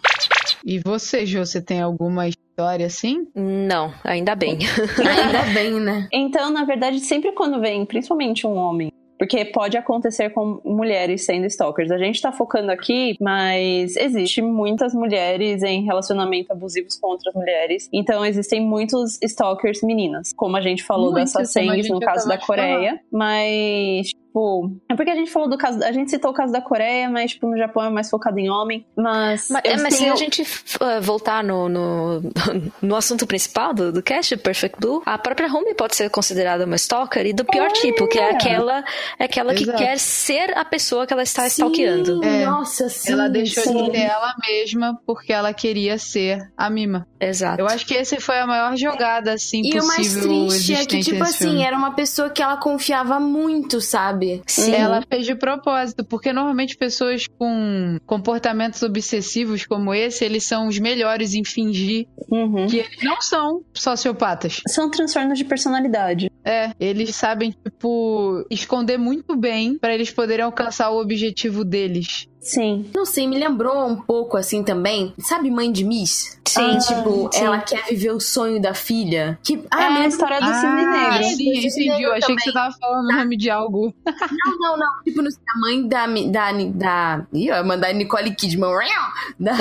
[0.66, 3.28] E você, Jô, você tem alguma história assim?
[3.36, 4.58] Não, ainda bem.
[4.98, 6.08] Ainda bem, né?
[6.12, 11.46] Então, na verdade, sempre quando vem, principalmente um homem, porque pode acontecer com mulheres sendo
[11.46, 11.92] stalkers.
[11.92, 17.88] A gente tá focando aqui, mas existe muitas mulheres em relacionamento abusivos com outras mulheres.
[17.94, 21.92] Então existem muitos stalkers meninas, como a gente falou Muito, das como a Sassengs gente
[21.92, 22.62] no caso da de falar.
[22.64, 26.52] Coreia, mas tipo, é porque a gente falou do caso, a gente citou o caso
[26.52, 29.94] da Coreia, mas tipo no Japão é mais focado em homem, mas Mas, é, mas
[29.94, 32.22] se tenho- a gente uh, voltar no, no,
[32.82, 36.76] no assunto principal do, do cast, Perfect Blue, a própria Rumi pode ser considerada uma
[36.76, 38.84] stalker e do pior tipo, que é aquela,
[39.18, 42.22] é aquela que quer ser a pessoa que ela está stalkeando.
[42.22, 42.46] Sim, É.
[42.46, 43.14] Nossa, sim.
[43.14, 43.86] ela deixou sim.
[43.86, 47.08] de ser ela mesma porque ela queria ser a Mima.
[47.20, 47.62] Exato.
[47.62, 50.86] Eu acho que esse foi a maior jogada, assim, E o mais possível triste é
[50.86, 51.62] que, tipo assim, filme.
[51.64, 54.25] era uma pessoa que ela confiava muito, sabe?
[54.48, 54.72] Sim.
[54.74, 60.80] Ela fez de propósito, porque normalmente pessoas com comportamentos obsessivos como esse, eles são os
[60.80, 62.68] melhores em fingir Uhum.
[62.68, 64.62] que eles não são sociopatas.
[64.68, 66.30] são transtornos de personalidade.
[66.44, 72.28] É, eles sabem, tipo, esconder muito bem pra eles poderem alcançar o objetivo deles.
[72.46, 72.90] Sim.
[72.94, 75.14] Não sei, me lembrou um pouco assim também.
[75.18, 76.40] Sabe Mãe de Miss?
[76.48, 76.78] Sim.
[76.78, 77.44] tipo, sim.
[77.44, 79.38] ela quer viver o sonho da filha.
[79.44, 81.24] Que, é ah, a mesmo- história do cisne ah, negro.
[81.36, 82.04] sim, entendi.
[82.04, 83.94] Eu achei que você tava falando o nome de algo.
[84.06, 85.04] Não, não, não.
[85.04, 86.06] Tipo, no- a mãe da.
[86.08, 88.76] da, da eu ia mandar Nicole Kidman.
[89.40, 89.54] Da,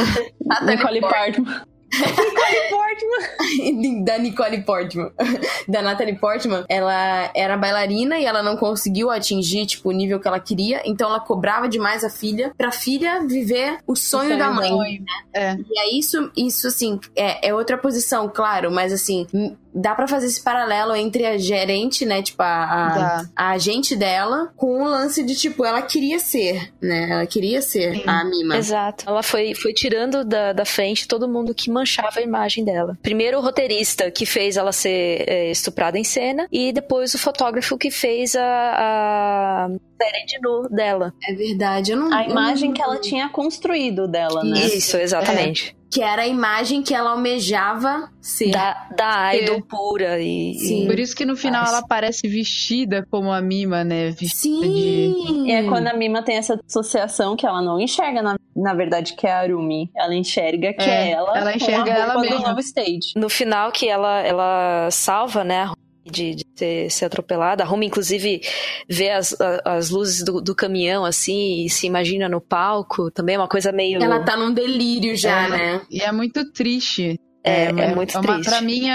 [0.44, 1.44] Natalie Nicole Portman.
[1.44, 1.73] Portman.
[1.98, 4.04] Nicole Portman.
[4.04, 5.10] da Nicole Portman.
[5.66, 10.28] Da Natalie Portman, ela era bailarina e ela não conseguiu atingir, tipo, o nível que
[10.28, 10.82] ela queria.
[10.84, 14.76] Então ela cobrava demais a filha pra filha viver o sonho, sonho da da mãe.
[14.76, 15.02] mãe.
[15.32, 15.54] É.
[15.54, 19.26] E é isso, isso assim, é, é outra posição, claro, mas assim,
[19.74, 24.52] dá pra fazer esse paralelo entre a gerente, né, tipo, a, a, a agente dela,
[24.56, 28.02] com o lance de, tipo, ela queria ser, né, ela queria ser Sim.
[28.06, 28.56] a Mima.
[28.56, 29.04] Exato.
[29.08, 32.96] Ela foi, foi tirando da, da frente todo mundo que manchava a imagem dela.
[33.02, 37.76] Primeiro o roteirista que fez ela ser é, estuprada em cena e depois o fotógrafo
[37.76, 39.68] que fez a, a
[40.00, 41.12] série de nu dela.
[41.28, 42.12] É verdade, eu não...
[42.12, 44.66] A imagem não- que ela tinha construído dela, né?
[44.66, 45.76] Isso, exatamente.
[45.94, 48.50] Que era a imagem que ela almejava ser.
[48.50, 50.84] Da, da idol pura e, Sim.
[50.84, 54.10] e- Por isso que no final ela aparece vestida como a Mima, né?
[54.10, 54.72] Vestida de...
[54.72, 55.46] Sim!
[55.46, 59.14] E é quando a Mima tem essa associação que ela não enxerga, na, na verdade,
[59.14, 59.88] que é a Arumi.
[59.96, 61.38] Ela enxerga que é, É, ela.
[61.38, 62.48] ela enxerga a ela mesma.
[62.48, 63.12] novo stage.
[63.16, 67.62] No final que ela, ela salva, né, a de, de ser, ser atropelada.
[67.62, 68.40] A Roma, inclusive,
[68.88, 73.10] vê as, as luzes do, do caminhão assim e se imagina no palco.
[73.10, 74.02] Também é uma coisa meio.
[74.02, 75.48] Ela tá num delírio já, É.
[75.48, 75.80] né?
[75.90, 77.18] E é muito triste.
[77.46, 78.48] É, é muito uma, triste.
[78.48, 78.92] Pra mim é,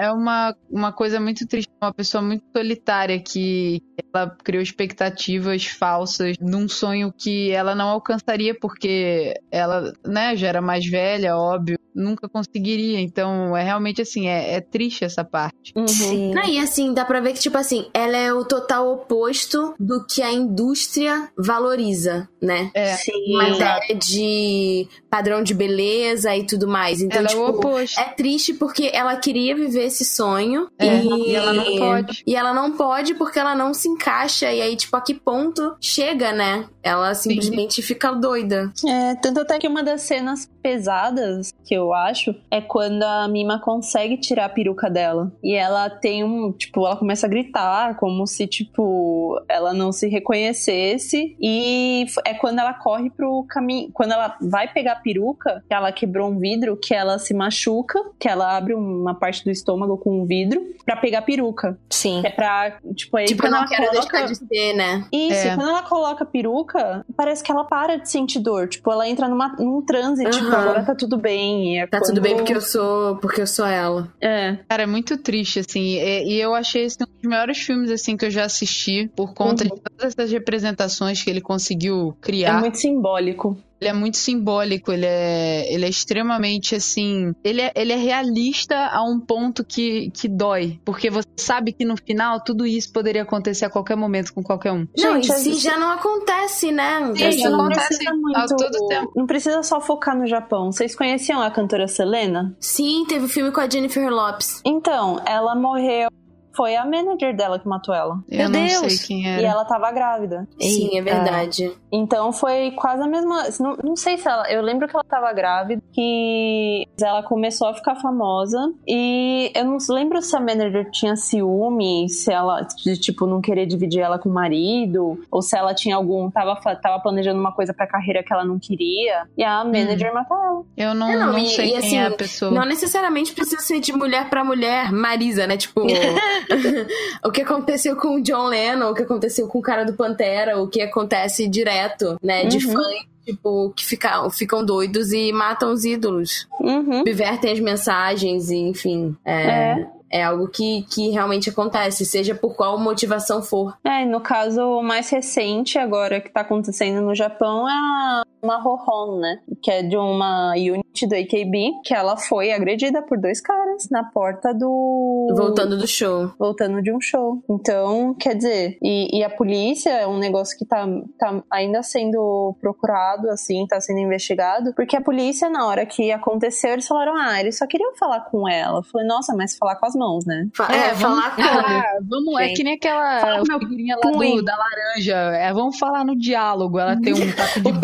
[0.00, 1.70] é- é uma, uma coisa muito triste.
[1.80, 3.80] Uma pessoa muito solitária que
[4.12, 10.60] ela criou expectativas falsas num sonho que ela não alcançaria porque ela, né, já era
[10.60, 13.00] mais velha, óbvio, nunca conseguiria.
[13.00, 15.72] Então é realmente assim, é, é triste essa parte.
[15.76, 15.86] Uhum.
[15.86, 16.34] Sim.
[16.34, 20.04] Não, e assim, dá pra ver que, tipo assim, ela é o total oposto do
[20.04, 22.70] que a indústria valoriza, né?
[22.74, 23.12] É, Sim.
[23.14, 27.00] Em matéria de padrão de beleza e tudo mais.
[27.00, 28.00] Então, ela é o tipo, oposto.
[28.00, 31.30] é triste porque ela queria viver esse sonho É, e...
[31.30, 32.22] e ela não pode.
[32.26, 34.52] E ela não pode porque ela não se encaixa.
[34.52, 36.66] E aí, tipo, a que ponto chega, né?
[36.82, 38.72] Ela simplesmente fica doida.
[38.86, 43.58] É, tanto até que uma das cenas pesadas que eu acho é quando a Mima
[43.60, 45.30] consegue tirar a peruca dela.
[45.42, 46.50] E ela tem um.
[46.52, 51.36] Tipo, ela começa a gritar, como se, tipo, ela não se reconhecesse.
[51.38, 53.90] E é quando ela corre pro caminho.
[53.92, 57.98] Quando ela vai pegar a peruca, que ela quebrou um vidro, que ela se machuca,
[58.18, 61.78] que ela abre uma parte do estômago com um vidro, pra pegar a peruca.
[61.90, 62.22] Sim.
[62.22, 62.78] Que é pra.
[62.94, 64.18] Tipo, aí tipo, eu quando não ela quero coloca.
[64.18, 65.04] deixar de ser, né?
[65.12, 65.54] Isso, É.
[65.54, 68.68] quando ela coloca a peruca, parece que ela para de sentir dor.
[68.68, 71.74] Tipo, ela entra numa, num transe, tipo, Agora tá tudo bem.
[71.74, 74.12] E é Tá quando- tudo bem porque eu sou, porque eu sou ela.
[74.20, 74.56] É.
[74.68, 75.80] Cara, é muito triste, assim.
[75.98, 79.34] E, e eu achei esse um dos melhores filmes, assim, que eu já assisti, por
[79.34, 79.70] conta Uhum.
[79.70, 82.60] de todas essas representações que ele conseguiu É criar.
[82.60, 83.56] muito simbólico.
[83.84, 87.32] Ele é muito simbólico, ele é, ele é extremamente, assim...
[87.44, 90.80] Ele é, ele é realista a um ponto que, que dói.
[90.86, 94.72] Porque você sabe que no final tudo isso poderia acontecer a qualquer momento com qualquer
[94.72, 94.86] um.
[94.96, 97.12] Não, Gente, e se isso- já não acontece, né?
[97.14, 98.56] Sim, Assim, já acontece precisa a muito.
[98.56, 99.12] todo tempo.
[99.14, 100.72] Não precisa só focar no Japão.
[100.72, 102.56] Vocês conheciam a cantora Selena?
[102.58, 104.62] Sim, teve o filme com a Jennifer Lopes.
[104.64, 106.08] Então, ela morreu.
[106.56, 108.16] Foi a manager dela que matou ela.
[108.30, 108.92] Eu Meu não Deus.
[108.98, 109.46] sei quem E era.
[109.46, 110.46] ela tava grávida.
[110.60, 111.02] Sim, é Eita.
[111.14, 111.72] verdade.
[111.92, 113.44] Então foi quase a mesma.
[113.60, 114.50] Não, não sei se ela.
[114.50, 118.58] Eu lembro que ela tava grávida, que ela começou a ficar famosa.
[118.86, 123.66] E eu não lembro se a manager tinha ciúme, se ela, de tipo, não querer
[123.66, 126.30] dividir ela com o marido, ou se ela tinha algum.
[126.30, 129.26] Tava, fa- tava planejando uma coisa pra carreira que ela não queria.
[129.36, 130.62] E a manager matou ela.
[130.76, 132.50] Eu não, É, não, não e- sei e quem assim, é a pessoa.
[132.50, 135.56] Não necessariamente precisa ser de mulher pra mulher, Marisa, né?
[135.56, 135.82] Tipo,
[137.24, 140.60] o que aconteceu com o John Lennon, o que aconteceu com o cara do Pantera,
[140.60, 142.44] o que acontece direto, né?
[142.44, 142.72] De Uhum.
[142.72, 146.46] fãs, tipo, que ficam, ficam doidos e matam os ídolos.
[146.60, 146.98] Uhum.
[146.98, 149.16] Subvertem as mensagens e, enfim.
[149.24, 150.22] É, é.
[150.22, 153.76] algo que, que realmente acontece, seja por qual motivação for.
[153.84, 159.18] É, e no caso mais recente agora que tá acontecendo no Japão é a Mahohon,
[159.20, 159.38] né?
[159.62, 164.04] Que é de uma unit do AKB, que ela foi agredida por dois caras na
[164.04, 165.26] porta do.
[165.36, 166.30] Voltando do show.
[166.38, 167.42] voltando de um show.
[167.50, 170.86] Então, quer dizer, e, e a polícia é um negócio que tá,
[171.18, 176.72] tá ainda sendo procurado, assim, tá sendo investigado, porque a polícia, na hora que aconteceu,
[176.72, 178.78] eles falaram, ah, eles só queriam falar com ela.
[178.78, 180.48] Eu falei, nossa, mas falar com as mãos, né?
[180.54, 181.48] Fa- é, falar como?
[181.48, 182.56] Ah, vamos, é Gente.
[182.56, 185.14] que nem aquela Fala com figurinha lá do, da laranja.
[185.36, 186.78] É, vamos falar no diálogo.
[186.78, 187.80] Ela tem um taco de O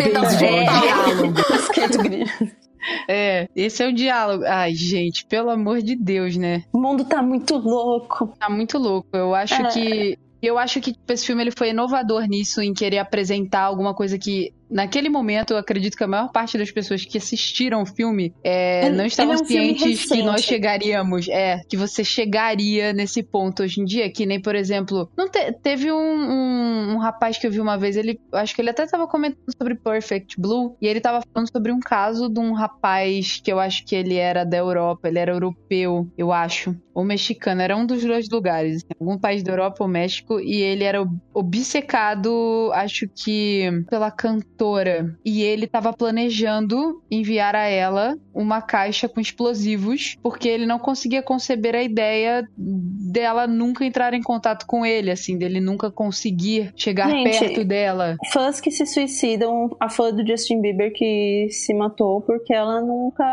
[0.55, 0.81] beisebol, pau.
[0.81, 2.61] diálogo.
[3.07, 4.43] É, esse é o diálogo.
[4.43, 6.63] Ai, gente, pelo amor de Deus, né?
[6.73, 8.33] o mundo tá muito louco.
[8.39, 9.07] Tá muito louco.
[9.13, 9.67] Eu acho É.
[9.67, 10.17] que.
[10.41, 14.17] Eu acho que tipo, esse filme ele foi inovador nisso, em querer apresentar alguma coisa
[14.17, 18.33] que, naquele momento, eu acredito que a maior parte das pessoas que assistiram o filme
[18.43, 21.27] é, Ele- não estavam ele é um cientes que nós chegaríamos.
[21.29, 24.11] É, que você chegaria nesse ponto hoje em dia.
[24.11, 27.77] Que nem, por exemplo, não te- teve um, um, um rapaz que eu vi uma
[27.77, 31.51] vez, ele acho que ele até tava comentando sobre Perfect Blue, e ele tava falando
[31.51, 35.19] sobre um caso de um rapaz que eu acho que ele era da Europa, ele
[35.19, 39.53] era europeu, eu acho ou mexicano, era um dos dois lugares, assim, algum país da
[39.53, 41.01] Europa ou México, e ele era
[41.33, 49.19] obcecado, acho que pela cantora, e ele tava planejando enviar a ela uma caixa com
[49.19, 55.11] explosivos, porque ele não conseguia conceber a ideia dela nunca entrar em contato com ele,
[55.11, 58.15] assim, dele nunca conseguir chegar Gente, perto dela.
[58.31, 63.25] Fãs que se suicidam, a fã do Justin Bieber que se matou porque ela nunca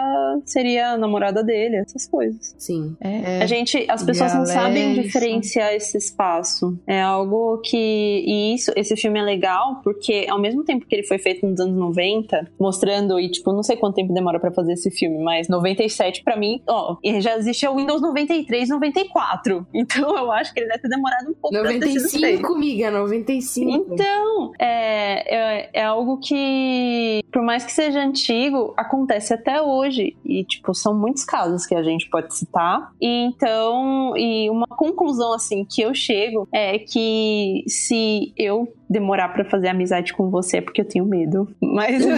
[0.44, 2.54] seria a namorada dele, essas coisas.
[2.58, 2.96] Sim.
[3.00, 5.02] É, A gente, as pessoas não sabem isso.
[5.02, 6.78] diferenciar esse espaço.
[6.86, 7.87] É algo que.
[7.88, 11.60] E isso, esse filme é legal porque, ao mesmo tempo que ele foi feito nos
[11.60, 15.48] anos 90, mostrando, e tipo, não sei quanto tempo demora pra fazer esse filme, mas
[15.48, 19.66] 97 pra mim, ó, já existia o Windows 93, 94.
[19.88, 22.42] Então eu acho que ele deve ter demorado um pouco pra ter sido feito.
[22.42, 23.94] 95, miga, 95.
[23.94, 30.16] Então, é, é, é algo que, por mais que seja antigo, acontece até hoje.
[30.24, 32.92] E, tipo, são muitos casos que a gente pode citar.
[33.00, 39.44] E então, e uma conclusão, assim, que eu chego é que se eu demorar pra
[39.44, 41.48] fazer amizade com você é porque eu tenho medo.
[41.60, 42.02] Mas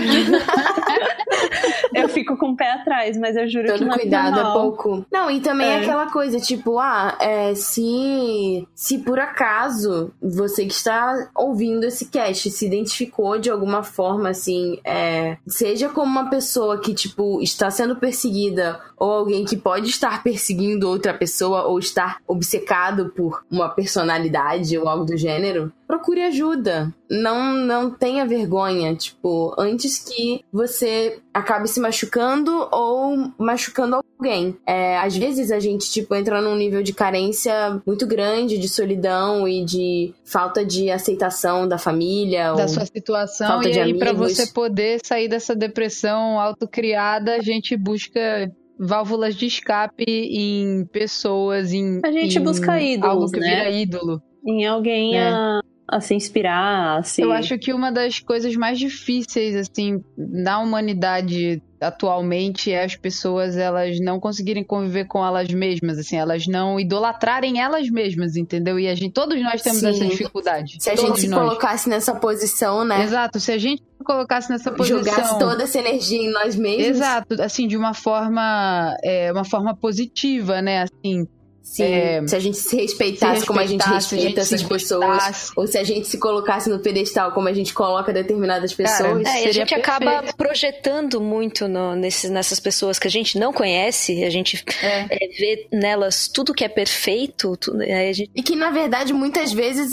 [1.95, 4.43] eu fico com o pé atrás, mas eu juro que Todo não cuidado é é
[4.43, 4.53] mal.
[4.61, 5.07] pouco.
[5.11, 5.73] Não, e também é.
[5.75, 5.81] É.
[5.81, 12.51] aquela coisa, tipo, ah, é, se, se por acaso você que está ouvindo esse cast
[12.51, 17.97] se identificou de alguma forma, assim, é, seja como uma pessoa que, tipo, está sendo
[17.97, 24.77] perseguida ou alguém que pode estar perseguindo outra pessoa ou estar obcecado por uma personalidade
[24.77, 26.95] ou algo do gênero, procure ajuda.
[27.11, 34.57] Não, não tenha vergonha, tipo, antes que você acabe se machucando ou machucando alguém.
[34.65, 39.49] É, às vezes a gente, tipo, entra num nível de carência muito grande, de solidão
[39.49, 42.53] e de falta de aceitação da família.
[42.55, 42.69] da ou...
[42.69, 47.77] sua situação falta e de aí para você poder sair dessa depressão autocriada, a gente
[47.77, 48.49] busca
[48.79, 53.49] válvulas de escape em pessoas, em A gente em busca ídolos, algo que né?
[53.49, 54.23] vira ídolo.
[54.47, 55.29] Em alguém É.
[55.29, 55.61] a,
[55.91, 57.21] a se inspirar, a se...
[57.21, 63.57] Eu acho que uma das coisas mais difíceis assim na humanidade atualmente é as pessoas
[63.57, 68.79] elas não conseguirem conviver com elas mesmas, assim, elas não idolatrarem elas mesmas, entendeu?
[68.79, 69.89] E a gente, todos nós temos Sim.
[69.89, 70.77] essa dificuldade.
[70.79, 71.41] Se a gente se nós.
[71.41, 73.03] colocasse nessa posição, né?
[73.03, 76.87] Exato, se a gente se colocasse nessa posição Jogasse toda essa energia em nós mesmos.
[76.87, 80.83] Exato, assim, de uma forma, é, uma forma positiva, né?
[80.83, 81.27] Assim,
[81.63, 81.85] Sim.
[81.85, 84.55] É, se a gente se respeitasse, se como a gente respeitasse, a gente respeita se
[84.57, 85.53] essas pessoas.
[85.57, 89.27] Ou se a gente se colocasse no pedestal, como a gente coloca determinadas Cara, pessoas.
[89.29, 90.37] É, e a gente acaba perfeito.
[90.37, 95.07] projetando muito no- nesses- nessas pessoas que a gente não conhece, a gente É.
[95.11, 99.13] é, vê nelas tudo que é perfeito, tudo, aí a gente E que, na verdade,
[99.13, 99.93] muitas vezes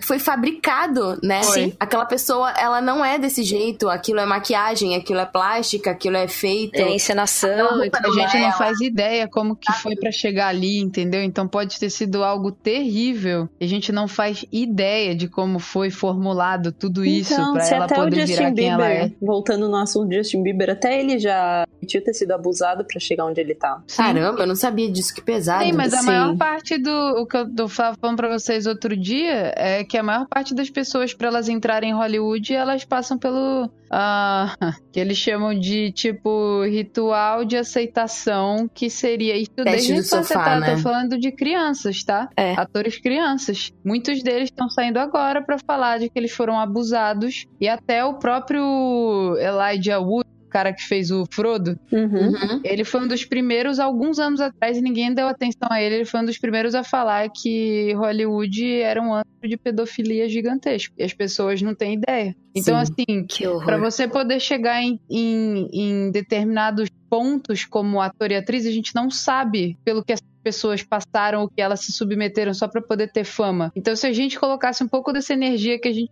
[0.00, 1.42] foi fabricado, né?
[1.42, 1.74] Foi.
[1.78, 3.88] Aquela pessoa, ela não é desse jeito.
[3.88, 6.76] Aquilo é maquiagem, aquilo é plástica, aquilo é feito.
[6.76, 7.56] é encenação.
[7.56, 8.32] Não, a gente mais.
[8.34, 11.07] não faz ideia como que foi pra chegar ali, entendeu?
[11.16, 13.48] Então pode ter sido algo terrível.
[13.60, 17.74] E a gente não faz ideia de como foi formulado tudo isso então, pra se
[17.74, 19.00] ela até o poder virar Justin quem ela é.
[19.02, 22.98] Bieber, voltando no assunto do Justin Bieber, até ele já admitiu ter sido abusado pra
[23.00, 23.82] chegar onde ele tá.
[23.96, 25.64] Caramba, eu não sabia disso, que pesado.
[25.64, 26.06] Sim, mas a Sim.
[26.06, 26.90] maior parte do
[27.20, 30.54] o que eu tô fa- falando pra vocês outro dia é que a maior parte
[30.54, 33.70] das pessoas, pra elas entrarem em Hollywood, elas passam pelo.
[33.90, 34.54] ah,
[34.92, 40.02] que eles chamam de tipo ritual de aceitação, que seria isso Teste desde a do
[40.26, 40.60] sofá, tá?
[40.60, 40.66] né?
[40.98, 42.28] Falando de crianças, tá?
[42.36, 42.54] É.
[42.54, 43.70] Atores crianças.
[43.84, 47.44] Muitos deles estão saindo agora pra falar de que eles foram abusados.
[47.60, 52.30] E até o próprio Elijah Wood, o cara que fez o Frodo, Uhum.
[52.30, 52.60] Uhum.
[52.64, 55.96] ele foi um dos primeiros, alguns anos atrás, e ninguém deu atenção a ele.
[55.96, 60.94] Ele foi um dos primeiros a falar que Hollywood era um antro de pedofilia gigantesco.
[60.98, 62.34] E as pessoas não têm ideia.
[62.56, 62.92] Então, Sim.
[63.28, 68.70] assim, pra você poder chegar em, em, em determinados pontos como ator e atriz, a
[68.70, 72.80] gente não sabe pelo que as pessoas passaram ou que elas se submeteram só pra
[72.80, 73.70] poder ter fama.
[73.76, 76.10] Então, se a gente colocasse um pouco dessa energia que a gente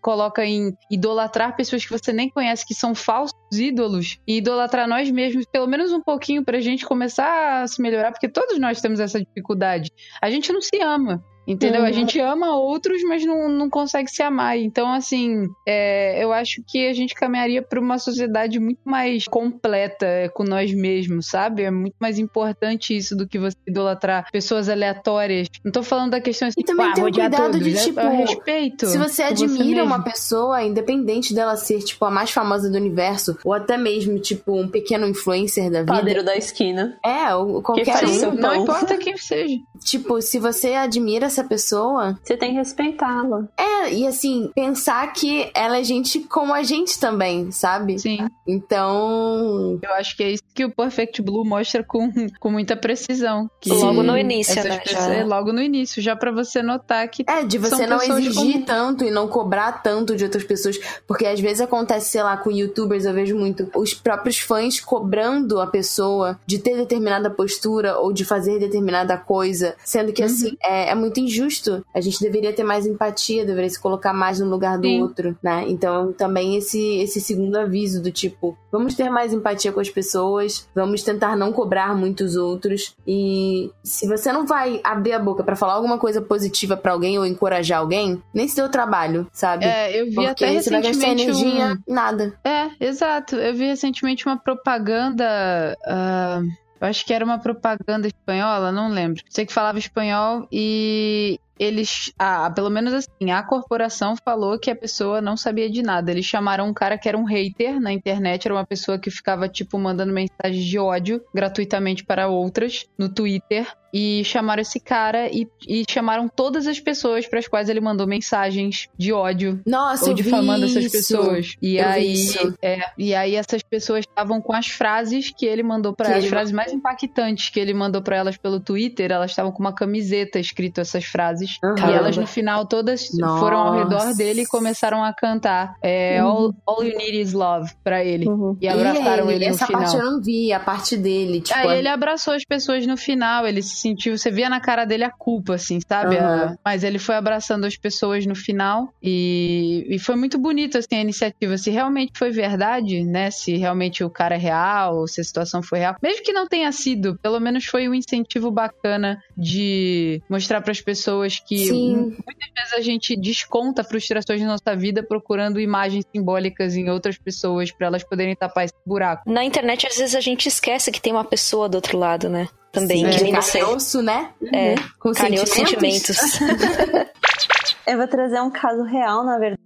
[0.00, 5.10] coloca em idolatrar pessoas que você nem conhece, que são falsos ídolos, e idolatrar nós
[5.10, 8.98] mesmos, pelo menos um pouquinho, pra gente começar a se melhorar, porque todos nós temos
[8.98, 9.90] essa dificuldade.
[10.20, 11.22] A gente não se ama.
[11.46, 11.82] Entendeu?
[11.82, 11.92] A Uhum.
[11.92, 14.56] gente ama outros, mas não, não consegue se amar.
[14.58, 20.06] Então, assim, é, eu acho que a gente caminharia para uma sociedade muito mais completa
[20.06, 21.62] é, com nós mesmos, sabe?
[21.62, 25.48] É muito mais importante isso do que você idolatrar pessoas aleatórias.
[25.64, 27.76] Não tô falando da questão assim, E também "Ah, tem o odiar cuidado todos", de,
[27.76, 28.86] é- tipo, respeito.
[28.86, 29.84] Se você admira mesmo.
[29.84, 34.58] uma pessoa, independente dela ser, tipo, a mais famosa do universo, ou até mesmo, tipo,
[34.58, 35.92] um pequeno influencer da vida.
[35.92, 36.98] Padeiro da esquina.
[37.04, 38.32] É, ou qualquer um.
[38.34, 38.54] Não pão.
[38.62, 39.56] importa quem seja.
[39.84, 43.44] Tipo, se você admira essa pessoa, Você tem que respeitá-la.
[43.58, 47.98] é, e assim, pensar que ela é gente como a gente também, sabe?
[47.98, 48.26] Sim.
[48.46, 49.78] Então.
[49.82, 53.50] Eu acho que é isso que o Perfect Blue mostra com, com muita precisão.
[53.60, 54.78] Que Logo no início, né?
[54.78, 57.86] pessoas- Já- é, logo no início, já pra você notar que É, de você São
[57.86, 60.78] não exigir como- tanto e não cobrar tanto de outras pessoas.
[61.06, 65.60] Porque às vezes acontece, sei lá, com youtubers, eu vejo muito, os próprios fãs cobrando
[65.60, 69.74] a pessoa de ter determinada postura ou de fazer determinada coisa.
[69.84, 70.56] Sendo que, assim, Uhum.
[70.62, 71.84] é, é muito injusto.
[71.94, 75.02] A gente deveria ter mais empatia, deveria se colocar mais no lugar do Sim.
[75.02, 75.64] outro, né?
[75.68, 80.68] Então, também esse, esse segundo aviso do tipo, vamos ter mais empatia com as pessoas,
[80.74, 82.94] vamos tentar não cobrar muitos outros.
[83.06, 87.18] E se você não vai abrir a boca pra falar alguma coisa positiva pra alguém
[87.18, 89.64] ou encorajar alguém, nem se deu trabalho, sabe?
[89.64, 91.94] É, eu vi Porque até você vai gastar recentemente energia um...
[91.94, 92.38] nada.
[92.44, 93.36] É, exato.
[93.36, 95.76] Eu vi recentemente uma propaganda.
[95.86, 96.42] ah,
[96.80, 99.22] Eu acho que era uma propaganda espanhola, não lembro.
[99.28, 104.76] Sei que falava espanhol e eles, ah, pelo menos assim, a corporação falou que a
[104.76, 106.10] pessoa não sabia de nada.
[106.10, 109.48] Eles chamaram um cara que era um hater na internet, era uma pessoa que ficava
[109.48, 115.46] tipo mandando mensagens de ódio gratuitamente para outras no Twitter e chamaram esse cara e,
[115.68, 120.14] e chamaram todas as pessoas para as quais ele mandou mensagens de ódio Nossa, ou
[120.14, 121.54] difamando essas pessoas.
[121.62, 122.26] E Eu aí,
[122.60, 126.18] é, e aí essas pessoas estavam com as frases que ele mandou para Que as
[126.24, 129.72] ele frases mais impactantes que ele mandou para elas pelo Twitter, elas estavam com uma
[129.72, 131.58] camiseta escrito essas frases.
[131.62, 133.06] E elas no final todas
[133.38, 134.16] foram ao redor Nossa.
[134.16, 138.28] dele e começaram a cantar é, all, all You Need Is Love pra ele.
[138.28, 138.56] Uhum.
[138.60, 139.82] E abraçaram E ele, no Essa final.
[139.82, 141.56] parte eu não vi, a parte dele, tipo.
[141.56, 145.04] Aí ele abraçou as pessoas no final, ele se sentiu, você via na cara dele
[145.04, 146.16] a culpa, assim, sabe?
[146.18, 150.96] A- mas ele foi abraçando as pessoas no final e, e foi muito bonito, assim,
[150.96, 151.56] a iniciativa.
[151.58, 153.30] Se realmente foi verdade, né?
[153.30, 155.96] Se realmente o cara é real, ou se a situação foi real.
[156.02, 160.80] Mesmo que não tenha sido, pelo menos foi um incentivo bacana de mostrar para as
[160.80, 161.94] pessoas que Sim.
[161.96, 167.70] muitas vezes a gente desconta frustrações na nossa vida procurando imagens simbólicas em outras pessoas
[167.70, 169.30] para elas poderem tapar esse buraco.
[169.30, 172.48] Na internet, às vezes, a gente esquece que tem uma pessoa do outro lado, né?
[172.74, 174.30] Também, Sim, que de nem carne e osso, né?
[174.52, 176.16] É, Com carne e sentimentos.
[176.16, 177.08] sentimentos.
[177.86, 179.60] Eu vou trazer um caso real, na verdade.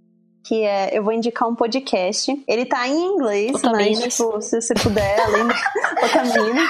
[0.45, 2.31] Que é, eu vou indicar um podcast.
[2.47, 3.99] Ele tá em inglês, Otaminas.
[3.99, 5.53] mas, tipo, se você puder, além do
[6.05, 6.69] Otaminas.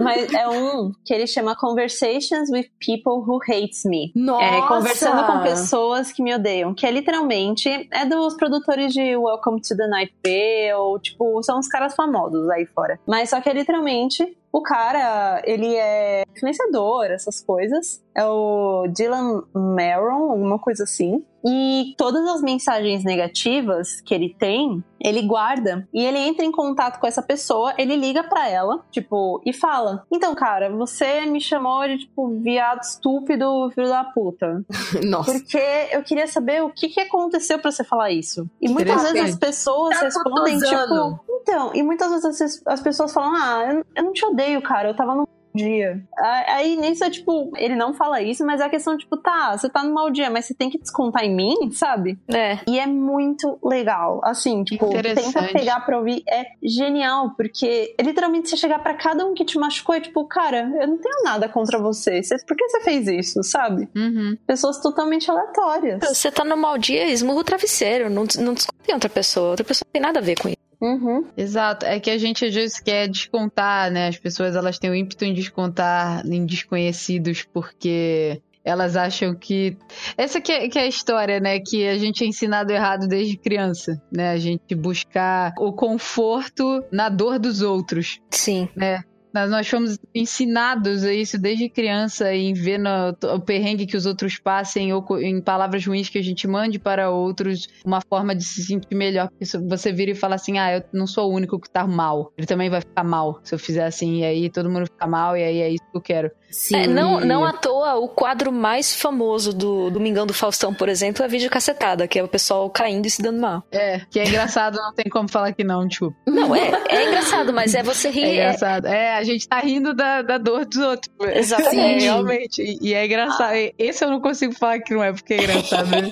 [0.00, 4.10] Mas é um que ele chama Conversations with People Who Hates Me.
[4.16, 4.44] Nossa!
[4.44, 6.74] É, conversando com pessoas que me odeiam.
[6.74, 11.68] Que é literalmente é dos produtores de Welcome to the Night Vale, tipo, são os
[11.68, 12.98] caras famosos aí fora.
[13.06, 18.02] Mas só que é literalmente o cara, ele é influenciador, essas coisas.
[18.14, 21.24] É o Dylan Maron, alguma coisa assim.
[21.44, 25.88] E todas as mensagens negativas que ele tem, ele guarda.
[25.92, 30.04] E ele entra em contato com essa pessoa, ele liga pra ela, tipo, e fala:
[30.10, 34.64] Então, cara, você me chamou de, tipo, viado estúpido, filho da puta.
[35.04, 35.32] Nossa.
[35.32, 38.48] Porque eu queria saber o que, que aconteceu pra você falar isso.
[38.60, 41.20] E muitas vezes as pessoas Tá respondem, tipo.
[41.42, 44.96] Então, e muitas vezes as, as pessoas falam: Ah, eu, não te odeio, cara, eu
[44.96, 46.02] tava num mau dia.
[46.48, 49.68] Aí nisso é tipo, ele não fala isso, mas é a questão, tipo, tá, você
[49.68, 52.18] tá num mau dia, mas você tem que descontar em mim, sabe?
[52.28, 52.58] É.
[52.66, 54.20] E é muito legal.
[54.24, 56.22] Assim, tipo, tenta pegar pra ouvir.
[56.28, 60.26] É genial, porque é literalmente você chegar pra cada um que te machucou, é tipo,
[60.26, 62.22] cara, eu não tenho nada contra você.
[62.22, 63.88] Você- Por que você fez isso, sabe?
[63.96, 64.36] Uhum.
[64.46, 66.00] Pessoas totalmente aleatórias.
[66.08, 68.10] Você tá no mau dia, esmurra o travesseiro.
[68.10, 69.50] Não, não desconta em outra pessoa.
[69.50, 70.56] Outra pessoa não tem nada a ver com isso.
[70.82, 71.24] Uhum.
[71.36, 74.08] Exato, é que a gente às vezes quer descontar, né?
[74.08, 79.76] As pessoas elas têm o ímpeto em descontar em desconhecidos porque elas acham que
[80.16, 81.60] essa que é, que é a história, né?
[81.60, 84.30] Que a gente é ensinado errado desde criança, né?
[84.30, 88.18] A gente buscar o conforto na dor dos outros.
[88.30, 88.68] Sim.
[88.76, 94.06] Nós- Nós fomos ensinados a isso desde criança, em ver no, o perrengue que os
[94.06, 98.44] outros passem, ou em palavras ruins que a gente mande para outros, uma forma de
[98.44, 99.30] se sentir melhor.
[99.68, 102.32] Você vira e fala assim, ah, eu não sou o único que tá mal.
[102.36, 105.36] Ele também vai ficar mal se eu fizer assim, e aí todo mundo fica mal,
[105.36, 106.30] e aí é isso que eu quero.
[106.52, 106.76] Sim.
[106.76, 111.22] É, não, não à toa, o quadro mais famoso do Domingão do Faustão, por exemplo,
[111.22, 113.64] é a vídeo cacetada, que é o pessoal caindo e se dando mal.
[113.72, 116.14] É, que é engraçado, não tem como falar que não, tipo.
[116.26, 118.24] Não, é, é engraçado, mas é você rir.
[118.24, 118.86] É É, engraçado.
[118.86, 121.10] É, a gente tá rindo da, da dor dos outros.
[121.34, 122.04] Exatamente.
[122.04, 122.62] É, realmente.
[122.62, 123.54] E, e é engraçado.
[123.78, 125.88] Esse eu não consigo falar que não é porque é engraçado.
[125.90, 126.10] né?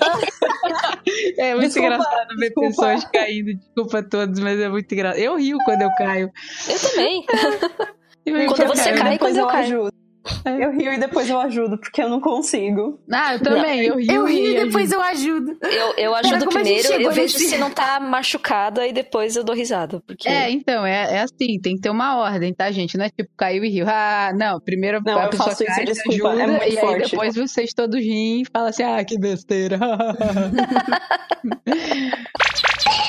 [1.37, 2.67] É muito Desculpa, engraçado ver desculpa.
[2.69, 3.53] pessoas caindo.
[3.55, 5.19] Desculpa a todos, mas é muito engraçado.
[5.19, 6.31] Eu rio quando eu caio.
[6.67, 7.25] Eu também.
[8.25, 9.17] E mesmo Quando eu você caio, cai, né?
[9.17, 9.91] quando eu eu caio.
[10.45, 12.99] Eu rio e depois eu ajudo, porque eu não consigo.
[13.11, 13.81] Ah, eu também.
[13.85, 14.65] Eu rio, Eu rio e ajudo.
[14.65, 15.57] depois eu ajudo.
[15.63, 19.99] Eu, eu ajudo primeiro, eu vejo se não tá machucada e depois eu dou risada.
[20.05, 20.29] Porque...
[20.29, 22.97] É, então, é, é assim, tem que ter uma ordem, tá, gente?
[22.97, 23.85] Não é tipo, caiu e riu.
[23.87, 26.61] Ah, não, primeiro Não, a eu pessoa faço isso, cai, se desculpa, ajuda, é muito
[26.61, 27.11] e aí forte.
[27.11, 29.79] depois vocês todos riem e falam assim, ah, que besteira.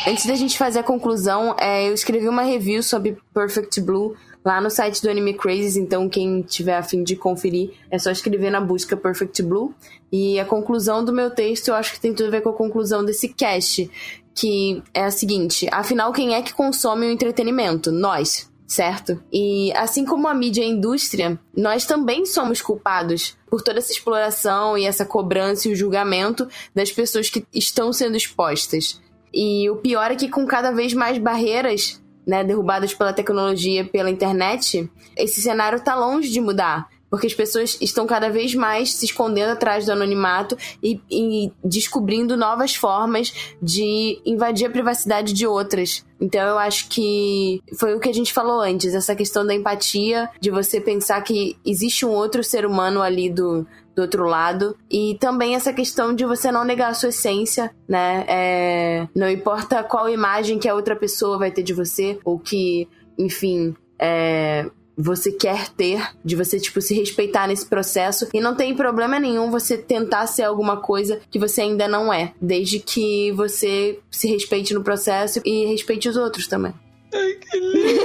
[0.06, 4.60] Antes da gente fazer a conclusão, é, eu escrevi uma review sobre Perfect Blue lá
[4.60, 8.50] no site do Anime Crazes, então quem tiver a fim de conferir é só escrever
[8.50, 9.74] na busca Perfect Blue.
[10.10, 12.54] E a conclusão do meu texto eu acho que tem tudo a ver com a
[12.54, 13.90] conclusão desse cast,
[14.34, 17.90] que é a seguinte: afinal, quem é que consome o entretenimento?
[17.90, 18.50] Nós.
[18.64, 19.22] Certo?
[19.30, 23.92] E assim como a mídia e a indústria, nós também somos culpados por toda essa
[23.92, 28.98] exploração e essa cobrança e o julgamento das pessoas que estão sendo expostas.
[29.30, 34.10] E o pior é que com cada vez mais barreiras, né, derrubadas pela tecnologia, pela
[34.10, 36.88] internet, esse cenário tá longe de mudar.
[37.12, 42.38] porque as pessoas estão cada vez mais se escondendo atrás do anonimato e, e descobrindo
[42.38, 46.06] novas formas de invadir a privacidade de outras.
[46.18, 50.30] Então eu acho que foi o que a gente falou antes, essa questão da empatia,
[50.40, 54.76] de você pensar que existe um outro ser humano ali do, do outro lado.
[54.90, 58.24] E também essa questão de você não negar a sua essência, né?
[58.28, 62.88] É, não importa qual imagem que a outra pessoa vai ter de você, ou que,
[63.18, 64.66] enfim, é,
[64.96, 68.28] você quer ter, de você, tipo, se respeitar nesse processo.
[68.32, 72.32] E não tem problema nenhum você tentar ser alguma coisa que você ainda não é,
[72.40, 76.74] desde que você se respeite no processo e respeite os outros também.
[77.14, 78.02] Ai, que lindo!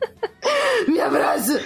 [0.88, 1.60] Me abraça!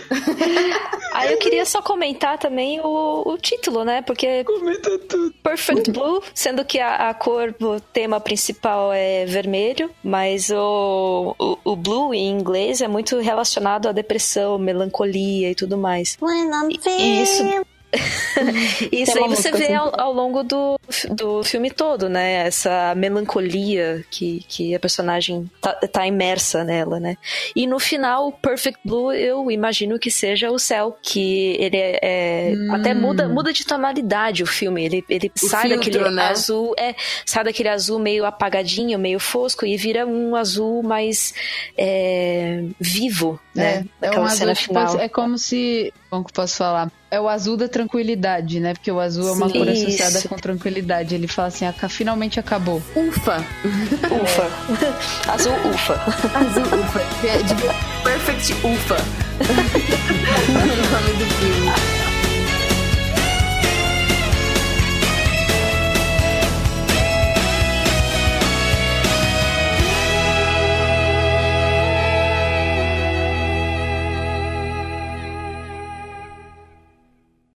[1.13, 4.03] Aí eu queria só comentar também o, o título, né?
[4.03, 4.45] Porque.
[4.45, 5.35] Comenta tudo.
[5.43, 11.59] Perfect Blue, sendo que a, a cor, o tema principal é vermelho, mas o, o,
[11.65, 16.17] o, blue em inglês é muito relacionado à depressão, melancolia e tudo mais.
[16.21, 17.43] When I'm e isso
[18.93, 19.75] Isso aí você vê assim.
[19.75, 20.79] ao, ao, longo do,
[21.11, 22.47] do filme todo, né?
[22.47, 27.17] Essa melancolia que, que a personagem tá, tá imersa nela, né?
[27.57, 32.53] E no final, Perfect Blue, eu imagino que seja o céu, que ele é, é
[32.55, 32.75] hum.
[32.75, 34.85] até muda, muda de tonalidade o filme.
[34.85, 36.29] Ele, ele sai filtro, daquele né?
[36.29, 36.95] azul, é,
[37.25, 41.33] sai daquele azul meio apagadinho, meio fosco e vira um azul mais
[41.77, 43.87] é, vivo, né?
[44.03, 46.91] É, é um azul, tipo, é como se, como que posso falar?
[47.11, 48.75] É o azul da tranquilidade, né?
[48.75, 50.29] Porque o azul é uma Sim, cor associada isso.
[50.29, 51.15] com tranquilidade.
[51.15, 52.83] Ele fala assim, finalmente acabou.
[52.95, 53.45] Ufa.
[53.65, 54.47] Ufa.
[55.33, 55.95] azul ufa.
[56.35, 57.01] Azul ufa.
[58.05, 58.97] Perfect ufa.
[60.49, 61.88] o nome do filme.